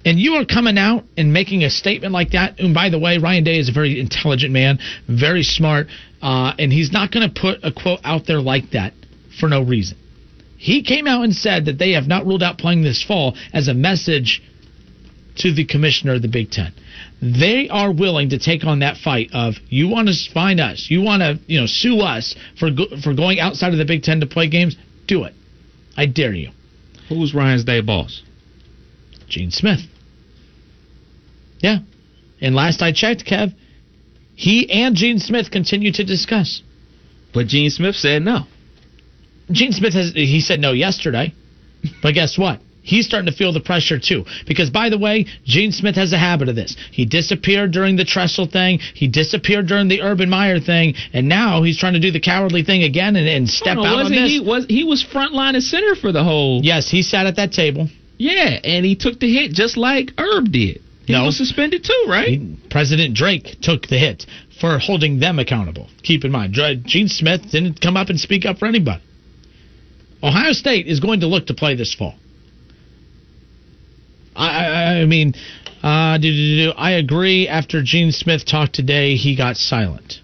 [0.08, 2.58] and you are coming out and making a statement like that.
[2.58, 5.88] And by the way, Ryan Day is a very intelligent man, very smart,
[6.22, 8.94] uh, and he's not going to put a quote out there like that
[9.38, 9.98] for no reason.
[10.56, 13.68] He came out and said that they have not ruled out playing this fall as
[13.68, 14.42] a message
[15.36, 16.72] to the commissioner of the Big Ten.
[17.20, 21.02] They are willing to take on that fight of you want to find us, you
[21.02, 24.20] want to you know sue us for go, for going outside of the Big Ten
[24.20, 24.74] to play games.
[25.06, 25.34] Do it.
[25.98, 26.50] I dare you.
[27.10, 28.22] Who's Ryan's day boss?
[29.28, 29.80] Gene Smith.
[31.60, 31.78] Yeah.
[32.40, 33.54] And last I checked, Kev,
[34.34, 36.62] he and Gene Smith continue to discuss.
[37.34, 38.44] But Gene Smith said no.
[39.50, 41.34] Gene Smith has he said no yesterday.
[42.02, 42.60] But guess what?
[42.82, 44.24] He's starting to feel the pressure too.
[44.46, 46.74] Because by the way, Gene Smith has a habit of this.
[46.90, 48.78] He disappeared during the Tressel thing.
[48.94, 52.62] He disappeared during the Urban Meyer thing, and now he's trying to do the cowardly
[52.62, 54.30] thing again and, and step oh, no, out on this.
[54.30, 56.60] He was he was front line and center for the whole.
[56.62, 57.88] Yes, he sat at that table.
[58.16, 60.80] Yeah, and he took the hit just like Herb did.
[61.08, 61.24] He no.
[61.24, 62.28] was suspended too, right?
[62.28, 64.26] He, President Drake took the hit
[64.60, 65.88] for holding them accountable.
[66.02, 66.52] Keep in mind,
[66.84, 69.02] Gene Smith didn't come up and speak up for anybody.
[70.22, 72.14] Ohio State is going to look to play this fall.
[74.36, 75.32] I, I, I mean,
[75.82, 76.18] uh,
[76.76, 77.48] I agree.
[77.48, 80.20] After Gene Smith talked today, he got silent.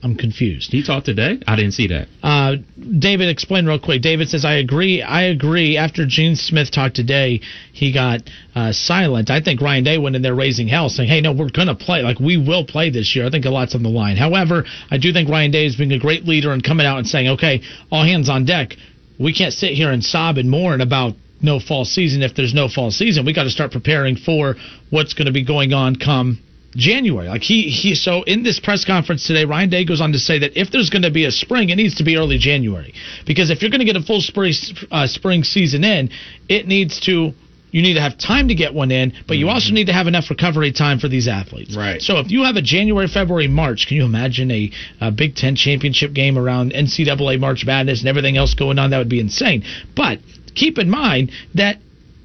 [0.00, 0.70] I'm confused.
[0.70, 1.40] He talked today?
[1.46, 2.06] I didn't see that.
[2.22, 2.56] Uh,
[2.98, 4.00] David, explain real quick.
[4.00, 5.02] David says, I agree.
[5.02, 5.76] I agree.
[5.76, 7.40] After Gene Smith talked today,
[7.72, 8.20] he got
[8.54, 9.28] uh, silent.
[9.28, 11.74] I think Ryan Day went in there raising hell, saying, hey, no, we're going to
[11.74, 12.02] play.
[12.02, 13.26] Like, we will play this year.
[13.26, 14.16] I think a lot's on the line.
[14.16, 17.06] However, I do think Ryan Day is being a great leader and coming out and
[17.06, 18.76] saying, okay, all hands on deck.
[19.18, 22.68] We can't sit here and sob and mourn about no fall season if there's no
[22.68, 23.26] fall season.
[23.26, 24.54] We got to start preparing for
[24.90, 26.38] what's going to be going on come
[26.76, 27.28] January.
[27.28, 30.38] Like he he so in this press conference today, Ryan Day goes on to say
[30.40, 32.94] that if there's going to be a spring, it needs to be early January
[33.26, 34.52] because if you're going to get a full spring
[34.90, 36.10] uh, spring season in,
[36.48, 37.32] it needs to
[37.70, 40.06] you need to have time to get one in, but you also need to have
[40.06, 41.76] enough recovery time for these athletes.
[41.76, 42.00] Right.
[42.00, 44.70] So if you have a January, February, March, can you imagine a,
[45.00, 48.90] a Big Ten championship game around NCAA March Madness and everything else going on?
[48.90, 49.64] That would be insane.
[49.94, 50.20] But
[50.54, 51.78] keep in mind that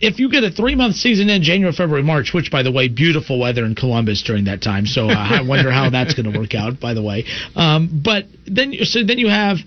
[0.03, 2.89] if you get a three month season in January, February, March, which by the way,
[2.89, 6.37] beautiful weather in Columbus during that time, so uh, I wonder how that's going to
[6.37, 6.79] work out.
[6.79, 7.25] By the way,
[7.55, 9.57] um, but then so then you have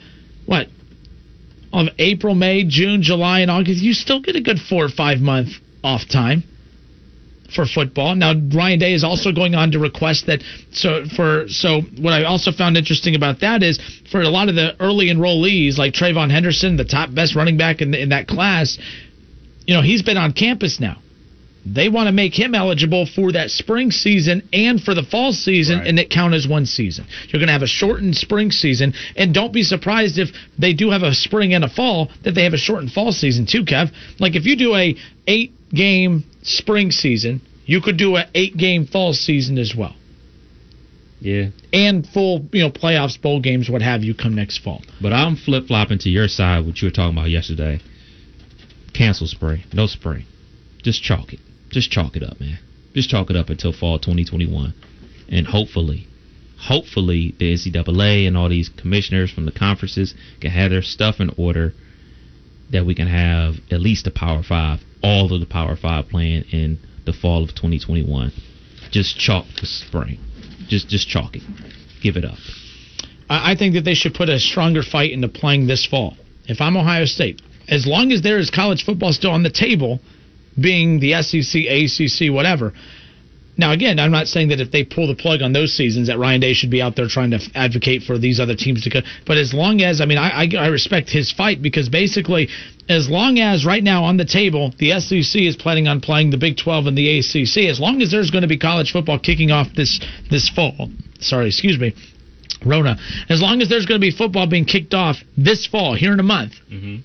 [0.44, 0.68] what
[1.72, 3.82] of April, May, June, July, and August.
[3.82, 5.48] You still get a good four or five month
[5.82, 6.44] off time
[7.54, 8.14] for football.
[8.14, 10.42] Now Ryan Day is also going on to request that
[10.72, 13.78] so for so what I also found interesting about that is
[14.10, 17.80] for a lot of the early enrollees like TreVeyon Henderson, the top best running back
[17.80, 18.78] in, in that class,
[19.66, 20.97] you know, he's been on campus now.
[21.68, 25.78] they want to make him eligible for that spring season and for the fall season,
[25.80, 25.88] Right.
[25.88, 27.05] and it count as one season.
[27.26, 30.90] You're going to have a shortened spring season, and don't be surprised if they do
[30.90, 33.90] have a spring and a fall that they have a shortened fall season too, Kev.
[34.20, 34.94] Like if you do a
[35.26, 39.97] eight game spring season, you could do an eight game fall season as well,
[41.20, 41.48] Yeah.
[41.72, 44.82] and full you know playoffs, bowl games, what have you, come next fall.
[45.01, 47.80] But I'm flip flopping to your side, what you were talking about yesterday.
[48.97, 49.62] Cancel spring.
[49.73, 50.24] No spring.
[50.82, 51.40] Just chalk it.
[51.70, 52.59] Just chalk it up, man.
[52.94, 54.73] Just chalk it up until fall 2021.
[55.28, 56.06] And hopefully,
[56.59, 61.31] hopefully the NCAA and all these commissioners from the conferences can have their stuff in
[61.36, 61.74] order
[62.70, 66.44] that we can have at least the Power Five, all of the Power Five playing
[66.51, 68.32] in the fall of 2021.
[68.90, 70.18] Just chalk the spring.
[70.68, 71.43] Just just chalk it.
[72.02, 72.39] Give it up.
[73.28, 76.16] I think that they should put a stronger fight into playing this fall.
[76.47, 80.01] If I'm Ohio State, as long as there is college football still on the table,
[80.60, 82.72] being the SEC, ACC, whatever.
[83.59, 86.18] Now, again, I'm not saying that if they pull the plug on those seasons, that
[86.18, 89.01] Ryan Day should be out there trying to advocate for these other teams to go.
[89.26, 92.48] But as long as, I mean, I, I, I respect his fight because basically,
[92.88, 96.36] as long as right now on the table, the SEC is planning on playing the
[96.36, 99.51] Big 12 and the ACC, as long as there's going to be college football kicking
[99.51, 100.90] off this this fall,
[101.20, 101.94] sorry, excuse me,
[102.64, 102.98] Rona,
[103.30, 106.20] as long as there's going to be football being kicked off this fall, here in
[106.20, 106.97] a month, Mm-hmm.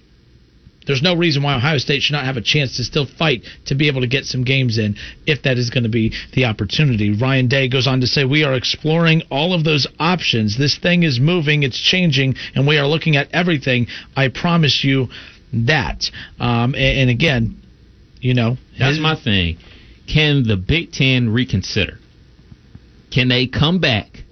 [0.87, 3.75] There's no reason why Ohio State should not have a chance to still fight to
[3.75, 4.95] be able to get some games in
[5.27, 7.15] if that is going to be the opportunity.
[7.15, 10.57] Ryan Day goes on to say, We are exploring all of those options.
[10.57, 13.87] This thing is moving, it's changing, and we are looking at everything.
[14.15, 15.07] I promise you
[15.53, 16.09] that.
[16.39, 17.61] Um, and, and again,
[18.19, 19.57] you know, That's my thing.
[20.11, 21.97] Can the Big Ten reconsider?
[23.13, 24.23] Can they come back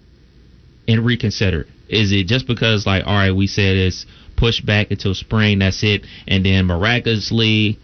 [0.87, 1.65] and reconsider?
[1.89, 4.05] Is it just because, like, all right, we said it's
[4.39, 7.77] pushed back until spring, that's it, and then miraculously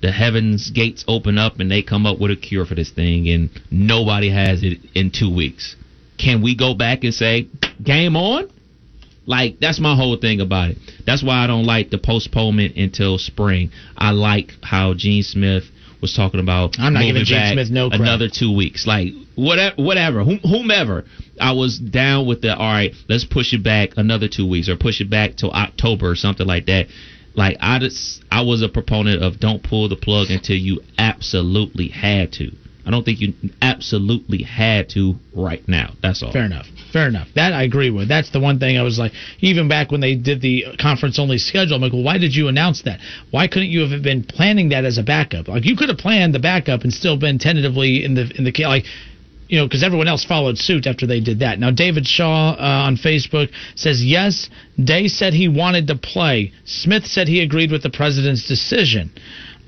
[0.00, 3.28] the heavens gates open up and they come up with a cure for this thing
[3.28, 5.76] and nobody has it in two weeks?
[6.18, 7.46] Can we go back and say,
[7.82, 8.50] game on?
[9.26, 10.78] Like that's my whole thing about it.
[11.06, 13.70] That's why I don't like the postponement until spring.
[13.96, 15.64] I like how Gene Smith
[16.02, 16.76] was talking about.
[16.78, 18.86] I'm not moving giving Gene back Smith no another two weeks.
[18.86, 21.04] Like whatever, whatever, whomever.
[21.40, 22.54] I was down with the.
[22.54, 26.10] All right, let's push it back another two weeks or push it back till October
[26.10, 26.88] or something like that.
[27.34, 31.88] Like I just, I was a proponent of don't pull the plug until you absolutely
[31.88, 32.50] had to.
[32.84, 35.94] I don't think you absolutely had to right now.
[36.02, 36.32] That's all.
[36.32, 36.66] Fair enough.
[36.92, 37.28] Fair enough.
[37.36, 38.08] That I agree with.
[38.08, 41.38] That's the one thing I was like, even back when they did the conference only
[41.38, 43.00] schedule, I'm like, well, why did you announce that?
[43.30, 45.48] Why couldn't you have been planning that as a backup?
[45.48, 48.52] Like you could have planned the backup and still been tentatively in the in the
[48.64, 48.84] like.
[49.48, 51.58] You know, because everyone else followed suit after they did that.
[51.58, 54.48] Now, David Shaw uh, on Facebook says, yes,
[54.82, 56.52] Day said he wanted to play.
[56.64, 59.12] Smith said he agreed with the president's decision.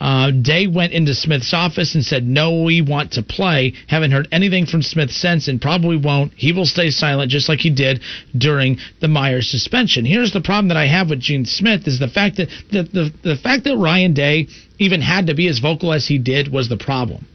[0.05, 3.73] Uh, Day went into Smith's office and said, No, we want to play.
[3.87, 6.35] Haven't heard anything from Smith since and probably won't.
[6.37, 8.03] He will stay silent just like he did
[8.37, 10.05] during the Meyer's suspension.
[10.05, 13.15] Here's the problem that I have with Gene Smith is the fact that the, the,
[13.31, 14.49] the fact that Ryan Day
[14.79, 17.27] even had to be as vocal as he did was the problem.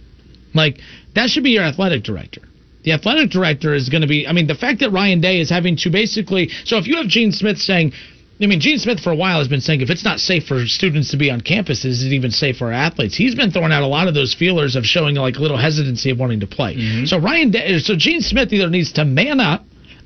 [0.53, 0.77] Like,
[1.15, 2.41] that should be your athletic director.
[2.83, 5.49] The athletic director is going to be, I mean, the fact that Ryan Day is
[5.49, 7.93] having to basically, so if you have Gene Smith saying,
[8.41, 10.65] I mean, Gene Smith for a while has been saying if it's not safe for
[10.65, 13.15] students to be on campus, is it even safe for athletes?
[13.15, 16.09] He's been throwing out a lot of those feelers of showing like a little hesitancy
[16.09, 16.75] of wanting to play.
[16.75, 17.05] Mm-hmm.
[17.05, 19.65] So Ryan, Day, so Gene Smith either needs to man up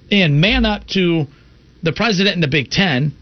[0.10, 1.28] and man up to
[1.84, 3.14] the president and the Big Ten,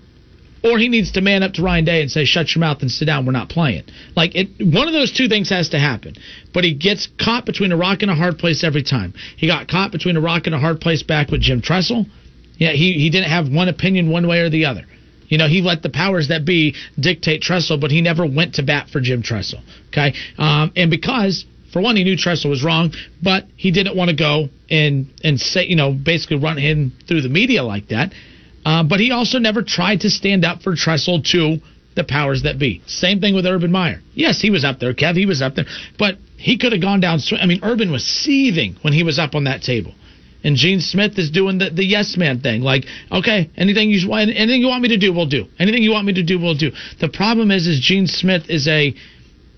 [0.64, 2.90] or he needs to man up to Ryan Day and say, "Shut your mouth and
[2.90, 3.26] sit down.
[3.26, 3.84] We're not playing."
[4.16, 6.16] Like it, one of those two things has to happen.
[6.54, 9.14] But he gets caught between a rock and a hard place every time.
[9.36, 12.06] He got caught between a rock and a hard place back with Jim Tressel.
[12.58, 14.86] Yeah, he he didn't have one opinion one way or the other.
[15.32, 18.64] You know, he let the powers that be dictate Tressel, but he never went to
[18.64, 19.62] bat for Jim Tressel.
[19.88, 22.92] Okay, um, and because for one, he knew Tressel was wrong,
[23.24, 27.22] but he didn't want to go and and say, you know, basically run him through
[27.22, 28.12] the media like that.
[28.66, 31.58] Uh, but he also never tried to stand up for Tressel to
[31.96, 32.82] the powers that be.
[32.86, 34.02] Same thing with Urban Meyer.
[34.14, 35.16] Yes, he was up there, Kev.
[35.16, 35.66] He was up there,
[35.98, 37.20] but he could have gone down.
[37.40, 39.94] I mean, Urban was seething when he was up on that table.
[40.44, 42.62] And Gene Smith is doing the, the yes man thing.
[42.62, 45.46] Like, okay, anything you want, anything you want me to do, we'll do.
[45.60, 46.72] Anything you want me to do, we'll do.
[47.00, 48.96] The problem is, is Gene Smith is a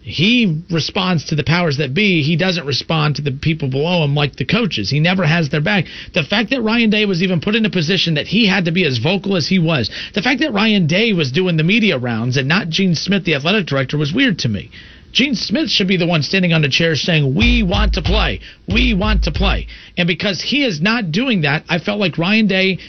[0.04, 2.24] he responds to the powers that be.
[2.24, 4.90] He doesn't respond to the people below him like the coaches.
[4.90, 5.86] He never has their back.
[6.14, 8.72] The fact that Ryan Day was even put in a position that he had to
[8.72, 11.98] be as vocal as he was, the fact that Ryan Day was doing the media
[11.98, 14.72] rounds and not Gene Smith, the athletic director, was weird to me.
[15.14, 18.42] Gene Smith should be the one standing on the chair saying, We want to play.
[18.68, 19.68] We want to play.
[19.96, 22.80] And because he is not doing that, I felt like Ryan Day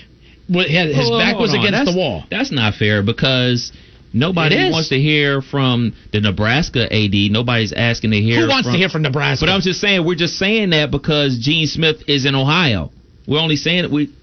[0.46, 2.24] his Hold on, back was against That's- the wall.
[2.30, 3.72] That's not fair because
[4.16, 7.32] Nobody wants to hear from the Nebraska AD.
[7.32, 8.42] Nobody's asking to hear.
[8.42, 9.44] Who wants from, to hear from Nebraska?
[9.44, 12.92] But I'm just saying, we're just saying that because Gene Smith is in Ohio.
[13.26, 13.90] We're only saying it.
[13.90, 14.14] We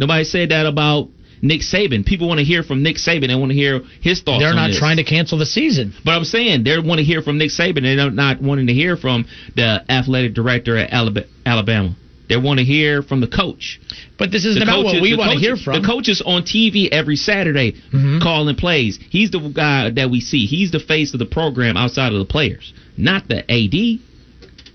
[0.00, 1.10] nobody said that about
[1.44, 2.06] Nick Saban.
[2.06, 3.28] People want to hear from Nick Saban.
[3.28, 4.42] They want to hear his thoughts.
[4.42, 4.78] They're not this.
[4.78, 5.92] trying to cancel the season.
[6.02, 7.82] But I'm saying they want to hear from Nick Saban.
[7.82, 11.94] They're not wanting to hear from the athletic director at Alabama.
[12.28, 13.78] They want to hear from the coach.
[14.18, 15.82] But this isn't The about what we want to hear from.
[15.82, 18.20] The coach is on TV every Saturday mm-hmm.
[18.22, 18.98] calling plays.
[19.10, 20.46] He's the guy that we see.
[20.46, 24.00] He's the face of the program outside of the players, not the AD.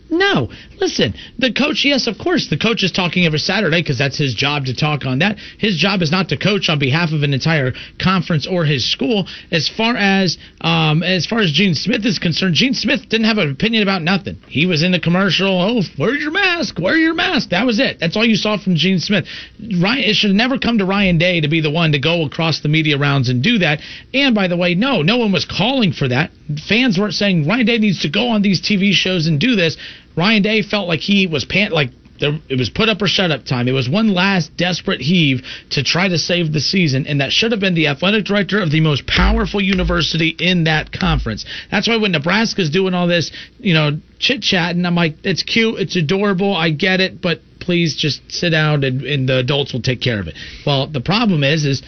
[0.09, 0.49] No,
[0.79, 1.13] listen.
[1.37, 4.65] The coach, yes, of course, the coach is talking every Saturday because that's his job
[4.65, 5.37] to talk on that.
[5.59, 9.27] His job is not to coach on behalf of an entire conference or his school.
[9.51, 13.37] As far as um, as far as Gene Smith is concerned, Gene Smith didn't have
[13.37, 14.39] an opinion about nothing.
[14.47, 15.47] He was in the commercial.
[15.47, 16.79] Oh, where's your mask?
[16.79, 17.49] Wear your mask.
[17.49, 17.99] That was it.
[17.99, 19.25] That's all you saw from Gene Smith.
[19.59, 22.61] Ryan, it should never come to Ryan Day to be the one to go across
[22.61, 23.79] the media rounds and do that.
[24.13, 26.31] And by the way, no, no one was calling for that.
[26.67, 29.77] Fans weren't saying Ryan Day needs to go on these TV shows and do this.
[30.15, 33.31] Ryan Day felt like he was pant like there, it was put up or shut
[33.31, 33.67] up time.
[33.67, 37.51] It was one last desperate heave to try to save the season, and that should
[37.51, 41.45] have been the athletic director of the most powerful university in that conference.
[41.71, 45.79] That's why when Nebraska's doing all this, you know, chit chatting, I'm like, it's cute,
[45.79, 49.81] it's adorable, I get it, but please just sit down and, and the adults will
[49.81, 50.35] take care of it.
[50.65, 51.81] Well, the problem is, is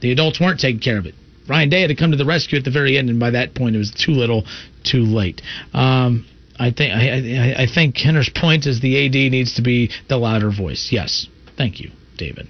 [0.00, 1.14] the adults weren't taking care of it.
[1.48, 3.54] Ryan Day had to come to the rescue at the very end, and by that
[3.54, 4.44] point, it was too little,
[4.84, 5.40] too late.
[5.72, 6.26] Um,
[6.58, 10.16] I think I, I, I think Kinner's point is the AD needs to be the
[10.16, 10.88] louder voice.
[10.90, 11.26] Yes,
[11.56, 12.48] thank you, David.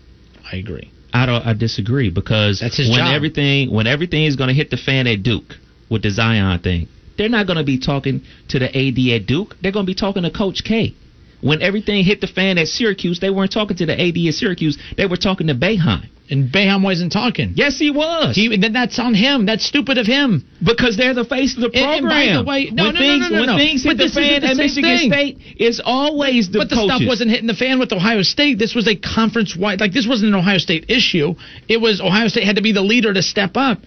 [0.50, 0.90] I agree.
[1.12, 1.46] I don't.
[1.46, 3.14] I disagree because That's his when job.
[3.14, 5.54] everything when everything is going to hit the fan at Duke
[5.90, 9.56] with the Zion thing, they're not going to be talking to the AD at Duke.
[9.62, 10.94] They're going to be talking to Coach K.
[11.40, 14.76] When everything hit the fan at Syracuse, they weren't talking to the AD at Syracuse.
[14.96, 16.08] They were talking to Boeheim.
[16.30, 17.52] And Boeheim wasn't talking.
[17.56, 18.36] Yes, he was.
[18.36, 19.46] He then that's on him.
[19.46, 20.44] That's stupid of him.
[20.62, 22.04] because they're the face of the program.
[22.04, 23.56] and by the way- no, when no, no, things, no, no, when no.
[23.56, 25.10] things But the fan the at Michigan thing.
[25.10, 26.96] State, it's always the but the coaches.
[26.96, 28.58] stuff wasn't hitting the fan with Ohio State.
[28.58, 29.80] This was a conference wide.
[29.80, 31.34] Like this wasn't an Ohio State issue.
[31.66, 33.78] It was Ohio State had to be the leader to step up.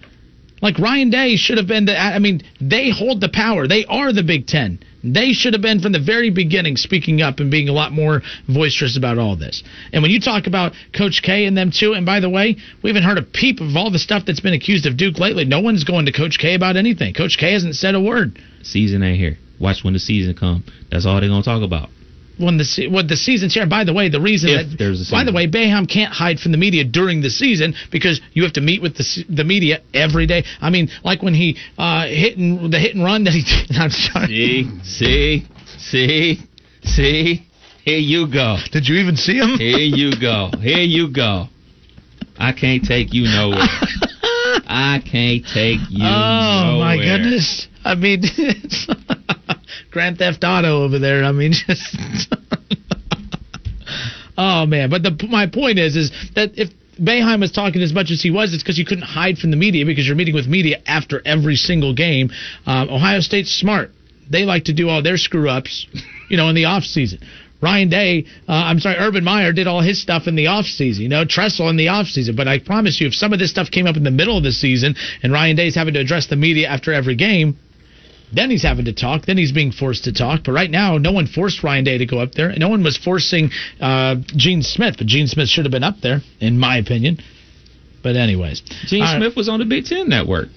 [0.62, 1.98] Like Ryan Day should have been the.
[1.98, 3.66] I mean, they hold the power.
[3.66, 4.78] They are the Big Ten.
[5.02, 8.22] They should have been from the very beginning speaking up and being a lot more
[8.48, 9.64] boisterous about all this.
[9.92, 12.90] And when you talk about Coach K and them too, and by the way, we
[12.90, 15.44] haven't heard a peep of all the stuff that's been accused of Duke lately.
[15.44, 17.12] No one's going to Coach K about anything.
[17.12, 18.38] Coach K hasn't said a word.
[18.62, 19.38] season ain't here.
[19.58, 20.62] Watch when the season come.
[20.90, 21.88] That's all they're gonna talk about.
[22.38, 23.66] When the when the season's here.
[23.66, 26.40] By the way, the reason If that there's a by the way, Boeheim can't hide
[26.40, 29.82] from the media during the season because you have to meet with the the media
[29.92, 30.44] every day.
[30.60, 33.76] I mean, like when he uh, hit and the hit and run that he did.
[33.76, 34.26] I'm sorry.
[34.26, 35.46] See, see,
[35.78, 36.38] see,
[36.84, 37.46] see.
[37.84, 38.58] Here you go.
[38.70, 39.58] Did you even see him?
[39.58, 40.50] Here you go.
[40.60, 41.48] Here you go.
[42.38, 43.58] I can't take you nowhere.
[44.66, 47.68] I can't take you oh my goodness!
[47.84, 48.86] I mean, it's
[49.92, 51.22] Grand Theft Auto over there.
[51.22, 52.34] I mean, just
[54.36, 54.90] oh man.
[54.90, 58.30] But the my point is, is that if Boeheim was talking as much as he
[58.30, 61.22] was, it's because you couldn't hide from the media because you're meeting with media after
[61.24, 62.30] every single game.
[62.66, 63.90] Um, Ohio State's smart.
[64.30, 65.86] They like to do all their screw ups,
[66.28, 67.20] you know, in the off season.
[67.60, 71.04] Ryan Day, uh, I'm sorry, Urban Meyer did all his stuff in the off season,
[71.04, 72.34] you know, Tressel in the off season.
[72.34, 74.42] But I promise you, if some of this stuff came up in the middle of
[74.42, 77.56] the season and Ryan Day's having to address the media after every game,
[78.32, 79.26] then he's having to talk.
[79.26, 80.40] Then he's being forced to talk.
[80.44, 82.52] But right now, no one forced Ryan Day to go up there.
[82.56, 83.50] No one was forcing
[83.80, 87.18] uh, Gene Smith, but Gene Smith should have been up there, in my opinion.
[88.02, 89.18] But anyways, Gene right.
[89.18, 90.48] Smith was on the Big Ten Network.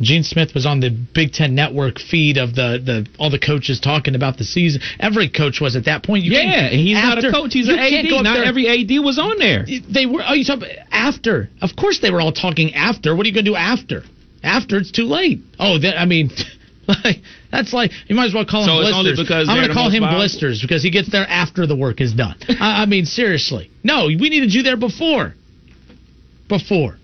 [0.00, 3.80] Gene Smith was on the Big Ten Network feed of the, the all the coaches
[3.80, 4.80] talking about the season.
[4.98, 6.24] Every coach was at that point.
[6.24, 7.52] You yeah, he's not a coach.
[7.52, 8.04] He's an AD.
[8.22, 9.66] Not there- every AD was on there.
[9.66, 10.22] They were.
[10.26, 10.60] Oh, you talk
[10.90, 11.50] after?
[11.60, 13.14] Of course, they were all talking after.
[13.14, 14.02] What are you going to do after?
[14.42, 15.40] After it's too late.
[15.58, 16.30] Oh, that, I mean,
[17.04, 17.18] like,
[17.50, 18.96] that's like you might as well call him So it's blisters.
[19.18, 22.00] only because I'm going to call him blisters because he gets there after the work
[22.00, 22.36] is done.
[22.60, 23.70] I, I mean, seriously.
[23.82, 25.34] No, we needed you there before.
[26.48, 26.96] Before.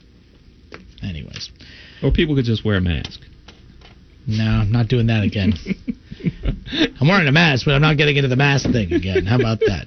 [1.03, 1.51] Anyways,
[2.03, 3.21] Or people could just wear a mask.
[4.27, 5.53] no, I'm not doing that again.
[7.01, 9.25] I'm wearing a mask, but I'm not getting into the mask thing again.
[9.27, 9.87] How about that?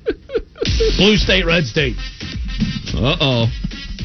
[0.98, 1.96] Blue state, red state.
[2.96, 3.46] Uh oh.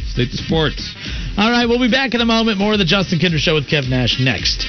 [0.08, 0.94] State to sports.
[1.36, 2.58] All right, we'll be back in a moment.
[2.58, 4.64] More of the Justin Kinner Show with Kev Nash next.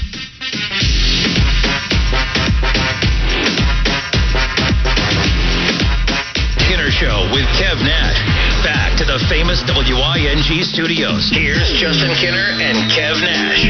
[6.96, 8.16] Show with Kev Nash.
[8.64, 11.28] Back to the famous WING studios.
[11.28, 13.68] Here's Justin Kinner and Kev Nash.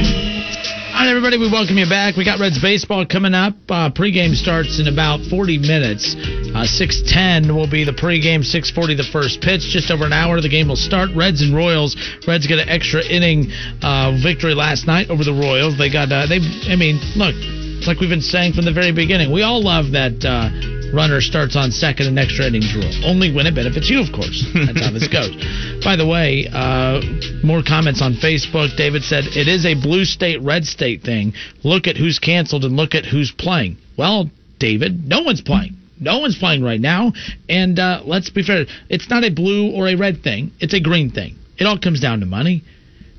[0.94, 2.18] All right, everybody, we welcome you back.
[2.18, 3.56] We got Reds baseball coming up.
[3.68, 6.14] Uh, pregame starts in about 40 minutes.
[6.54, 8.46] Uh, 6:10 will be the pregame.
[8.46, 9.74] 6:40 the first pitch.
[9.74, 11.10] Just over an hour, the game will start.
[11.16, 11.98] Reds and Royals.
[12.28, 13.50] Reds get an extra inning
[13.82, 15.80] uh, victory last night over the Royals.
[15.80, 16.38] They got uh, they.
[16.70, 19.34] I mean, look, it's like we've been saying from the very beginning.
[19.34, 20.24] We all love that.
[20.24, 22.90] Uh, runner starts on second and extra innings rule.
[23.04, 24.48] Only when it benefits you, of course.
[24.54, 25.36] That's how this goes.
[25.84, 27.02] By the way, uh,
[27.44, 28.76] more comments on Facebook.
[28.78, 31.34] David said it is a blue state, red state thing.
[31.64, 33.78] Look at who's canceled and look at who's playing.
[33.98, 35.76] Well, David, no one's playing.
[36.00, 37.14] No one's playing right now.
[37.50, 40.80] And uh, let's be fair, it's not a blue or a red thing, it's a
[40.80, 41.36] green thing.
[41.58, 42.64] It all comes down to money.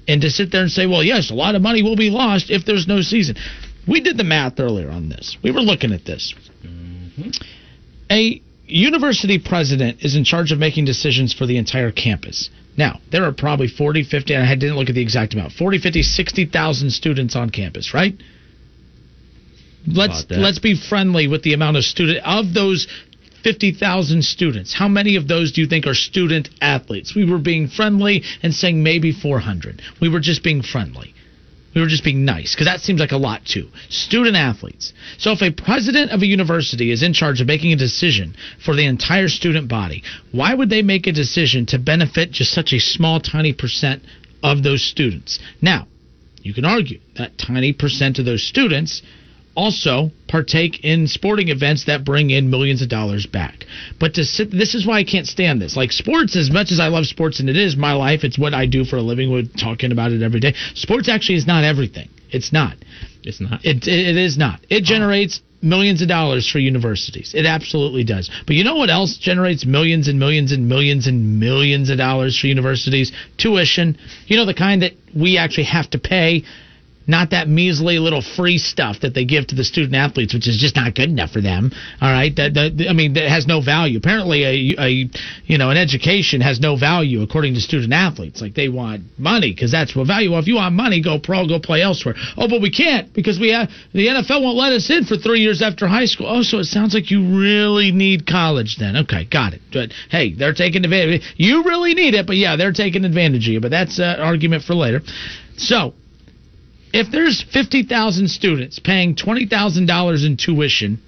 [0.09, 2.49] And to sit there and say, well, yes, a lot of money will be lost
[2.49, 3.35] if there's no season.
[3.89, 5.37] We did the math earlier on this.
[5.43, 6.33] We were looking at this.
[8.11, 12.51] A university president is in charge of making decisions for the entire campus.
[12.77, 15.79] Now, there are probably 40, 50, and I didn't look at the exact amount 40,
[15.79, 18.15] 50, 60,000 students on campus, right?
[19.87, 22.89] Let's let's be friendly with the amount of student of those
[23.45, 24.75] 50,000 students.
[24.75, 27.15] How many of those do you think are student athletes?
[27.15, 29.81] We were being friendly and saying maybe 400.
[30.01, 31.15] We were just being friendly.
[31.77, 33.69] We were just being nice because that seems like a lot too.
[33.91, 34.95] Student athletes.
[35.19, 38.35] So if a president of a university is in charge of making a decision
[38.65, 42.73] for the entire student body, why would they make a decision to benefit just such
[42.73, 44.03] a small, tiny percent
[44.43, 45.39] of those students?
[45.61, 45.87] Now,
[46.41, 49.03] you can argue that tiny percent of those students
[49.57, 53.65] also partake in sporting events that bring in millions of dollars back.
[53.99, 55.77] But to sit, this is why I can't stand this.
[55.77, 58.55] Like sports, as much as I love sports and it is my life, it's what
[58.55, 59.31] I do for a living.
[59.31, 60.55] We're talking about it every day.
[60.75, 62.09] Sports actually is not everything.
[62.31, 62.77] It's not.
[63.23, 63.65] It's not.
[63.65, 64.61] It, it is not.
[64.69, 64.85] It oh.
[64.85, 67.33] generates millions of dollars for universities.
[67.35, 68.31] It absolutely does.
[68.47, 72.39] But you know what else generates millions and millions and millions and millions of dollars
[72.39, 73.13] for universities?
[73.39, 73.99] Tuition.
[74.27, 76.45] You know the kind that we actually have to pay.
[77.07, 80.59] Not that measly little free stuff that they give to the student athletes, which is
[80.59, 81.71] just not good enough for them.
[82.01, 83.99] All right, that, that I mean, that has no value.
[83.99, 85.11] Apparently, a, a
[85.45, 88.41] you know an education has no value according to student athletes.
[88.41, 90.33] Like they want money because that's what value.
[90.33, 92.15] Well, if you want money, go pro, go play elsewhere.
[92.37, 95.41] Oh, but we can't because we have the NFL won't let us in for three
[95.41, 96.27] years after high school.
[96.29, 98.97] Oh, so it sounds like you really need college then.
[98.97, 99.61] Okay, got it.
[99.73, 101.23] But hey, they're taking advantage.
[101.37, 103.61] You really need it, but yeah, they're taking advantage of you.
[103.61, 105.03] But that's an argument for later.
[105.57, 105.95] So
[106.93, 111.01] if there's 50,000 students paying $20,000 in tuition,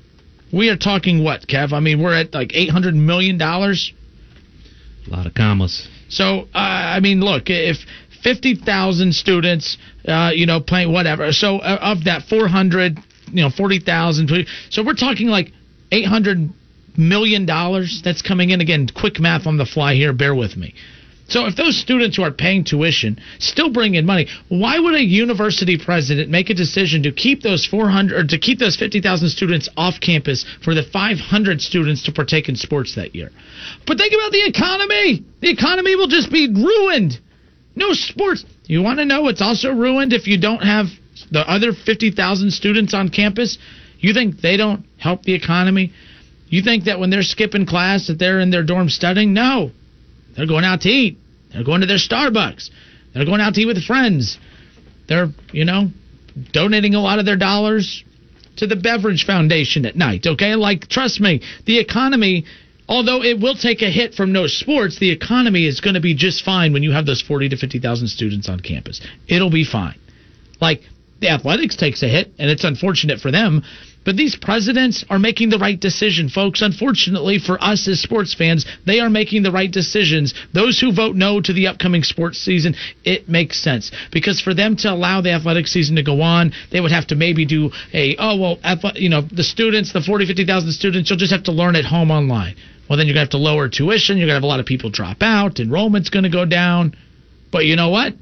[0.53, 1.73] we are talking what, Kev?
[1.73, 3.41] I mean, we're at like $800 million.
[3.41, 3.75] A
[5.11, 5.89] lot of commas.
[6.09, 7.77] So, uh, I mean, look, if
[8.23, 12.99] 50,000 students, uh, you know, playing whatever, so uh, of that 400,
[13.33, 15.53] you know, 40,000, so we're talking like
[15.93, 16.51] 800
[16.97, 18.61] million dollars that's coming in.
[18.61, 20.75] Again, quick math on the fly here, bear with me.
[21.29, 25.05] So if those students who are paying tuition still bring in money, why would a
[25.05, 29.69] university president make a decision to keep those 400 or to keep those 50,000 students
[29.77, 33.31] off campus for the 500 students to partake in sports that year?
[33.87, 35.25] But think about the economy.
[35.41, 37.19] The economy will just be ruined.
[37.77, 38.45] No sports.
[38.65, 40.87] You want to know what's also ruined if you don't have
[41.31, 43.59] the other 50,000 students on campus?
[43.99, 45.93] You think they don't help the economy?
[46.49, 49.35] You think that when they're skipping class that they're in their dorm studying?
[49.35, 49.73] No.
[50.39, 51.19] They're going out to eat.
[51.53, 52.71] They're going to their Starbucks.
[53.13, 54.39] They're going out to eat with friends.
[55.09, 55.89] They're, you know,
[56.53, 58.05] donating a lot of their dollars
[58.59, 60.27] to the Beverage Foundation at night.
[60.29, 60.55] Okay?
[60.55, 62.45] Like, trust me, the economy,
[62.89, 66.15] although it will take a hit from no sports, the economy is going to be
[66.15, 69.01] just fine when you have those 40 to 50,000 students on campus.
[69.27, 69.99] It'll be fine.
[70.61, 70.83] Like,
[71.21, 73.65] the athletics takes a hit, and it's unfortunate for them.
[74.09, 76.63] But these presidents are making the right decision, folks.
[76.63, 80.33] Unfortunately for us as sports fans, they are making the right decisions.
[80.55, 82.75] Those who vote no to the upcoming sports season,
[83.05, 83.91] it makes sense.
[84.11, 87.17] Because for them to allow the athletic season to go on, they would have to
[87.17, 88.59] maybe do a, oh, well,
[88.95, 92.11] you know, the students, the 40, 50,000 students, you'll just have to learn at home
[92.11, 92.57] online.
[92.89, 94.17] Well, then you're going to have to lower tuition.
[94.17, 95.61] You're going to have a lot of people drop out.
[95.61, 96.97] Enrollment's going to go down.
[97.53, 98.15] But you know what?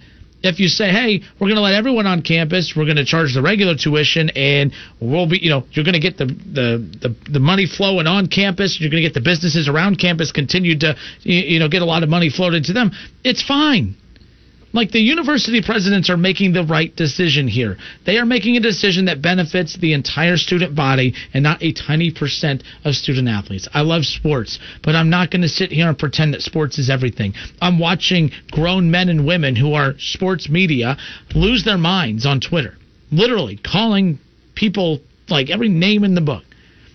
[0.46, 3.34] If you say, hey, we're going to let everyone on campus, we're going to charge
[3.34, 7.30] the regular tuition, and we'll be, you know, you're going to get the, the the
[7.32, 10.96] the money flowing on campus, you're going to get the businesses around campus continue to,
[11.22, 12.90] you know, get a lot of money flowed into them.
[13.24, 13.96] It's fine.
[14.76, 17.78] Like the university presidents are making the right decision here.
[18.04, 22.10] They are making a decision that benefits the entire student body and not a tiny
[22.10, 23.66] percent of student athletes.
[23.72, 26.90] I love sports, but I'm not going to sit here and pretend that sports is
[26.90, 27.32] everything.
[27.58, 30.98] I'm watching grown men and women who are sports media
[31.34, 32.74] lose their minds on Twitter,
[33.10, 34.18] literally calling
[34.54, 35.00] people
[35.30, 36.44] like every name in the book.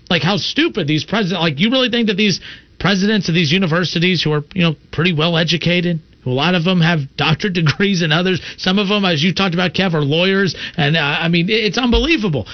[0.07, 2.41] Like how stupid these presidents like you really think that these
[2.79, 6.81] presidents of these universities who are, you know, pretty well educated, A lot of them
[6.81, 10.55] have doctorate degrees, and others, some of them, as you talked about, Kev, are lawyers.
[10.77, 12.47] And uh, I mean, it's unbelievable.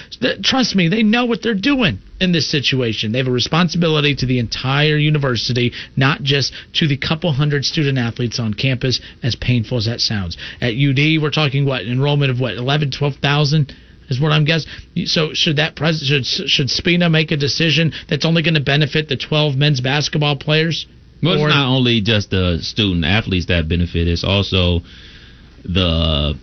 [0.44, 3.12] Trust me, they know what they're doing in this situation.
[3.12, 7.98] They have a responsibility to the entire university, not just to the couple hundred student
[7.98, 10.38] athletes on campus, as painful as that sounds.
[10.62, 13.74] At UD, we're talking what enrollment of what 11, 12,000
[14.10, 14.72] is what I'm guessing.
[15.06, 19.10] So should that pres- should should Spina make a decision that's only going to benefit
[19.10, 20.88] the 12 men's basketball players?
[21.22, 24.82] Well, it's not only just the student athletes that benefit; it's also
[25.64, 26.38] the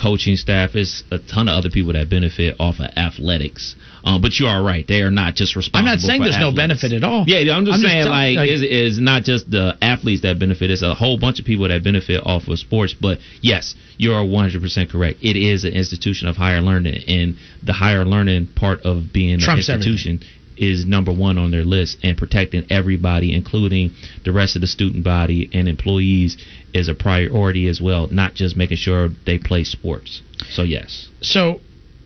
[0.00, 0.74] coaching staff.
[0.74, 3.74] It's a ton of other people that benefit off of athletics.
[4.04, 5.88] Um, but you are right; they are not just responsible.
[5.88, 6.54] I'm not saying there's athletes.
[6.54, 7.24] no benefit at all.
[7.26, 10.22] Yeah, I'm just I'm just saying tell- like, like- it's, it's not just the athletes
[10.22, 10.70] that benefit.
[10.70, 12.94] It's a whole bunch of people that benefit off of sports.
[12.94, 15.18] But yes, you are 100 percent correct.
[15.22, 19.40] It is an institution of higher learning, and the higher learning part of being an
[19.40, 20.20] Trumps institution
[20.56, 23.92] is number one on their list, and protecting everybody, including
[24.24, 26.36] the rest of the student body and employees,
[26.72, 28.08] is a priority as well.
[28.08, 30.22] Not just making sure they play sports.
[30.50, 31.08] So yes.
[31.20, 31.60] so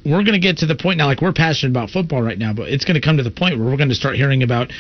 [0.05, 2.55] we're going to get to the point now like we're passionate about football right now
[2.55, 4.71] but it's going to come to the point where we're going to start hearing about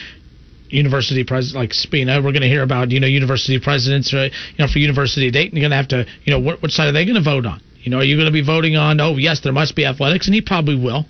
[0.70, 2.16] university presidents like Spina.
[2.22, 5.32] We're going to hear about you know university presidents, uh, you know, for University of
[5.32, 5.56] Dayton.
[5.56, 7.46] You're going to have to, you know, what, what side are they going to vote
[7.46, 7.60] on?
[7.82, 9.00] You know, are you going to be voting on?
[9.00, 11.06] Oh, yes, there must be athletics, and he probably will.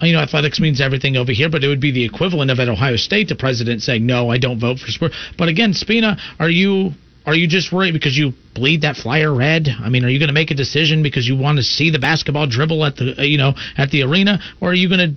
[0.00, 2.68] You know, athletics means everything over here, but it would be the equivalent of at
[2.68, 6.50] Ohio State, the president saying, "No, I don't vote for sport." But again, Spina, are
[6.50, 6.92] you
[7.24, 9.68] are you just worried because you bleed that flyer red?
[9.68, 11.98] I mean, are you going to make a decision because you want to see the
[11.98, 15.16] basketball dribble at the you know at the arena, or are you going to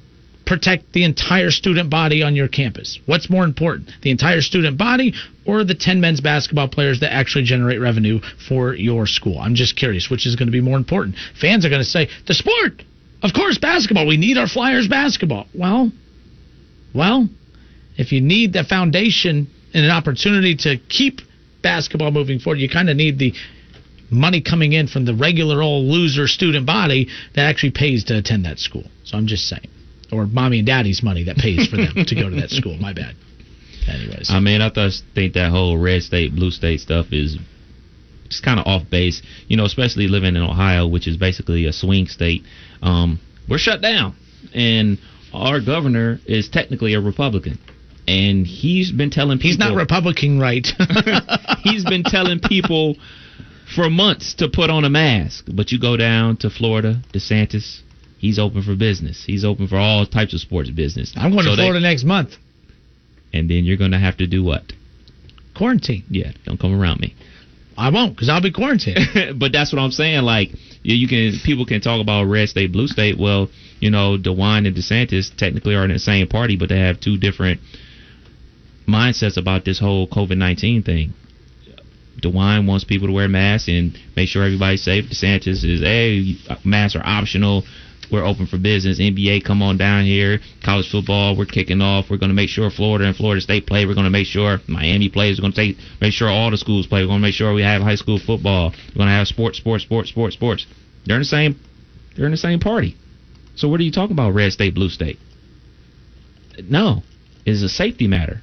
[0.49, 2.99] protect the entire student body on your campus?
[3.06, 5.14] What's more important, the entire student body
[5.45, 9.38] or the 10 men's basketball players that actually generate revenue for your school?
[9.38, 11.18] I'm just curious, which is going to be more important?
[11.39, 12.81] Fans are going to say, the sport.
[13.22, 14.08] Of course, basketball.
[14.08, 15.46] We need our Flyers basketball.
[15.54, 15.91] Well,
[16.94, 17.28] well,
[17.98, 21.20] if you need the foundation and an opportunity to keep
[21.62, 23.34] basketball moving forward, you kind of need the
[24.10, 28.46] money coming in from the regular old loser student body that actually pays to attend
[28.46, 28.84] that school.
[29.04, 29.68] So I'm just saying.
[30.12, 32.78] Or mommy and daddy's money that pays for them to go to that school.
[32.78, 33.16] My bad.
[33.88, 34.30] Anyways.
[34.32, 37.38] I mean, I thought think that whole red state, blue state stuff is
[38.30, 39.22] just kind of off base.
[39.48, 42.44] You know, especially living in Ohio, which is basically a swing state.
[42.81, 44.15] Um, we're shut down,
[44.53, 44.97] and
[45.34, 47.60] our governor is technically a Republican,
[48.07, 50.65] and he's been telling people He's not Republican right.
[51.64, 52.95] he's been telling people
[53.76, 55.45] for months to put on a mask.
[55.53, 57.81] But you go down to Florida, DeSantis,
[58.18, 59.23] he's open for business.
[59.26, 61.14] He's open for all types of sports business.
[61.15, 62.31] I'm going So to they- Florida next month.
[63.34, 64.64] and then you're going to have to do what?
[65.56, 66.03] Quarantine.
[66.10, 67.15] Yeah, don't come around me.
[67.77, 68.99] I won't because I'll be quarantined.
[69.39, 70.22] but that's what I'm saying.
[70.23, 70.49] Like
[70.84, 73.18] you, you can, people can talk about red state, blue state.
[73.19, 73.49] Well,
[73.80, 77.18] you know, DeWine and DeSantis technically are in the same party, but they have two
[77.18, 77.61] different
[78.88, 81.14] mindsets about this whole COVID nineteen thing.
[82.22, 85.06] DeWine wants people to wear masks and make sure everybody's safe.
[85.06, 86.35] DeSantis is, hey,
[86.65, 87.64] masks are optional.
[88.11, 88.99] We're open for business.
[88.99, 90.40] NBA, come on down here.
[90.64, 92.10] College football, we're kicking off.
[92.10, 93.86] We're going to make sure Florida and Florida State play.
[93.86, 95.38] We're going to make sure Miami plays.
[95.38, 97.02] We're going to take make sure all the schools play.
[97.02, 98.72] We're going to make sure we have high school football.
[98.90, 100.65] We're going to have sports, sports, sports, sports, sports.
[101.06, 101.60] They're in the same.
[102.15, 102.98] They're in the same party.
[103.56, 104.34] So what are you talking about?
[104.34, 105.19] Red state, blue state?
[106.68, 107.03] No,
[107.45, 108.41] it's a safety matter,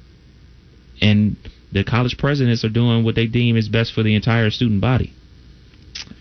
[1.01, 1.35] and
[1.71, 5.13] the college presidents are doing what they deem is best for the entire student body.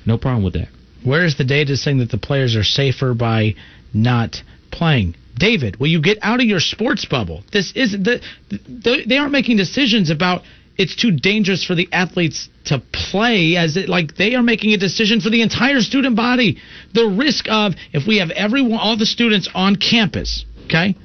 [0.04, 0.68] No problem with that.
[1.06, 3.54] Where's the data saying that the players are safer by
[3.94, 4.42] not
[4.72, 5.14] playing?
[5.38, 7.44] David, will you get out of your sports bubble?
[7.52, 8.20] This is the,
[8.50, 10.42] the they aren't making decisions about
[10.76, 14.78] it's too dangerous for the athletes to play as it like they are making a
[14.78, 16.58] decision for the entire student body.
[16.92, 20.96] The risk of if we have everyone all the students on campus, okay?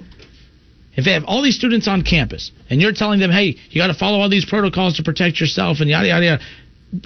[0.95, 3.88] If they have all these students on campus and you're telling them, hey, you got
[3.88, 6.44] to follow all these protocols to protect yourself and yada yada yada,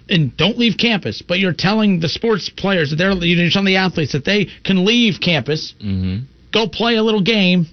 [0.10, 3.76] and don't leave campus, but you're telling the sports players that they're you're telling the
[3.78, 6.26] athletes that they can leave campus, Mm-hmm.
[6.53, 7.68] go play a little game,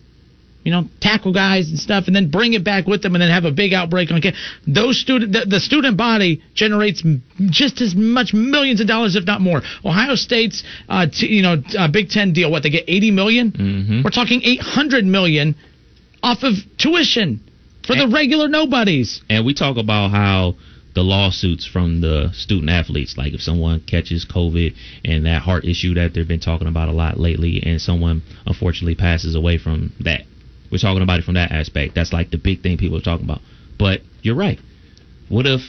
[0.65, 3.31] you know, tackle guys and stuff, and then bring it back with them, and then
[3.31, 4.41] have a big outbreak on campus.
[4.67, 7.03] Those student, the, the student body generates
[7.51, 9.63] just as much millions of dollars, if not more.
[9.85, 13.51] Ohio State's, uh, t- you know, uh, Big Ten deal, what they get, eighty million?
[13.53, 14.03] Mm-hmm.
[14.05, 15.57] We're talking eight hundred million
[16.23, 17.41] off of tuition
[17.87, 19.21] for the regular nobodies.
[19.29, 20.55] And we talk about how
[20.95, 24.75] the lawsuits from the student athletes, like if someone catches COVID
[25.05, 28.95] and that heart issue that they've been talking about a lot lately, and someone unfortunately
[28.95, 30.23] passes away from that.
[30.71, 31.95] We're talking about it from that aspect.
[31.95, 33.41] That's like the big thing people are talking about.
[33.79, 34.59] But you're right.
[35.29, 35.61] What if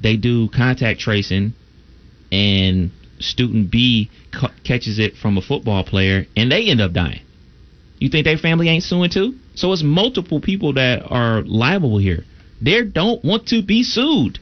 [0.00, 1.54] they do contact tracing
[2.32, 7.22] and student B ca- catches it from a football player and they end up dying?
[7.98, 9.34] You think their family ain't suing too?
[9.54, 12.24] So it's multiple people that are liable here.
[12.60, 14.38] They don't want to be sued.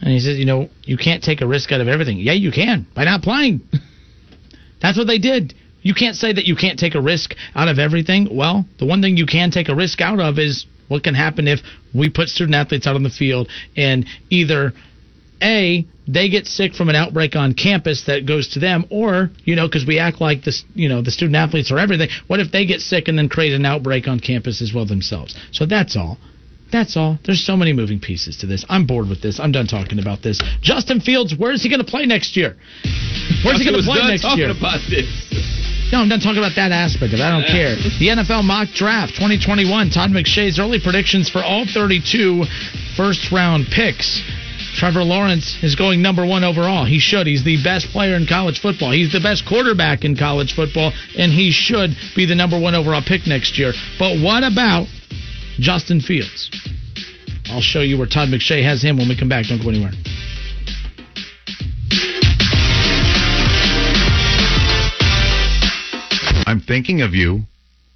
[0.00, 2.18] And he says, you know, you can't take a risk out of everything.
[2.18, 3.62] Yeah, you can by not playing.
[4.82, 5.54] That's what they did.
[5.82, 8.34] You can't say that you can't take a risk out of everything.
[8.34, 11.48] Well, the one thing you can take a risk out of is what can happen
[11.48, 11.60] if
[11.94, 14.72] we put student athletes out on the field and either
[15.42, 19.56] a they get sick from an outbreak on campus that goes to them or you
[19.56, 22.52] know because we act like this you know the student athletes are everything what if
[22.52, 25.96] they get sick and then create an outbreak on campus as well themselves so that's
[25.96, 26.18] all
[26.74, 27.18] that's all.
[27.24, 28.64] There's so many moving pieces to this.
[28.68, 29.38] I'm bored with this.
[29.38, 30.40] I'm done talking about this.
[30.60, 32.56] Justin Fields, where's he going to play next year?
[33.44, 34.50] Where's he going to play done next talking year?
[34.50, 35.06] about this.
[35.92, 37.22] No, I'm done talking about that aspect of it.
[37.22, 37.76] I don't care.
[37.76, 39.90] The NFL mock draft 2021.
[39.90, 42.42] Todd McShay's early predictions for all 32
[42.96, 44.20] first round picks.
[44.74, 46.84] Trevor Lawrence is going number one overall.
[46.84, 47.28] He should.
[47.28, 48.90] He's the best player in college football.
[48.90, 53.02] He's the best quarterback in college football, and he should be the number one overall
[53.06, 53.72] pick next year.
[54.00, 54.88] But what about
[55.58, 56.50] Justin Fields?
[57.46, 59.46] I'll show you where Todd McShay has him when we come back.
[59.46, 59.92] Don't go anywhere.
[66.46, 67.42] I'm thinking of you.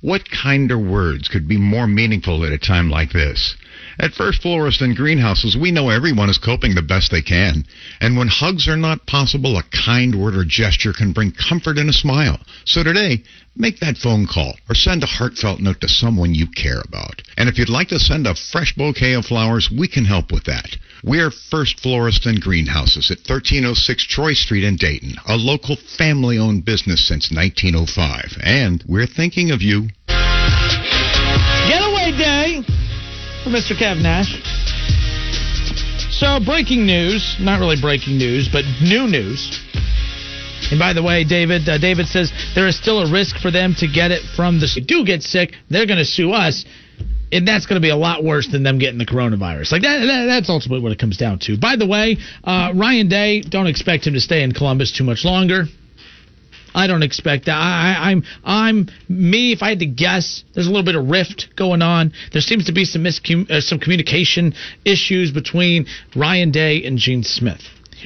[0.01, 3.57] What kinder words could be more meaningful at a time like this?
[4.01, 7.65] At Furst Florist and Greenhouses, we know everyone is coping the best they can.
[8.01, 11.91] And when hugs are not possible, a kind word or gesture can bring comfort and
[11.91, 12.39] a smile.
[12.65, 13.25] So today,
[13.57, 17.23] make that phone call or send a heartfelt note to someone you care about.
[17.37, 20.45] And if you'd like to send a fresh bouquet of flowers, we can help with
[20.45, 20.77] that.
[21.03, 26.65] We're Furst Florist and Greenhouses at 1306 Troy Street in Dayton, a local family owned
[26.65, 28.39] business since 1905.
[28.45, 29.89] And we're thinking of you.
[31.67, 32.63] Getaway day
[33.49, 33.77] for Mr.
[33.77, 34.29] Kev Nash.
[36.13, 39.59] So, breaking news, not really breaking news, but new news.
[40.71, 43.75] And by the way, David, uh, David says there is still a risk for them
[43.79, 44.69] to get it from the.
[44.77, 46.65] If do get sick, they're going to sue us,
[47.33, 49.73] and that's going to be a lot worse than them getting the coronavirus.
[49.73, 51.57] Like that, that that's ultimately what it comes down to.
[51.57, 55.25] By the way, uh, Ryan Day, don't expect him to stay in Columbus too much
[55.25, 55.65] longer.
[56.75, 57.57] I don't expect that.
[57.57, 59.53] I, I, I'm I'm me.
[59.53, 62.13] If I had to guess, there's a little bit of rift going on.
[62.33, 64.55] There seems to be some miscom- uh, some communication
[64.85, 67.63] issues between Ryan Day and Gene Smith.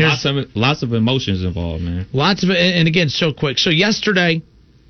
[0.09, 2.07] lots of lots of emotions involved, man.
[2.13, 3.59] Lots of and again, so quick.
[3.59, 4.43] So yesterday,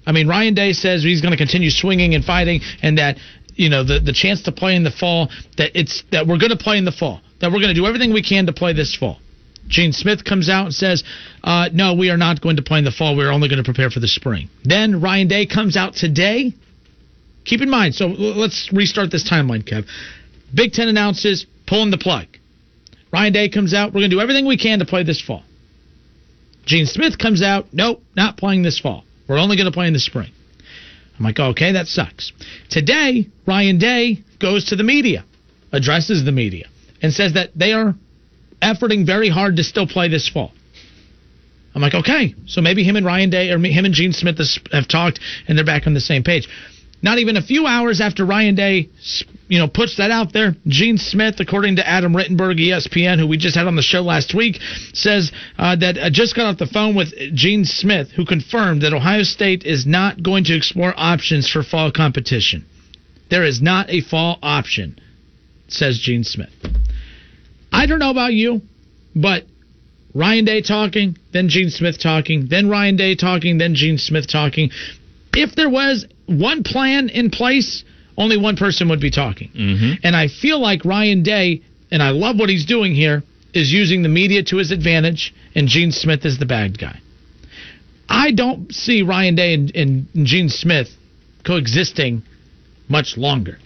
[0.07, 3.19] I mean, Ryan Day says he's going to continue swinging and fighting, and that
[3.55, 6.57] you know the the chance to play in the fall that it's that we're going
[6.57, 8.73] to play in the fall, that we're going to do everything we can to play
[8.73, 9.19] this fall.
[9.69, 11.05] Gene Smith comes out and says,
[11.45, 13.17] uh, "No, we are not going to play in the fall.
[13.17, 16.53] We're only going to prepare for the spring." Then Ryan Day comes out today.
[17.45, 19.87] Keep in mind, so let's restart this timeline, Kev.
[20.55, 22.27] Big Ten announces pulling the plug.
[23.13, 23.89] Ryan Day comes out.
[23.89, 25.43] We're going to do everything we can to play this fall.
[26.65, 27.67] Gene Smith comes out.
[27.73, 29.05] Nope, not playing this fall.
[29.29, 30.31] We're only going to play in the spring.
[31.19, 32.33] I'm like, okay, that sucks.
[32.71, 35.25] Today, Ryan Day goes to the media,
[35.73, 36.69] addresses the media,
[37.03, 37.95] and says that they are
[38.63, 40.53] efforting very hard to still play this fall.
[41.75, 44.39] I'm like, okay, so maybe him and Ryan Day or him and Gene Smith
[44.73, 46.49] have talked and they're back on the same page.
[47.05, 48.89] Not even a few hours after Ryan Day,
[49.49, 53.37] you know, puts that out there, Gene Smith, according to Adam Rittenberg, ESPN, who we
[53.37, 54.61] just had on the show last week,
[54.93, 58.93] says uh, that I just got off the phone with Gene Smith, who confirmed that
[58.93, 62.65] Ohio State is not going to explore options for fall competition.
[63.31, 65.01] There is not a fall option,
[65.67, 66.53] says Gene Smith.
[67.73, 68.61] I don't know about you,
[69.15, 69.45] but
[70.15, 74.71] Ryan Day talking, then Gene Smith talking, then Ryan Day talking, then Gene Smith talking.
[75.33, 77.85] If there was one plan in place,
[78.17, 79.51] only one person would be talking.
[79.51, 79.93] Mm-hmm.
[80.05, 83.23] And I feel like Ryan Day, and I love what he's doing here,
[83.55, 87.01] is using the media to his advantage, and Gene Smith is the bad guy.
[88.09, 90.89] I don't see Ryan Day and, and Gene Smith
[91.47, 92.23] coexisting
[92.89, 93.59] much longer.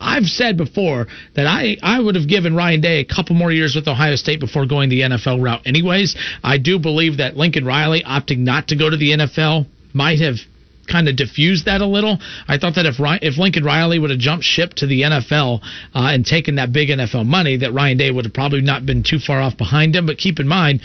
[0.00, 3.74] I've said before that I, I would have given Ryan Day a couple more years
[3.74, 6.16] with Ohio State before going the NFL route, anyways.
[6.42, 10.36] I do believe that Lincoln Riley opting not to go to the NFL might have
[10.90, 12.18] kind of diffused that a little.
[12.48, 15.60] I thought that if if Lincoln Riley would have jumped ship to the NFL
[15.94, 19.02] uh, and taken that big NFL money, that Ryan Day would have probably not been
[19.02, 20.06] too far off behind him.
[20.06, 20.80] But keep in mind,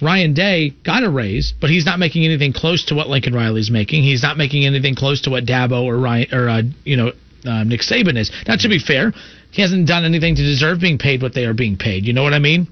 [0.00, 3.70] Ryan Day got a raise, but he's not making anything close to what Lincoln Riley's
[3.70, 4.02] making.
[4.02, 7.12] He's not making anything close to what Dabo or Ryan or uh, you know
[7.44, 8.30] uh, Nick Saban is.
[8.46, 9.12] Now, to be fair,
[9.50, 12.04] he hasn't done anything to deserve being paid what they are being paid.
[12.06, 12.68] You know what I mean?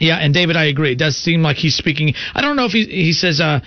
[0.00, 0.92] Yeah, and David, I agree.
[0.92, 2.14] It does seem like he's speaking.
[2.34, 3.40] I don't know if he he says.
[3.40, 3.60] Uh,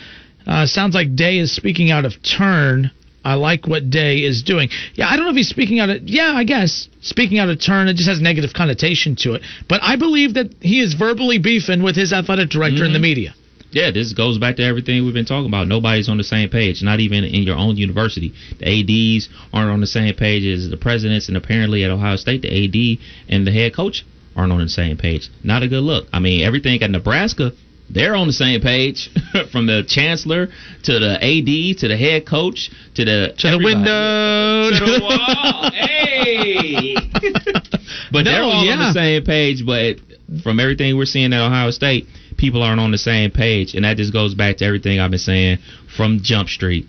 [0.47, 2.91] uh, sounds like Day is speaking out of turn.
[3.23, 4.69] I like what Day is doing.
[4.93, 6.03] Yeah, I don't know if he's speaking out of.
[6.03, 7.88] Yeah, I guess speaking out of turn.
[7.88, 9.41] It just has negative connotation to it.
[9.68, 12.85] But I believe that he is verbally beefing with his athletic director Mm-hmm.
[12.88, 13.34] in the media.
[13.76, 15.68] Yeah, this goes back to everything we've been talking about.
[15.68, 18.31] Nobody's on the same page, not even in your own university.
[18.57, 22.41] The ADs aren't on the same page as the presidents, and apparently at Ohio State,
[22.43, 25.27] the AD and the head coach aren't on the same page.
[25.43, 26.07] Not a good look.
[26.14, 27.52] I mean, everything at Nebraska,
[27.89, 29.10] they're on the same page,
[29.52, 30.47] from the chancellor
[30.84, 34.69] to the AD to the head coach to the To the window.
[34.72, 35.69] to the wall.
[35.72, 36.95] hey,
[38.11, 39.65] but No, they're all on the same page.
[39.65, 39.97] But
[40.43, 43.97] from everything we're seeing at Ohio State, people aren't on the same page, and that
[43.97, 45.59] just goes back to everything I've been saying
[45.95, 46.87] from Jump Street.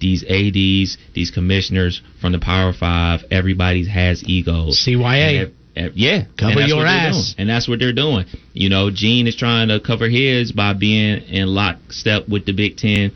[0.00, 4.84] These ADs, these commissioners from the Power Five, everybody has egos.
[4.84, 5.52] CYA.
[5.76, 7.34] And yeah, Cover your ass.
[7.36, 8.26] and that's what they're doing.
[8.52, 12.76] You know, Gene is trying to cover his by being in lockstep with the Big
[12.76, 13.10] Ten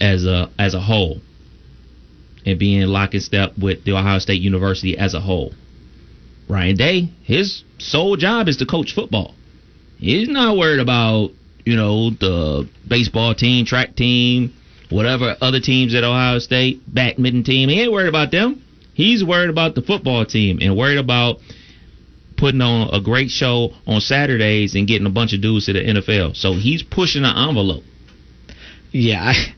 [0.00, 1.20] as a as a whole,
[2.44, 5.52] and being in lockstep with the Ohio State University as a whole.
[6.48, 9.34] Ryan Day, his sole job is to coach football.
[10.02, 11.30] He's not worried about
[11.64, 14.52] you know the baseball team, track team,
[14.90, 17.68] whatever other teams at Ohio State, badminton team.
[17.68, 18.64] He ain't worried about them.
[18.94, 21.38] He's worried about the football team and worried about
[22.36, 25.78] putting on a great show on Saturdays and getting a bunch of dudes to the
[25.78, 26.34] NFL.
[26.34, 27.84] So he's pushing the envelope.
[28.90, 29.54] Yeah, I,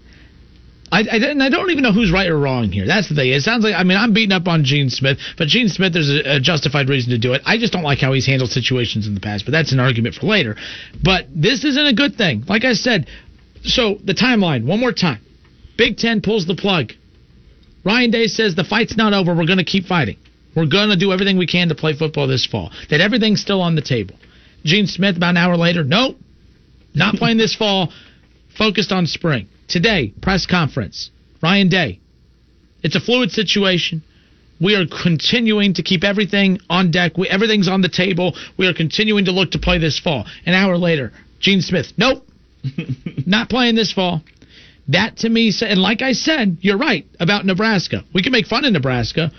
[0.94, 2.86] I, I, and I don't even know who's right or wrong here.
[2.86, 3.32] That's the thing.
[3.32, 6.08] It sounds like I mean I'm beating up on Gene Smith, but Gene Smith there's
[6.08, 7.42] a, a justified reason to do it.
[7.44, 10.14] I just don't like how he's handled situations in the past, but that's an argument
[10.14, 10.54] for later.
[11.02, 12.44] But this isn't a good thing.
[12.46, 13.08] Like I said,
[13.64, 15.20] so the timeline one more time.
[15.76, 16.92] Big Ten pulls the plug.
[17.84, 19.34] Ryan Day says the fight's not over.
[19.34, 20.16] We're going to keep fighting.
[20.54, 22.70] We're going to do everything we can to play football this fall.
[22.90, 24.14] That everything's still on the table.
[24.64, 26.16] Gene Smith about an hour later, nope,
[26.94, 27.92] not playing this fall.
[28.56, 29.48] Focused on spring.
[29.69, 31.11] Today, press conference.
[31.43, 32.01] Ryan Day.
[32.82, 34.03] It's a fluid situation.
[34.61, 37.19] We are continuing to keep everything on deck.
[37.19, 38.35] We, everything's on the table.
[38.57, 40.27] We are continuing to look to play this fall.
[40.47, 41.93] An hour later, Gene Smith.
[41.97, 42.27] Nope,
[43.27, 44.23] not playing this fall.
[44.89, 48.05] That to me, and like I said, you're right about Nebraska.
[48.15, 49.32] We can make fun of Nebraska,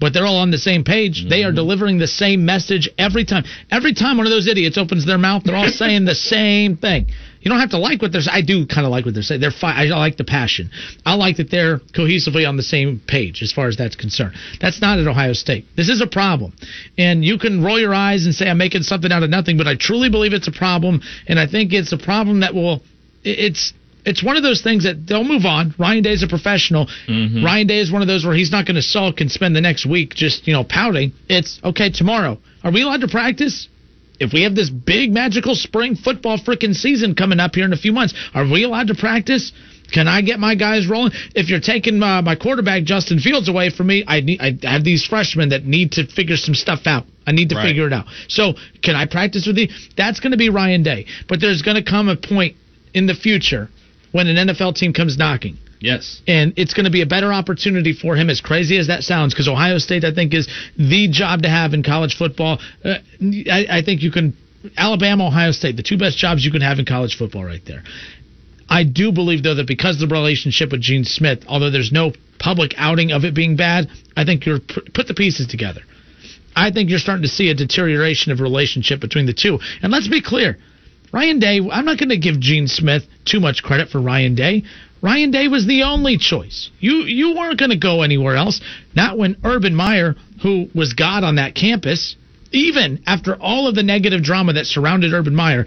[0.00, 1.26] but they're all on the same page.
[1.28, 1.56] They are mm-hmm.
[1.56, 3.44] delivering the same message every time.
[3.70, 7.08] Every time one of those idiots opens their mouth, they're all saying the same thing.
[7.42, 8.36] You don't have to like what they're saying.
[8.36, 9.40] I do kind of like what they're saying.
[9.40, 10.70] They're I like the passion.
[11.04, 14.34] I like that they're cohesively on the same page as far as that's concerned.
[14.60, 15.66] That's not at Ohio State.
[15.76, 16.54] This is a problem.
[16.96, 19.66] And you can roll your eyes and say I'm making something out of nothing, but
[19.66, 21.02] I truly believe it's a problem.
[21.26, 22.80] And I think it's a problem that will,
[23.24, 23.72] it's,
[24.04, 25.74] it's one of those things that they'll move on.
[25.78, 26.86] Ryan Day's a professional.
[27.08, 27.44] Mm-hmm.
[27.44, 29.60] Ryan Day is one of those where he's not going to sulk and spend the
[29.60, 31.12] next week just, you know, pouting.
[31.28, 32.38] It's okay, tomorrow.
[32.62, 33.68] Are we allowed to practice?
[34.22, 37.76] If we have this big magical spring football freaking season coming up here in a
[37.76, 39.52] few months, are we allowed to practice?
[39.92, 41.12] Can I get my guys rolling?
[41.34, 44.84] If you're taking uh, my quarterback Justin Fields away from me, I need I have
[44.84, 47.04] these freshmen that need to figure some stuff out.
[47.26, 47.66] I need to Right.
[47.68, 48.06] figure it out.
[48.28, 49.68] So can I practice with you?
[49.96, 51.06] That's going to be Ryan Day.
[51.28, 52.56] But there's going to come a point
[52.94, 53.68] in the future
[54.12, 56.22] when an NFL team comes knocking Yes.
[56.28, 58.30] and it's going to be a better opportunity for him.
[58.30, 61.74] As crazy as that sounds, because Ohio State, I think, is the job to have
[61.74, 62.60] in college football.
[62.84, 62.94] Uh,
[63.50, 64.36] I, I think you can
[64.76, 67.82] Alabama, Ohio State, the two best jobs you can have in college football, right there.
[68.68, 72.12] I do believe though that because of the relationship with Gene Smith, although there's no
[72.38, 75.82] public outing of it being bad, I think you're put the pieces together.
[76.54, 79.58] I think you're starting to see a deterioration of relationship between the two.
[79.82, 80.58] And let's be clear,
[81.12, 84.64] Ryan Day, I'm not going to give Gene Smith too much credit for Ryan Day.
[85.02, 86.70] Ryan Day was the only choice.
[86.78, 88.60] You you weren't going to go anywhere else.
[88.94, 92.16] Not when Urban Meyer, who was God on that campus,
[92.52, 95.66] even after all of the negative drama that surrounded Urban Meyer,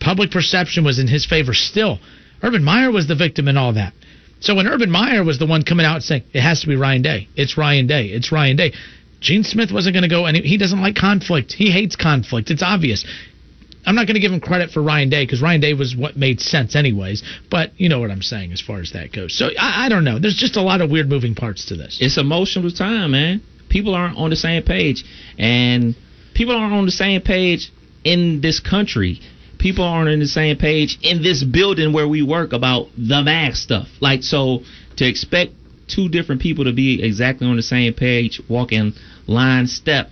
[0.00, 1.98] public perception was in his favor still.
[2.42, 3.92] Urban Meyer was the victim in all that.
[4.40, 7.02] So when Urban Meyer was the one coming out saying it has to be Ryan
[7.02, 8.72] Day, it's Ryan Day, it's Ryan Day.
[9.20, 11.52] Gene Smith wasn't going to go, and he doesn't like conflict.
[11.52, 12.50] He hates conflict.
[12.50, 13.06] It's obvious.
[13.86, 16.16] I'm not going to give him credit for Ryan Day because Ryan Day was what
[16.16, 17.22] made sense, anyways.
[17.50, 19.36] But you know what I'm saying as far as that goes.
[19.36, 20.18] So I, I don't know.
[20.18, 21.98] There's just a lot of weird moving parts to this.
[22.00, 23.42] It's emotional time, man.
[23.68, 25.04] People aren't on the same page,
[25.38, 25.94] and
[26.34, 27.72] people aren't on the same page
[28.04, 29.20] in this country.
[29.58, 33.56] People aren't on the same page in this building where we work about the mask
[33.56, 33.88] stuff.
[34.00, 34.60] Like so,
[34.96, 35.52] to expect
[35.88, 38.92] two different people to be exactly on the same page, walking
[39.26, 40.10] line step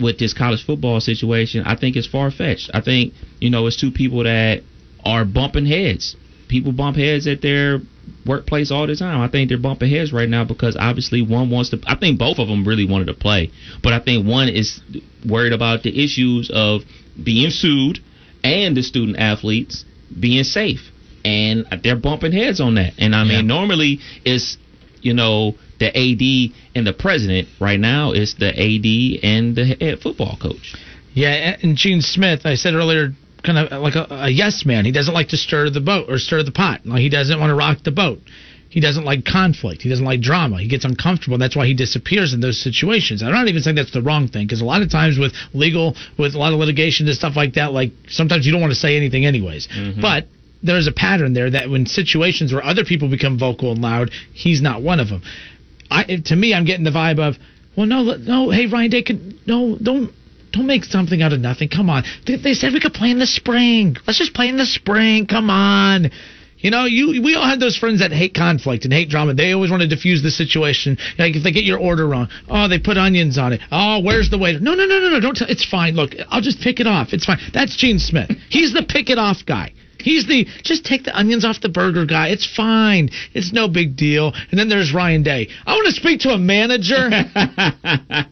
[0.00, 2.70] with this college football situation, I think it's far fetched.
[2.74, 4.62] I think you know it's two people that
[5.04, 6.16] are bumping heads.
[6.48, 7.80] People bump heads at their
[8.26, 9.20] workplace all the time.
[9.20, 11.80] I think they're bumping heads right now because obviously one wants to.
[11.86, 13.50] I think both of them really wanted to play,
[13.82, 14.80] but I think one is
[15.26, 16.82] worried about the issues of
[17.22, 18.00] being sued
[18.42, 19.84] and the student athletes
[20.18, 20.90] being safe,
[21.24, 22.94] and they're bumping heads on that.
[22.98, 24.58] And I mean, normally it's
[25.00, 27.48] you know the AD and the president.
[27.60, 30.74] Right now, it's the AD and the head football coach.
[31.14, 33.12] Yeah, and Gene Smith, I said earlier,
[33.44, 34.84] kind of like a, a yes man.
[34.84, 36.80] He doesn't like to stir the boat or stir the pot.
[36.84, 38.20] Like he doesn't want to rock the boat.
[38.68, 39.82] He doesn't like conflict.
[39.82, 40.58] He doesn't like drama.
[40.58, 41.34] He gets uncomfortable.
[41.34, 43.22] And that's why he disappears in those situations.
[43.22, 45.94] I'm not even saying that's the wrong thing because a lot of times with legal,
[46.18, 48.78] with a lot of litigation and stuff like that, like sometimes you don't want to
[48.78, 49.68] say anything anyways.
[49.68, 50.00] Mm-hmm.
[50.00, 50.26] But
[50.64, 54.60] there's a pattern there that when situations where other people become vocal and loud, he's
[54.60, 55.22] not one of them.
[55.94, 57.36] I, to me, I'm getting the vibe of,
[57.76, 59.04] well, no, no, hey, Ryan Day,
[59.46, 60.12] no, don't.
[60.52, 61.68] Don't make something out of nothing.
[61.68, 62.04] Come on.
[62.28, 63.96] They, they said we could play in the spring.
[64.06, 65.26] Let's just play in the spring.
[65.26, 66.12] Come on.
[66.58, 69.34] You know, you we all had those friends that hate conflict and hate drama.
[69.34, 70.96] They always want to diffuse the situation.
[71.18, 73.60] Like if they get your order wrong, oh, they put onions on it.
[73.72, 74.60] Oh, where's the waiter?
[74.60, 75.20] No, no, no, no, no.
[75.20, 75.36] Don't.
[75.36, 75.96] T- it's fine.
[75.96, 77.12] Look, I'll just pick it off.
[77.12, 77.38] It's fine.
[77.52, 78.30] That's Gene Smith.
[78.48, 79.72] He's the pick it off guy.
[80.04, 82.28] He's the just take the onions off the burger guy.
[82.28, 83.08] It's fine.
[83.32, 84.32] It's no big deal.
[84.50, 85.48] And then there's Ryan Day.
[85.66, 87.08] I want to speak to a manager.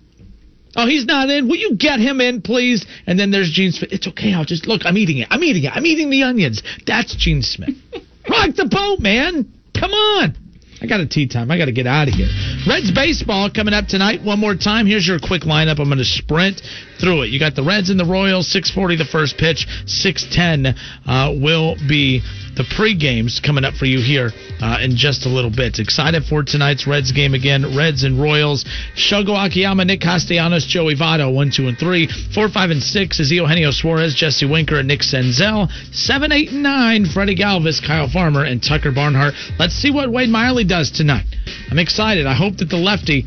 [0.74, 1.48] Oh, he's not in.
[1.48, 2.86] Will you get him in, please?
[3.06, 3.92] And then there's Gene Smith.
[3.92, 4.32] It's okay.
[4.32, 4.82] I'll just look.
[4.84, 5.28] I'm eating it.
[5.30, 5.72] I'm eating it.
[5.74, 6.62] I'm eating the onions.
[6.86, 7.76] That's Gene Smith.
[8.28, 9.52] Rock the boat, man.
[9.78, 10.34] Come on.
[10.80, 11.50] I got a tea time.
[11.50, 12.28] I got to get out of here.
[12.66, 14.24] Reds baseball coming up tonight.
[14.24, 14.86] One more time.
[14.86, 15.78] Here's your quick lineup.
[15.78, 16.62] I'm going to sprint
[17.02, 17.30] through it.
[17.30, 18.46] You got the Reds and the Royals.
[18.48, 19.66] 6:40 the first pitch.
[19.86, 20.76] 6:10
[21.06, 22.22] uh, will be
[22.54, 24.30] the pre-games coming up for you here
[24.60, 25.78] uh, in just a little bit.
[25.78, 27.76] Excited for tonight's Reds game again.
[27.76, 28.64] Reds and Royals.
[28.94, 32.06] Shogo Akiyama, Nick Castellanos, Joey Votto, one, two, and three.
[32.34, 35.68] Four, five, and six is Eugenio Suarez, Jesse Winker, and Nick Senzel.
[35.92, 39.34] Seven, eight, and nine, Freddie Galvis, Kyle Farmer, and Tucker Barnhart.
[39.58, 41.26] Let's see what Wade Miley does tonight.
[41.70, 42.26] I'm excited.
[42.26, 43.26] I hope that the lefty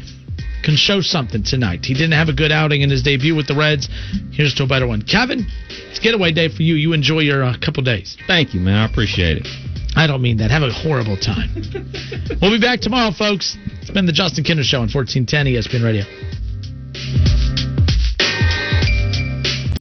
[0.66, 1.86] can show something tonight.
[1.86, 3.88] He didn't have a good outing in his debut with the Reds.
[4.32, 5.04] Here's to a better one.
[5.04, 6.76] Kevin, it's getaway day for you.
[6.76, 8.18] You enjoy your uh, couple days.
[8.28, 8.76] Thank you, man.
[8.76, 9.48] I appreciate it.
[9.96, 10.52] I don't mean that.
[10.52, 11.50] Have a horrible time.
[12.42, 13.56] we'll be back tomorrow, folks.
[13.82, 16.04] It's been the Justin Kinner Show on 1410 ESPN Radio.